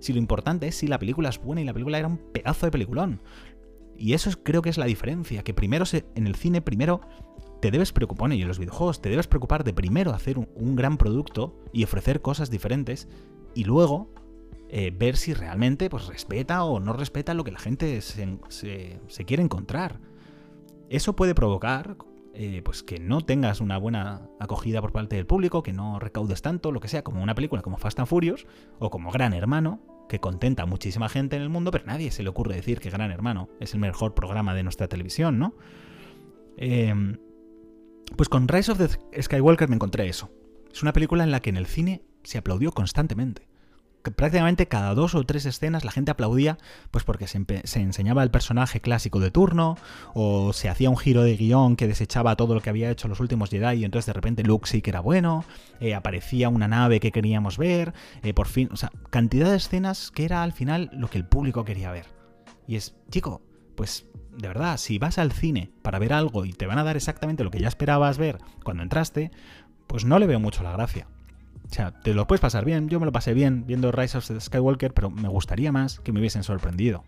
Si 0.00 0.12
lo 0.12 0.18
importante 0.18 0.66
es 0.66 0.74
si 0.74 0.86
la 0.86 0.98
película 0.98 1.28
es 1.28 1.40
buena 1.40 1.62
y 1.62 1.64
la 1.64 1.72
película 1.72 1.98
era 1.98 2.08
un 2.08 2.18
pedazo 2.18 2.66
de 2.66 2.72
peliculón. 2.72 3.22
Y 3.96 4.14
eso 4.14 4.30
creo 4.42 4.62
que 4.62 4.70
es 4.70 4.78
la 4.78 4.86
diferencia, 4.86 5.42
que 5.42 5.54
primero 5.54 5.86
se, 5.86 6.04
en 6.14 6.26
el 6.26 6.34
cine 6.34 6.60
primero 6.60 7.00
te 7.60 7.70
debes 7.70 7.92
preocupar, 7.92 8.32
y 8.32 8.42
en 8.42 8.48
los 8.48 8.58
videojuegos 8.58 9.00
te 9.00 9.08
debes 9.08 9.26
preocupar 9.26 9.64
de 9.64 9.72
primero 9.72 10.12
hacer 10.12 10.38
un, 10.38 10.76
gran 10.76 10.98
producto 10.98 11.56
y 11.72 11.84
ofrecer 11.84 12.20
cosas 12.20 12.50
diferentes 12.50 13.08
y 13.54 13.64
luego 13.64 14.12
eh, 14.68 14.92
ver 14.94 15.16
si 15.16 15.32
realmente 15.32 15.88
pues, 15.88 16.06
respeta 16.06 16.64
o 16.64 16.80
no 16.80 16.92
respeta 16.92 17.32
lo 17.32 17.44
que 17.44 17.52
la 17.52 17.58
gente 17.58 18.00
se, 18.00 18.38
se 18.48 19.24
quiere 19.24 19.42
encontrar. 19.42 20.00
Eso 20.90 21.16
puede 21.16 21.34
provocar 21.34 21.96
eh, 22.36 22.62
pues 22.64 22.82
que 22.82 22.98
no 22.98 23.20
tengas 23.20 23.60
una 23.60 23.78
buena 23.78 24.28
acogida 24.40 24.80
por 24.80 24.90
parte 24.90 25.14
del 25.14 25.24
público, 25.24 25.62
que 25.62 25.72
no 25.72 26.00
recaudes 26.00 26.42
tanto, 26.42 26.72
lo 26.72 26.80
que 26.80 26.88
sea, 26.88 27.04
como 27.04 27.22
una 27.22 27.36
película 27.36 27.62
como 27.62 27.76
Fast 27.76 28.00
and 28.00 28.08
Furious 28.08 28.44
o 28.80 28.90
como 28.90 29.12
Gran 29.12 29.34
Hermano, 29.34 29.80
que 30.08 30.20
contenta 30.20 30.64
a 30.64 30.66
muchísima 30.66 31.08
gente 31.08 31.36
en 31.36 31.42
el 31.42 31.48
mundo, 31.48 31.70
pero 31.70 31.86
nadie 31.86 32.10
se 32.10 32.22
le 32.22 32.28
ocurre 32.28 32.56
decir 32.56 32.80
que 32.80 32.90
Gran 32.90 33.10
Hermano 33.10 33.48
es 33.60 33.74
el 33.74 33.80
mejor 33.80 34.14
programa 34.14 34.54
de 34.54 34.62
nuestra 34.62 34.88
televisión, 34.88 35.38
¿no? 35.38 35.54
Em, 36.56 37.18
pues 38.16 38.28
con 38.28 38.48
Rise 38.48 38.72
of 38.72 38.78
the 38.78 39.22
Skywalker 39.22 39.68
me 39.68 39.76
encontré 39.76 40.08
eso. 40.08 40.30
Es 40.72 40.82
una 40.82 40.92
película 40.92 41.24
en 41.24 41.30
la 41.30 41.40
que 41.40 41.50
en 41.50 41.56
el 41.56 41.66
cine 41.66 42.02
se 42.22 42.38
aplaudió 42.38 42.72
constantemente 42.72 43.48
prácticamente 44.10 44.68
cada 44.68 44.94
dos 44.94 45.14
o 45.14 45.24
tres 45.24 45.46
escenas 45.46 45.84
la 45.84 45.90
gente 45.90 46.10
aplaudía, 46.10 46.58
pues 46.90 47.04
porque 47.04 47.26
se, 47.26 47.38
enseñaba 47.80 48.22
el 48.22 48.30
personaje 48.30 48.80
clásico 48.80 49.20
de 49.20 49.30
turno, 49.30 49.76
o 50.14 50.52
se 50.52 50.68
hacía 50.68 50.90
un 50.90 50.96
giro 50.96 51.22
de 51.22 51.36
guion 51.36 51.76
que 51.76 51.88
desechaba 51.88 52.36
todo 52.36 52.54
lo 52.54 52.60
que 52.60 52.70
había 52.70 52.90
hecho 52.90 53.08
los 53.08 53.20
últimos 53.20 53.50
Jedi, 53.50 53.80
y 53.80 53.84
entonces 53.84 54.06
de 54.06 54.12
repente 54.12 54.42
Luke 54.42 54.68
sí 54.68 54.82
que 54.82 54.90
era 54.90 55.00
bueno, 55.00 55.44
eh, 55.80 55.94
aparecía 55.94 56.48
una 56.48 56.68
nave 56.68 57.00
que 57.00 57.12
queríamos 57.12 57.58
ver, 57.58 57.94
eh, 58.22 58.34
por 58.34 58.46
fin, 58.46 58.68
o 58.72 58.76
sea, 58.76 58.90
cantidad 59.10 59.50
de 59.50 59.56
escenas 59.56 60.10
que 60.10 60.24
era 60.24 60.42
al 60.42 60.52
final 60.52 60.90
lo 60.92 61.08
que 61.08 61.18
el 61.18 61.26
público 61.26 61.64
quería 61.64 61.90
ver. 61.90 62.06
Y 62.66 62.76
es, 62.76 62.94
chico, 63.10 63.42
pues 63.76 64.06
de 64.36 64.48
verdad, 64.48 64.76
si 64.78 64.98
vas 64.98 65.18
al 65.18 65.32
cine 65.32 65.70
para 65.82 65.98
ver 65.98 66.12
algo 66.12 66.44
y 66.44 66.52
te 66.52 66.66
van 66.66 66.78
a 66.78 66.84
dar 66.84 66.96
exactamente 66.96 67.44
lo 67.44 67.50
que 67.50 67.60
ya 67.60 67.68
esperabas 67.68 68.18
ver 68.18 68.38
cuando 68.64 68.82
entraste, 68.82 69.30
pues 69.86 70.04
no 70.04 70.18
le 70.18 70.26
veo 70.26 70.40
mucho 70.40 70.62
la 70.62 70.72
gracia. 70.72 71.06
O 71.74 71.76
sea, 71.76 71.90
te 71.90 72.14
lo 72.14 72.28
puedes 72.28 72.40
pasar 72.40 72.64
bien. 72.64 72.88
Yo 72.88 73.00
me 73.00 73.06
lo 73.06 73.10
pasé 73.10 73.34
bien 73.34 73.66
viendo 73.66 73.90
Rise 73.90 74.18
of 74.18 74.28
the 74.28 74.40
Skywalker, 74.40 74.94
pero 74.94 75.10
me 75.10 75.26
gustaría 75.26 75.72
más 75.72 75.98
que 75.98 76.12
me 76.12 76.20
hubiesen 76.20 76.44
sorprendido 76.44 77.02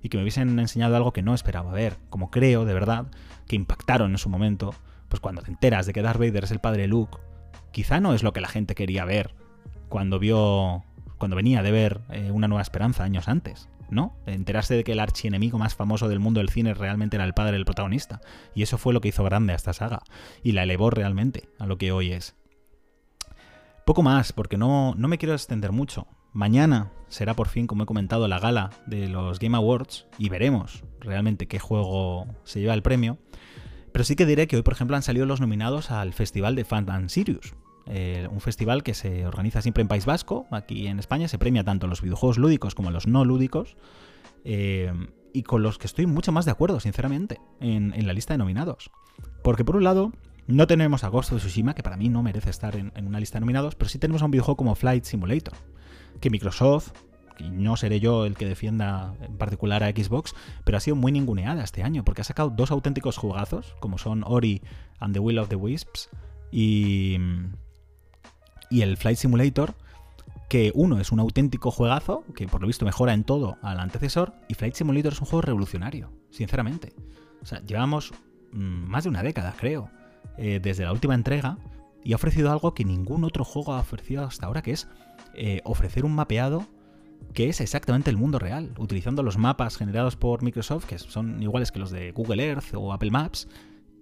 y 0.00 0.10
que 0.10 0.16
me 0.16 0.22
hubiesen 0.22 0.56
enseñado 0.60 0.94
algo 0.94 1.12
que 1.12 1.22
no 1.22 1.34
esperaba 1.34 1.72
ver, 1.72 1.96
como 2.08 2.30
creo, 2.30 2.64
de 2.64 2.72
verdad, 2.72 3.06
que 3.48 3.56
impactaron 3.56 4.12
en 4.12 4.18
su 4.18 4.28
momento. 4.28 4.76
Pues 5.08 5.18
cuando 5.18 5.42
te 5.42 5.50
enteras 5.50 5.86
de 5.86 5.92
que 5.92 6.02
Darth 6.02 6.20
Vader 6.20 6.44
es 6.44 6.52
el 6.52 6.60
padre 6.60 6.86
Luke, 6.86 7.18
quizá 7.72 7.98
no 7.98 8.14
es 8.14 8.22
lo 8.22 8.32
que 8.32 8.40
la 8.40 8.46
gente 8.46 8.76
quería 8.76 9.04
ver 9.04 9.34
cuando 9.88 10.20
vio, 10.20 10.84
cuando 11.18 11.34
venía 11.34 11.64
de 11.64 11.72
ver 11.72 12.00
eh, 12.10 12.30
Una 12.30 12.46
Nueva 12.46 12.62
Esperanza 12.62 13.02
años 13.02 13.26
antes. 13.26 13.68
¿no? 13.90 14.14
Enterarse 14.26 14.76
de 14.76 14.84
que 14.84 14.92
el 14.92 15.00
archienemigo 15.00 15.58
más 15.58 15.74
famoso 15.74 16.08
del 16.08 16.20
mundo 16.20 16.38
del 16.38 16.48
cine 16.48 16.74
realmente 16.74 17.16
era 17.16 17.24
el 17.24 17.34
padre 17.34 17.54
del 17.54 17.64
protagonista. 17.64 18.20
Y 18.54 18.62
eso 18.62 18.78
fue 18.78 18.94
lo 18.94 19.00
que 19.00 19.08
hizo 19.08 19.24
grande 19.24 19.52
a 19.52 19.56
esta 19.56 19.72
saga. 19.72 19.98
Y 20.44 20.52
la 20.52 20.62
elevó 20.62 20.90
realmente 20.90 21.48
a 21.58 21.66
lo 21.66 21.76
que 21.76 21.90
hoy 21.90 22.12
es. 22.12 22.36
Poco 23.92 24.02
más, 24.02 24.32
porque 24.32 24.56
no, 24.56 24.94
no 24.96 25.06
me 25.06 25.18
quiero 25.18 25.34
extender 25.34 25.70
mucho. 25.70 26.06
Mañana 26.32 26.90
será 27.08 27.34
por 27.34 27.48
fin, 27.48 27.66
como 27.66 27.82
he 27.82 27.86
comentado, 27.86 28.26
la 28.26 28.38
gala 28.38 28.70
de 28.86 29.06
los 29.06 29.38
Game 29.38 29.54
Awards 29.54 30.06
y 30.16 30.30
veremos 30.30 30.82
realmente 30.98 31.46
qué 31.46 31.58
juego 31.58 32.26
se 32.42 32.60
lleva 32.60 32.72
el 32.72 32.80
premio. 32.80 33.18
Pero 33.92 34.02
sí 34.02 34.16
que 34.16 34.24
diré 34.24 34.46
que 34.46 34.56
hoy, 34.56 34.62
por 34.62 34.72
ejemplo, 34.72 34.96
han 34.96 35.02
salido 35.02 35.26
los 35.26 35.42
nominados 35.42 35.90
al 35.90 36.14
Festival 36.14 36.56
de 36.56 36.64
Fan 36.64 37.10
Sirius. 37.10 37.52
Eh, 37.84 38.26
un 38.30 38.40
festival 38.40 38.82
que 38.82 38.94
se 38.94 39.26
organiza 39.26 39.60
siempre 39.60 39.82
en 39.82 39.88
País 39.88 40.06
Vasco. 40.06 40.46
Aquí 40.50 40.86
en 40.86 40.98
España 40.98 41.28
se 41.28 41.36
premia 41.36 41.62
tanto 41.62 41.86
los 41.86 42.00
videojuegos 42.00 42.38
lúdicos 42.38 42.74
como 42.74 42.90
los 42.90 43.06
no 43.06 43.26
lúdicos. 43.26 43.76
Eh, 44.46 44.90
y 45.34 45.42
con 45.42 45.62
los 45.62 45.76
que 45.76 45.86
estoy 45.86 46.06
mucho 46.06 46.32
más 46.32 46.46
de 46.46 46.52
acuerdo, 46.52 46.80
sinceramente, 46.80 47.42
en, 47.60 47.92
en 47.92 48.06
la 48.06 48.14
lista 48.14 48.32
de 48.32 48.38
nominados. 48.38 48.90
Porque 49.42 49.66
por 49.66 49.76
un 49.76 49.84
lado, 49.84 50.12
no 50.46 50.66
tenemos 50.66 51.04
a 51.04 51.08
Ghost 51.08 51.32
of 51.32 51.40
Tsushima, 51.40 51.74
que 51.74 51.82
para 51.82 51.96
mí 51.96 52.08
no 52.08 52.22
merece 52.22 52.50
estar 52.50 52.76
en, 52.76 52.92
una 53.06 53.20
lista 53.20 53.36
de 53.36 53.40
nominados, 53.40 53.74
pero 53.74 53.88
sí 53.88 53.98
tenemos 53.98 54.22
a 54.22 54.24
un 54.24 54.30
videojuego 54.30 54.56
como 54.56 54.74
Flight 54.74 55.04
Simulator, 55.04 55.54
que 56.20 56.30
Microsoft, 56.30 56.92
y 57.38 57.50
no 57.50 57.76
seré 57.76 58.00
yo 58.00 58.26
el 58.26 58.36
que 58.36 58.46
defienda 58.46 59.14
en 59.20 59.36
particular 59.36 59.82
a 59.82 59.90
Xbox, 59.90 60.34
pero 60.64 60.76
ha 60.76 60.80
sido 60.80 60.96
muy 60.96 61.12
ninguneada 61.12 61.62
este 61.62 61.82
año, 61.82 62.04
porque 62.04 62.22
ha 62.22 62.24
sacado 62.24 62.50
dos 62.50 62.70
auténticos 62.70 63.16
jugazos, 63.16 63.74
como 63.80 63.98
son 63.98 64.24
Ori 64.26 64.62
and 64.98 65.14
the 65.14 65.20
Will 65.20 65.38
of 65.38 65.48
the 65.48 65.56
Wisps 65.56 66.10
y, 66.50 67.16
y 68.70 68.82
el 68.82 68.96
Flight 68.96 69.18
Simulator, 69.18 69.74
que 70.48 70.70
uno 70.74 71.00
es 71.00 71.12
un 71.12 71.20
auténtico 71.20 71.70
juegazo, 71.70 72.24
que 72.36 72.46
por 72.46 72.60
lo 72.60 72.66
visto 72.66 72.84
mejora 72.84 73.14
en 73.14 73.24
todo 73.24 73.56
al 73.62 73.80
antecesor, 73.80 74.34
y 74.48 74.54
Flight 74.54 74.74
Simulator 74.74 75.14
es 75.14 75.20
un 75.20 75.26
juego 75.26 75.40
revolucionario, 75.40 76.12
sinceramente. 76.30 76.92
O 77.42 77.46
sea, 77.46 77.60
llevamos 77.60 78.12
mm, 78.52 78.58
más 78.60 79.04
de 79.04 79.10
una 79.10 79.22
década, 79.22 79.54
creo, 79.58 79.88
eh, 80.36 80.60
desde 80.62 80.84
la 80.84 80.92
última 80.92 81.14
entrega 81.14 81.58
y 82.04 82.12
ha 82.12 82.16
ofrecido 82.16 82.50
algo 82.50 82.74
que 82.74 82.84
ningún 82.84 83.24
otro 83.24 83.44
juego 83.44 83.74
ha 83.74 83.80
ofrecido 83.80 84.24
hasta 84.24 84.46
ahora, 84.46 84.62
que 84.62 84.72
es 84.72 84.88
eh, 85.34 85.60
ofrecer 85.64 86.04
un 86.04 86.14
mapeado 86.14 86.66
que 87.34 87.48
es 87.48 87.60
exactamente 87.60 88.10
el 88.10 88.16
mundo 88.16 88.38
real, 88.38 88.74
utilizando 88.78 89.22
los 89.22 89.38
mapas 89.38 89.76
generados 89.76 90.16
por 90.16 90.42
Microsoft, 90.42 90.84
que 90.84 90.98
son 90.98 91.42
iguales 91.42 91.72
que 91.72 91.78
los 91.78 91.90
de 91.90 92.12
Google 92.12 92.44
Earth 92.44 92.74
o 92.74 92.92
Apple 92.92 93.10
Maps, 93.10 93.48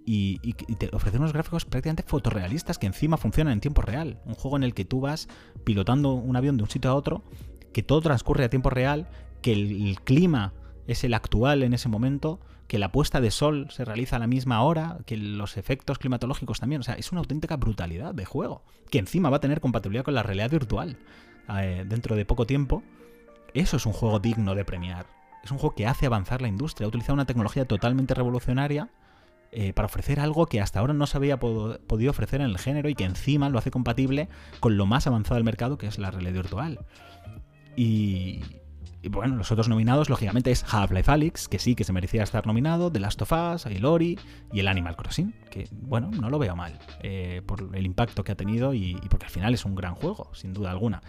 y, 0.03 0.39
te 0.53 0.89
ofrecer 0.93 1.19
unos 1.19 1.31
gráficos 1.31 1.63
prácticamente 1.63 2.03
fotorrealistas 2.03 2.79
que 2.79 2.87
encima 2.87 3.17
funcionan 3.17 3.53
en 3.53 3.61
tiempo 3.61 3.83
real. 3.83 4.19
Un 4.25 4.33
juego 4.33 4.57
en 4.57 4.63
el 4.63 4.73
que 4.73 4.83
tú 4.83 4.99
vas 4.99 5.29
pilotando 5.63 6.13
un 6.13 6.35
avión 6.35 6.57
de 6.57 6.63
un 6.63 6.69
sitio 6.69 6.89
a 6.89 6.95
otro, 6.95 7.23
que 7.71 7.83
todo 7.83 8.01
transcurre 8.01 8.43
a 8.43 8.49
tiempo 8.49 8.69
real, 8.69 9.07
que 9.41 9.53
el 9.53 10.01
clima 10.03 10.53
es 10.87 11.03
el 11.03 11.13
actual 11.13 11.63
en 11.63 11.73
ese 11.73 11.87
momento, 11.87 12.39
que 12.71 12.79
la 12.79 12.93
puesta 12.93 13.19
de 13.19 13.31
sol 13.31 13.67
se 13.69 13.83
realiza 13.83 14.15
a 14.15 14.19
la 14.19 14.27
misma 14.27 14.63
hora, 14.63 14.99
que 15.05 15.17
los 15.17 15.57
efectos 15.57 15.99
climatológicos 15.99 16.61
también. 16.61 16.79
O 16.79 16.83
sea, 16.85 16.93
es 16.93 17.11
una 17.11 17.19
auténtica 17.19 17.57
brutalidad 17.57 18.15
de 18.15 18.23
juego, 18.23 18.63
que 18.89 18.97
encima 18.97 19.29
va 19.29 19.35
a 19.35 19.39
tener 19.41 19.59
compatibilidad 19.59 20.05
con 20.05 20.13
la 20.13 20.23
realidad 20.23 20.49
virtual 20.49 20.95
eh, 21.53 21.83
dentro 21.85 22.15
de 22.15 22.23
poco 22.23 22.47
tiempo. 22.47 22.81
Eso 23.53 23.75
es 23.75 23.85
un 23.85 23.91
juego 23.91 24.21
digno 24.21 24.55
de 24.55 24.63
premiar. 24.63 25.05
Es 25.43 25.51
un 25.51 25.57
juego 25.57 25.75
que 25.75 25.85
hace 25.85 26.05
avanzar 26.05 26.41
la 26.41 26.47
industria, 26.47 26.85
ha 26.85 26.87
utilizado 26.87 27.15
una 27.15 27.25
tecnología 27.25 27.65
totalmente 27.65 28.13
revolucionaria 28.13 28.87
eh, 29.51 29.73
para 29.73 29.87
ofrecer 29.87 30.21
algo 30.21 30.45
que 30.45 30.61
hasta 30.61 30.79
ahora 30.79 30.93
no 30.93 31.07
se 31.07 31.17
había 31.17 31.41
podido 31.41 32.11
ofrecer 32.11 32.39
en 32.39 32.47
el 32.47 32.57
género 32.57 32.87
y 32.87 32.95
que 32.95 33.03
encima 33.03 33.49
lo 33.49 33.59
hace 33.59 33.69
compatible 33.69 34.29
con 34.61 34.77
lo 34.77 34.85
más 34.85 35.07
avanzado 35.07 35.35
del 35.35 35.43
mercado, 35.43 35.77
que 35.77 35.87
es 35.87 35.99
la 35.99 36.09
realidad 36.09 36.35
virtual. 36.35 36.79
Y, 37.75 38.39
y 39.03 39.09
bueno, 39.09 39.35
los 39.35 39.51
otros 39.51 39.67
nominados, 39.67 40.09
lógicamente, 40.09 40.51
es 40.51 40.63
Half-Life 40.71 41.09
Alyx, 41.09 41.47
que 41.47 41.57
sí 41.57 41.73
que 41.73 41.83
se 41.83 41.91
merecía 41.91 42.21
estar 42.21 42.45
nominado, 42.45 42.91
The 42.91 42.99
Last 42.99 43.21
of 43.23 43.31
Us, 43.31 43.65
Ailori 43.65 44.19
y 44.53 44.59
el 44.59 44.67
Animal 44.67 44.95
Crossing, 44.95 45.33
que 45.49 45.67
bueno, 45.71 46.11
no 46.11 46.29
lo 46.29 46.37
veo 46.37 46.55
mal 46.55 46.77
eh, 47.01 47.41
por 47.45 47.69
el 47.73 47.85
impacto 47.85 48.23
que 48.23 48.31
ha 48.31 48.35
tenido 48.35 48.75
y, 48.75 48.95
porque 49.09 49.25
al 49.25 49.31
final 49.31 49.53
es 49.55 49.65
un 49.65 49.73
gran 49.73 49.95
juego, 49.95 50.29
sin 50.33 50.53
duda 50.53 50.69
alguna. 50.69 51.01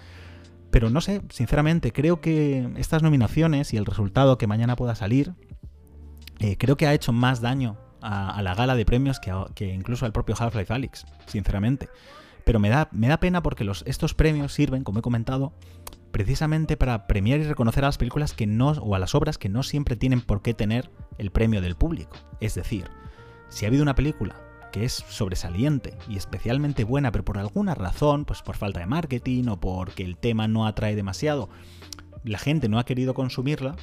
Pero 0.70 0.88
no 0.88 1.02
sé, 1.02 1.20
sinceramente, 1.28 1.92
creo 1.92 2.22
que 2.22 2.66
estas 2.76 3.02
nominaciones 3.02 3.74
y 3.74 3.76
el 3.76 3.84
resultado 3.84 4.38
que 4.38 4.46
mañana 4.46 4.74
pueda 4.74 4.94
salir, 4.94 5.34
eh, 6.38 6.56
creo 6.56 6.78
que 6.78 6.86
ha 6.86 6.94
hecho 6.94 7.12
más 7.12 7.42
daño 7.42 7.76
a, 8.00 8.40
la 8.42 8.54
gala 8.54 8.74
de 8.74 8.86
premios 8.86 9.20
que, 9.20 9.72
incluso 9.72 10.06
al 10.06 10.12
propio 10.12 10.34
Half-Life 10.38 10.72
Alyx, 10.72 11.04
sinceramente. 11.26 11.90
Pero 12.44 12.58
me 12.58 12.70
da, 12.70 12.88
me 12.90 13.08
da 13.08 13.20
pena 13.20 13.42
porque 13.42 13.64
los, 13.64 13.84
estos 13.86 14.14
premios 14.14 14.54
sirven, 14.54 14.82
como 14.82 14.98
he 14.98 15.02
comentado, 15.02 15.52
precisamente 16.12 16.76
para 16.76 17.06
premiar 17.06 17.40
y 17.40 17.44
reconocer 17.44 17.84
a 17.84 17.88
las 17.88 17.98
películas 17.98 18.34
que 18.34 18.46
no, 18.46 18.70
o 18.70 18.94
a 18.94 18.98
las 18.98 19.14
obras 19.14 19.38
que 19.38 19.48
no 19.48 19.62
siempre 19.62 19.96
tienen 19.96 20.20
por 20.20 20.42
qué 20.42 20.54
tener 20.54 20.90
el 21.18 21.30
premio 21.30 21.60
del 21.60 21.74
público. 21.74 22.16
Es 22.40 22.54
decir, 22.54 22.88
si 23.48 23.64
ha 23.64 23.68
habido 23.68 23.82
una 23.82 23.94
película 23.94 24.36
que 24.72 24.84
es 24.84 24.92
sobresaliente 24.92 25.94
y 26.08 26.16
especialmente 26.16 26.84
buena, 26.84 27.12
pero 27.12 27.24
por 27.24 27.38
alguna 27.38 27.74
razón, 27.74 28.24
pues 28.24 28.42
por 28.42 28.56
falta 28.56 28.80
de 28.80 28.86
marketing 28.86 29.48
o 29.48 29.60
porque 29.60 30.04
el 30.04 30.16
tema 30.16 30.48
no 30.48 30.66
atrae 30.66 30.94
demasiado, 30.94 31.48
la 32.24 32.38
gente 32.38 32.68
no 32.68 32.78
ha 32.78 32.84
querido 32.84 33.14
consumirla, 33.14 33.76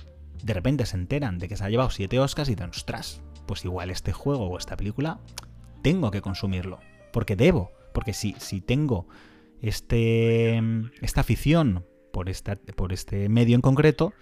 de 0.44 0.54
repente 0.54 0.86
se 0.86 0.98
enteran 0.98 1.38
de 1.38 1.48
que 1.48 1.58
se 1.58 1.64
ha 1.64 1.70
llevado 1.70 1.90
7 1.90 2.20
Oscars 2.20 2.50
y 2.50 2.56
dicen, 2.56 2.70
ostras, 2.70 3.22
pues 3.46 3.66
igual 3.66 3.90
este 3.90 4.14
juego 4.14 4.48
o 4.48 4.58
esta 4.58 4.78
película 4.78 5.20
tengo 5.82 6.12
que 6.12 6.22
consumirlo, 6.22 6.80
porque 7.12 7.36
debo, 7.36 7.72
porque 7.94 8.14
si, 8.14 8.36
si 8.40 8.62
tengo 8.62 9.08
este, 9.62 10.62
esta 11.02 11.22
afición 11.22 11.86
por, 12.12 12.30
por 12.76 12.94
este 12.94 13.30
medio 13.30 13.56
en 13.56 13.62
concreto, 13.62 14.14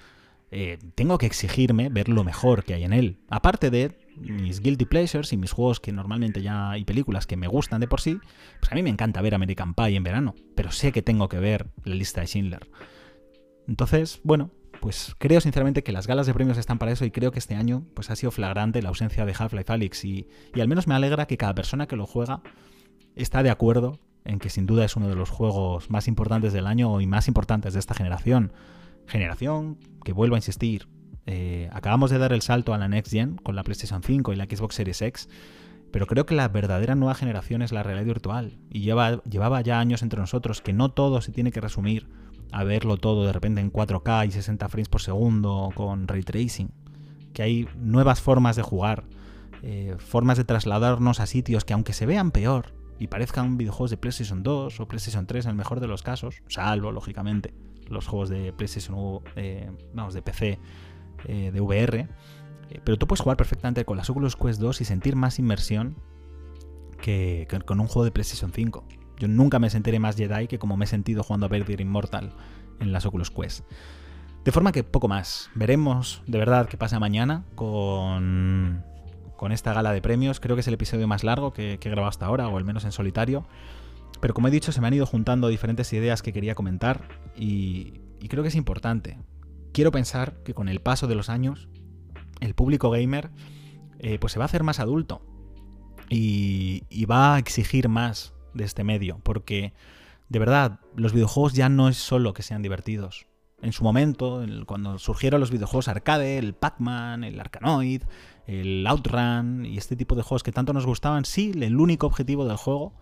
eh, 0.50 0.78
tengo 0.96 1.18
que 1.18 1.26
exigirme 1.26 1.90
ver 1.90 2.08
lo 2.08 2.24
mejor 2.24 2.64
que 2.64 2.74
hay 2.74 2.84
en 2.84 2.94
él. 2.94 3.20
Aparte 3.30 3.70
de 3.70 3.98
mis 4.16 4.62
guilty 4.62 4.86
pleasures 4.86 5.34
y 5.34 5.38
mis 5.38 5.52
juegos 5.52 5.80
que 5.80 5.92
normalmente 5.92 6.42
ya 6.42 6.72
hay 6.72 6.86
películas 6.86 7.28
que 7.28 7.38
me 7.38 7.48
gustan 7.48 7.82
de 7.82 7.88
por 7.88 8.02
sí, 8.02 8.20
pues 8.60 8.72
a 8.72 8.76
mí 8.76 8.84
me 8.84 8.90
encanta 8.90 9.22
ver 9.22 9.36
American 9.36 9.74
Pie 9.74 9.96
en 9.96 10.04
verano, 10.04 10.36
pero 10.56 10.72
sé 10.72 10.92
que 10.92 11.02
tengo 11.02 11.28
que 11.28 11.40
ver 11.40 11.68
la 11.84 11.96
lista 11.96 12.22
de 12.22 12.28
Schindler. 12.28 12.70
Entonces, 13.68 14.22
bueno, 14.24 14.52
pues 14.80 15.16
creo 15.18 15.42
sinceramente 15.42 15.84
que 15.84 15.92
las 15.92 16.08
galas 16.08 16.28
de 16.28 16.34
premios 16.34 16.58
están 16.58 16.80
para 16.80 16.92
eso 16.92 17.04
y 17.04 17.12
creo 17.12 17.32
que 17.32 17.40
este 17.40 17.56
año 17.56 17.86
pues 17.94 18.10
ha 18.10 18.16
sido 18.16 18.32
flagrante 18.32 18.82
la 18.82 18.90
ausencia 18.90 19.26
de 19.26 19.36
Half-Life 19.38 19.74
Alyx 19.74 20.06
y, 20.06 20.28
y 20.56 20.62
al 20.62 20.68
menos 20.68 20.88
me 20.88 20.96
alegra 20.96 21.26
que 21.26 21.38
cada 21.38 21.54
persona 21.56 21.88
que 21.88 21.96
lo 21.96 22.06
juega 22.06 22.42
está 23.16 23.44
de 23.44 23.50
acuerdo 23.50 24.00
en 24.28 24.40
que 24.40 24.50
sin 24.50 24.66
duda 24.66 24.86
es 24.86 24.96
uno 24.96 25.08
de 25.08 25.16
los 25.16 25.30
juegos 25.30 25.90
más 25.90 26.08
importantes 26.08 26.54
del 26.54 26.68
año 26.68 27.00
y 27.02 27.08
más 27.08 27.28
importantes 27.28 27.74
de 27.74 27.80
esta 27.80 27.94
generación. 27.94 28.52
Generación 29.08 29.78
que 30.04 30.12
vuelvo 30.12 30.36
a 30.36 30.38
insistir. 30.38 30.88
Eh, 31.26 31.70
acabamos 31.72 32.12
de 32.12 32.18
dar 32.18 32.34
el 32.34 32.42
salto 32.42 32.74
a 32.74 32.78
la 32.78 32.88
Next 32.88 33.12
Gen 33.12 33.38
con 33.38 33.56
la 33.56 33.64
PlayStation 33.64 34.04
5 34.04 34.34
y 34.34 34.36
la 34.36 34.46
Xbox 34.46 34.76
Series 34.76 35.02
X. 35.02 35.30
Pero 35.92 36.06
creo 36.06 36.26
que 36.26 36.36
la 36.36 36.50
verdadera 36.50 36.96
nueva 36.96 37.16
generación 37.16 37.62
es 37.62 37.72
la 37.72 37.84
realidad 37.84 38.06
virtual. 38.06 38.58
Y 38.70 38.82
lleva, 38.82 39.24
llevaba 39.24 39.62
ya 39.62 39.80
años 39.80 40.02
entre 40.04 40.20
nosotros 40.20 40.62
que 40.62 40.74
no 40.74 40.90
todo 40.90 41.22
se 41.22 41.32
tiene 41.32 41.52
que 41.52 41.62
resumir 41.62 42.08
a 42.52 42.64
verlo 42.64 42.98
todo 42.98 43.26
de 43.26 43.34
repente 43.34 43.62
en 43.62 43.72
4K 43.72 44.28
y 44.28 44.32
60 44.32 44.70
frames 44.70 44.90
por 44.90 45.02
segundo 45.02 45.70
con 45.74 46.08
ray 46.08 46.24
tracing. 46.24 46.72
Que 47.34 47.44
hay 47.44 47.68
nuevas 47.78 48.22
formas 48.22 48.58
de 48.58 48.62
jugar, 48.62 49.06
eh, 49.64 49.96
formas 50.00 50.38
de 50.38 50.44
trasladarnos 50.44 51.22
a 51.22 51.28
sitios 51.28 51.64
que 51.64 51.74
aunque 51.74 51.94
se 51.94 52.06
vean 52.06 52.32
peor 52.32 52.77
y 53.00 53.08
parezcan 53.08 53.58
videojuegos 53.58 53.92
de 53.92 53.98
PlayStation 53.98 54.44
2 54.44 54.80
o 54.80 54.88
PlayStation 54.88 55.26
3 55.26 55.46
en 55.46 55.52
el 55.52 55.56
mejor 55.58 55.80
de 55.80 55.88
los 55.88 56.04
casos, 56.04 56.42
salvo 56.48 56.92
lógicamente 56.92 57.54
los 57.88 58.08
juegos 58.08 58.30
de 58.30 58.54
PlayStation, 58.54 59.22
eh, 59.36 59.72
vamos, 59.94 60.14
de 60.14 60.22
PC, 60.22 60.60
eh, 61.26 61.52
de 61.52 61.62
VR, 61.62 62.08
pero 62.84 62.98
tú 62.98 63.08
puedes 63.08 63.22
jugar 63.22 63.38
perfectamente 63.38 63.86
con 63.86 63.98
las 63.98 64.10
Oculus 64.10 64.36
Quest 64.36 64.60
2 64.60 64.82
y 64.82 64.86
sentir 64.86 65.16
más 65.16 65.40
inmersión 65.40 65.96
que, 67.02 67.48
con 67.66 67.80
un 67.80 67.88
juego 67.88 68.06
de 68.06 68.12
PlayStation 68.12 68.52
5. 68.52 68.84
Yo 69.20 69.28
nunca 69.28 69.60
me 69.60 69.70
sentiré 69.70 70.00
más 70.00 70.16
Jedi 70.16 70.48
que 70.48 70.60
como 70.60 70.78
me 70.78 70.86
he 70.86 70.88
sentido 70.88 71.24
jugando 71.24 71.46
a 71.46 71.50
Vader 71.50 71.82
Immortal 71.82 72.34
en 72.80 72.92
las 72.92 73.06
Oculus 73.06 73.32
Quest. 73.32 73.66
De 74.44 74.52
forma 74.52 74.72
que 74.72 74.84
poco 74.84 75.08
más. 75.08 75.50
Veremos 75.56 76.22
de 76.28 76.38
verdad 76.38 76.68
qué 76.68 76.78
pasa 76.78 77.00
mañana 77.00 77.44
con, 77.56 78.84
con 79.38 79.52
esta 79.52 79.74
gala 79.74 79.94
de 79.94 80.02
premios. 80.02 80.40
Creo 80.40 80.56
que 80.56 80.62
es 80.62 80.68
el 80.68 80.74
episodio 80.74 81.08
más 81.08 81.24
largo 81.24 81.54
que, 81.54 81.78
que 81.80 81.88
he 81.88 81.92
grabado 81.92 82.10
hasta 82.10 82.26
ahora, 82.26 82.48
o 82.50 82.58
al 82.58 82.66
menos 82.66 82.84
en 82.84 82.92
solitario. 82.92 83.46
Pero 84.20 84.34
como 84.34 84.48
he 84.48 84.52
dicho, 84.52 84.72
se 84.72 84.82
me 84.82 84.88
han 84.88 84.94
ido 84.94 85.06
juntando 85.06 85.48
diferentes 85.48 85.94
ideas 85.94 86.22
que 86.22 86.34
quería 86.34 86.56
comentar 86.56 87.08
y, 87.36 88.02
y 88.20 88.28
creo 88.28 88.44
que 88.44 88.50
es 88.50 88.56
importante. 88.56 89.18
Quiero 89.72 89.92
pensar 89.92 90.44
que 90.44 90.54
con 90.54 90.70
el 90.70 90.82
paso 90.82 91.08
de 91.08 91.16
los 91.16 91.30
años 91.30 91.70
el 92.40 92.54
público 92.54 92.90
gamer 92.90 93.32
eh, 94.00 94.20
pues 94.20 94.34
se 94.34 94.40
va 94.40 94.46
a 94.46 94.48
hacer 94.48 94.64
más 94.64 94.80
adulto 94.80 95.22
y, 96.10 97.06
va 97.06 97.36
a 97.36 97.40
exigir 97.40 97.90
más 97.90 98.34
de 98.54 98.64
este 98.64 98.84
medio, 98.84 99.20
porque 99.24 99.74
de 100.30 100.40
verdad, 100.40 100.80
los 100.96 101.14
videojuegos 101.14 101.54
ya 101.54 101.70
no 101.70 101.88
es 101.88 101.98
solo 101.98 102.34
que 102.34 102.44
sean 102.44 102.62
divertidos. 102.62 103.28
En 103.62 103.74
su 103.74 103.84
momento, 103.84 104.46
cuando 104.68 105.00
surgieron 105.00 105.40
los 105.40 105.50
videojuegos 105.50 105.88
arcade, 105.88 106.38
el 106.38 106.54
Pac-Man, 106.54 107.24
el 107.24 107.40
Arkanoid, 107.40 108.04
el 108.46 108.86
Outrun 108.86 109.66
y 109.66 109.78
este 109.78 109.96
tipo 109.96 110.16
de 110.16 110.22
juegos 110.22 110.44
que 110.44 110.52
tanto 110.52 110.74
nos 110.74 110.86
gustaban, 110.86 111.26
sí, 111.26 111.52
el 111.60 111.80
único 111.80 112.06
objetivo 112.06 112.46
del 112.46 112.58
juego 112.58 112.94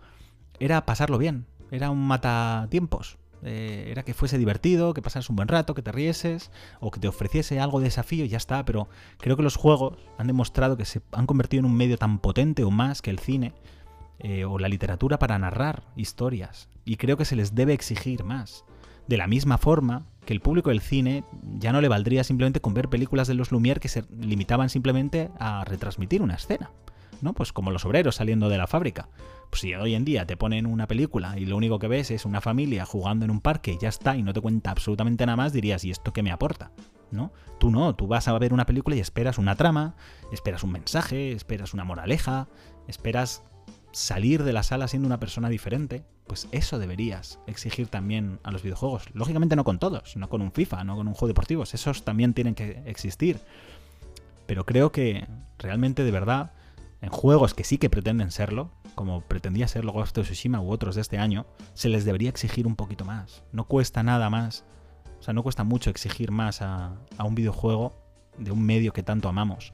era 0.58 0.86
pasarlo 0.86 1.18
bien, 1.18 1.46
era 1.70 1.90
un 1.90 2.06
matatiempos. 2.06 3.18
Eh, 3.42 3.88
era 3.90 4.02
que 4.02 4.14
fuese 4.14 4.38
divertido, 4.38 4.94
que 4.94 5.02
pasaras 5.02 5.28
un 5.28 5.36
buen 5.36 5.48
rato, 5.48 5.74
que 5.74 5.82
te 5.82 5.92
rieses 5.92 6.50
o 6.80 6.90
que 6.90 7.00
te 7.00 7.06
ofreciese 7.06 7.60
algo 7.60 7.78
de 7.78 7.84
desafío 7.84 8.24
y 8.24 8.28
ya 8.28 8.38
está. 8.38 8.64
Pero 8.64 8.88
creo 9.18 9.36
que 9.36 9.42
los 9.42 9.56
juegos 9.56 9.98
han 10.16 10.26
demostrado 10.26 10.76
que 10.76 10.84
se 10.86 11.02
han 11.12 11.26
convertido 11.26 11.60
en 11.60 11.66
un 11.66 11.76
medio 11.76 11.98
tan 11.98 12.18
potente 12.18 12.64
o 12.64 12.70
más 12.70 13.02
que 13.02 13.10
el 13.10 13.18
cine 13.18 13.52
eh, 14.18 14.46
o 14.46 14.58
la 14.58 14.68
literatura 14.68 15.18
para 15.18 15.38
narrar 15.38 15.84
historias. 15.96 16.70
Y 16.84 16.96
creo 16.96 17.16
que 17.16 17.24
se 17.26 17.36
les 17.36 17.54
debe 17.54 17.74
exigir 17.74 18.24
más. 18.24 18.64
De 19.06 19.16
la 19.16 19.26
misma 19.26 19.58
forma 19.58 20.06
que 20.24 20.32
el 20.32 20.40
público 20.40 20.70
del 20.70 20.80
cine 20.80 21.24
ya 21.58 21.72
no 21.72 21.80
le 21.80 21.88
valdría 21.88 22.24
simplemente 22.24 22.60
con 22.60 22.74
ver 22.74 22.88
películas 22.88 23.28
de 23.28 23.34
los 23.34 23.52
Lumière 23.52 23.78
que 23.78 23.88
se 23.88 24.04
limitaban 24.10 24.68
simplemente 24.68 25.30
a 25.38 25.64
retransmitir 25.64 26.22
una 26.22 26.34
escena. 26.34 26.70
¿no? 27.20 27.32
Pues 27.32 27.52
como 27.52 27.70
los 27.70 27.84
obreros 27.84 28.16
saliendo 28.16 28.48
de 28.48 28.58
la 28.58 28.66
fábrica. 28.66 29.08
Pues 29.50 29.60
si 29.60 29.74
hoy 29.74 29.94
en 29.94 30.04
día 30.04 30.26
te 30.26 30.36
ponen 30.36 30.66
una 30.66 30.86
película 30.86 31.38
y 31.38 31.46
lo 31.46 31.56
único 31.56 31.78
que 31.78 31.88
ves 31.88 32.10
es 32.10 32.24
una 32.24 32.40
familia 32.40 32.84
jugando 32.84 33.24
en 33.24 33.30
un 33.30 33.40
parque 33.40 33.72
y 33.72 33.78
ya 33.78 33.88
está 33.88 34.16
y 34.16 34.22
no 34.22 34.32
te 34.32 34.40
cuenta 34.40 34.70
absolutamente 34.70 35.24
nada 35.24 35.36
más, 35.36 35.52
dirías, 35.52 35.84
¿y 35.84 35.90
esto 35.90 36.12
qué 36.12 36.22
me 36.22 36.32
aporta? 36.32 36.72
¿No? 37.10 37.32
Tú 37.58 37.70
no, 37.70 37.94
tú 37.94 38.06
vas 38.08 38.28
a 38.28 38.38
ver 38.38 38.52
una 38.52 38.66
película 38.66 38.96
y 38.96 39.00
esperas 39.00 39.38
una 39.38 39.54
trama, 39.54 39.94
esperas 40.32 40.64
un 40.64 40.72
mensaje, 40.72 41.32
esperas 41.32 41.72
una 41.72 41.84
moraleja, 41.84 42.48
esperas 42.88 43.44
salir 43.96 44.44
de 44.44 44.52
la 44.52 44.62
sala 44.62 44.88
siendo 44.88 45.06
una 45.06 45.18
persona 45.18 45.48
diferente, 45.48 46.04
pues 46.26 46.48
eso 46.52 46.78
deberías 46.78 47.38
exigir 47.46 47.88
también 47.88 48.40
a 48.42 48.50
los 48.50 48.62
videojuegos. 48.62 49.04
Lógicamente 49.14 49.56
no 49.56 49.64
con 49.64 49.78
todos, 49.78 50.16
no 50.16 50.28
con 50.28 50.42
un 50.42 50.52
FIFA, 50.52 50.84
no 50.84 50.96
con 50.96 51.08
un 51.08 51.14
juego 51.14 51.28
deportivo, 51.28 51.62
esos 51.62 52.04
también 52.04 52.34
tienen 52.34 52.54
que 52.54 52.82
existir. 52.84 53.40
Pero 54.46 54.66
creo 54.66 54.92
que 54.92 55.26
realmente 55.58 56.04
de 56.04 56.10
verdad 56.10 56.52
en 57.00 57.08
juegos 57.08 57.54
que 57.54 57.64
sí 57.64 57.78
que 57.78 57.88
pretenden 57.88 58.30
serlo, 58.30 58.70
como 58.94 59.22
pretendía 59.22 59.66
serlo 59.66 59.92
Ghost 59.92 60.18
of 60.18 60.26
Tsushima 60.26 60.60
u 60.60 60.70
otros 60.70 60.94
de 60.94 61.00
este 61.00 61.16
año, 61.16 61.46
se 61.72 61.88
les 61.88 62.04
debería 62.04 62.28
exigir 62.28 62.66
un 62.66 62.76
poquito 62.76 63.06
más. 63.06 63.44
No 63.52 63.64
cuesta 63.64 64.02
nada 64.02 64.28
más, 64.28 64.64
o 65.20 65.22
sea, 65.22 65.32
no 65.32 65.42
cuesta 65.42 65.64
mucho 65.64 65.88
exigir 65.88 66.30
más 66.32 66.60
a, 66.60 66.96
un 67.24 67.34
videojuego 67.34 67.94
de 68.36 68.50
un 68.50 68.62
medio 68.62 68.92
que 68.92 69.02
tanto 69.02 69.28
amamos. 69.28 69.72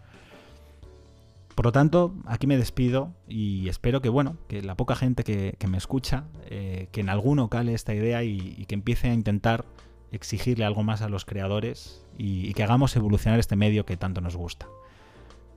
Por 1.54 1.66
lo 1.66 1.72
tanto, 1.72 2.14
aquí 2.26 2.46
me 2.46 2.56
despido 2.56 3.14
y 3.28 3.68
espero 3.68 4.00
que, 4.00 4.08
bueno, 4.08 4.38
que 4.48 4.62
la 4.62 4.76
poca 4.76 4.96
gente 4.96 5.22
que, 5.24 5.66
me 5.68 5.76
escucha, 5.76 6.24
eh, 6.46 6.88
que 6.92 7.00
en 7.00 7.08
alguno 7.08 7.48
cale 7.48 7.74
esta 7.74 7.94
idea 7.94 8.24
y, 8.24 8.64
que 8.66 8.74
empiece 8.74 9.10
a 9.10 9.14
intentar 9.14 9.66
exigirle 10.10 10.64
algo 10.64 10.82
más 10.82 11.02
a 11.02 11.08
los 11.08 11.24
creadores 11.24 12.06
y 12.18 12.52
que 12.54 12.62
hagamos 12.62 12.96
evolucionar 12.96 13.38
este 13.38 13.56
medio 13.56 13.84
que 13.86 13.96
tanto 13.96 14.20
nos 14.20 14.36
gusta. 14.36 14.66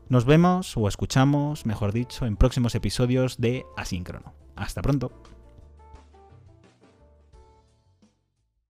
Nos 0.07 0.25
vemos 0.25 0.77
o 0.77 0.87
escuchamos, 0.87 1.65
mejor 1.65 1.91
dicho, 1.91 2.27
en 2.27 2.37
próximos 2.37 2.75
episodios 2.75 3.37
de 3.37 3.65
Asíncrono. 3.75 4.33
Hasta 4.55 4.83
pronto. 4.83 5.11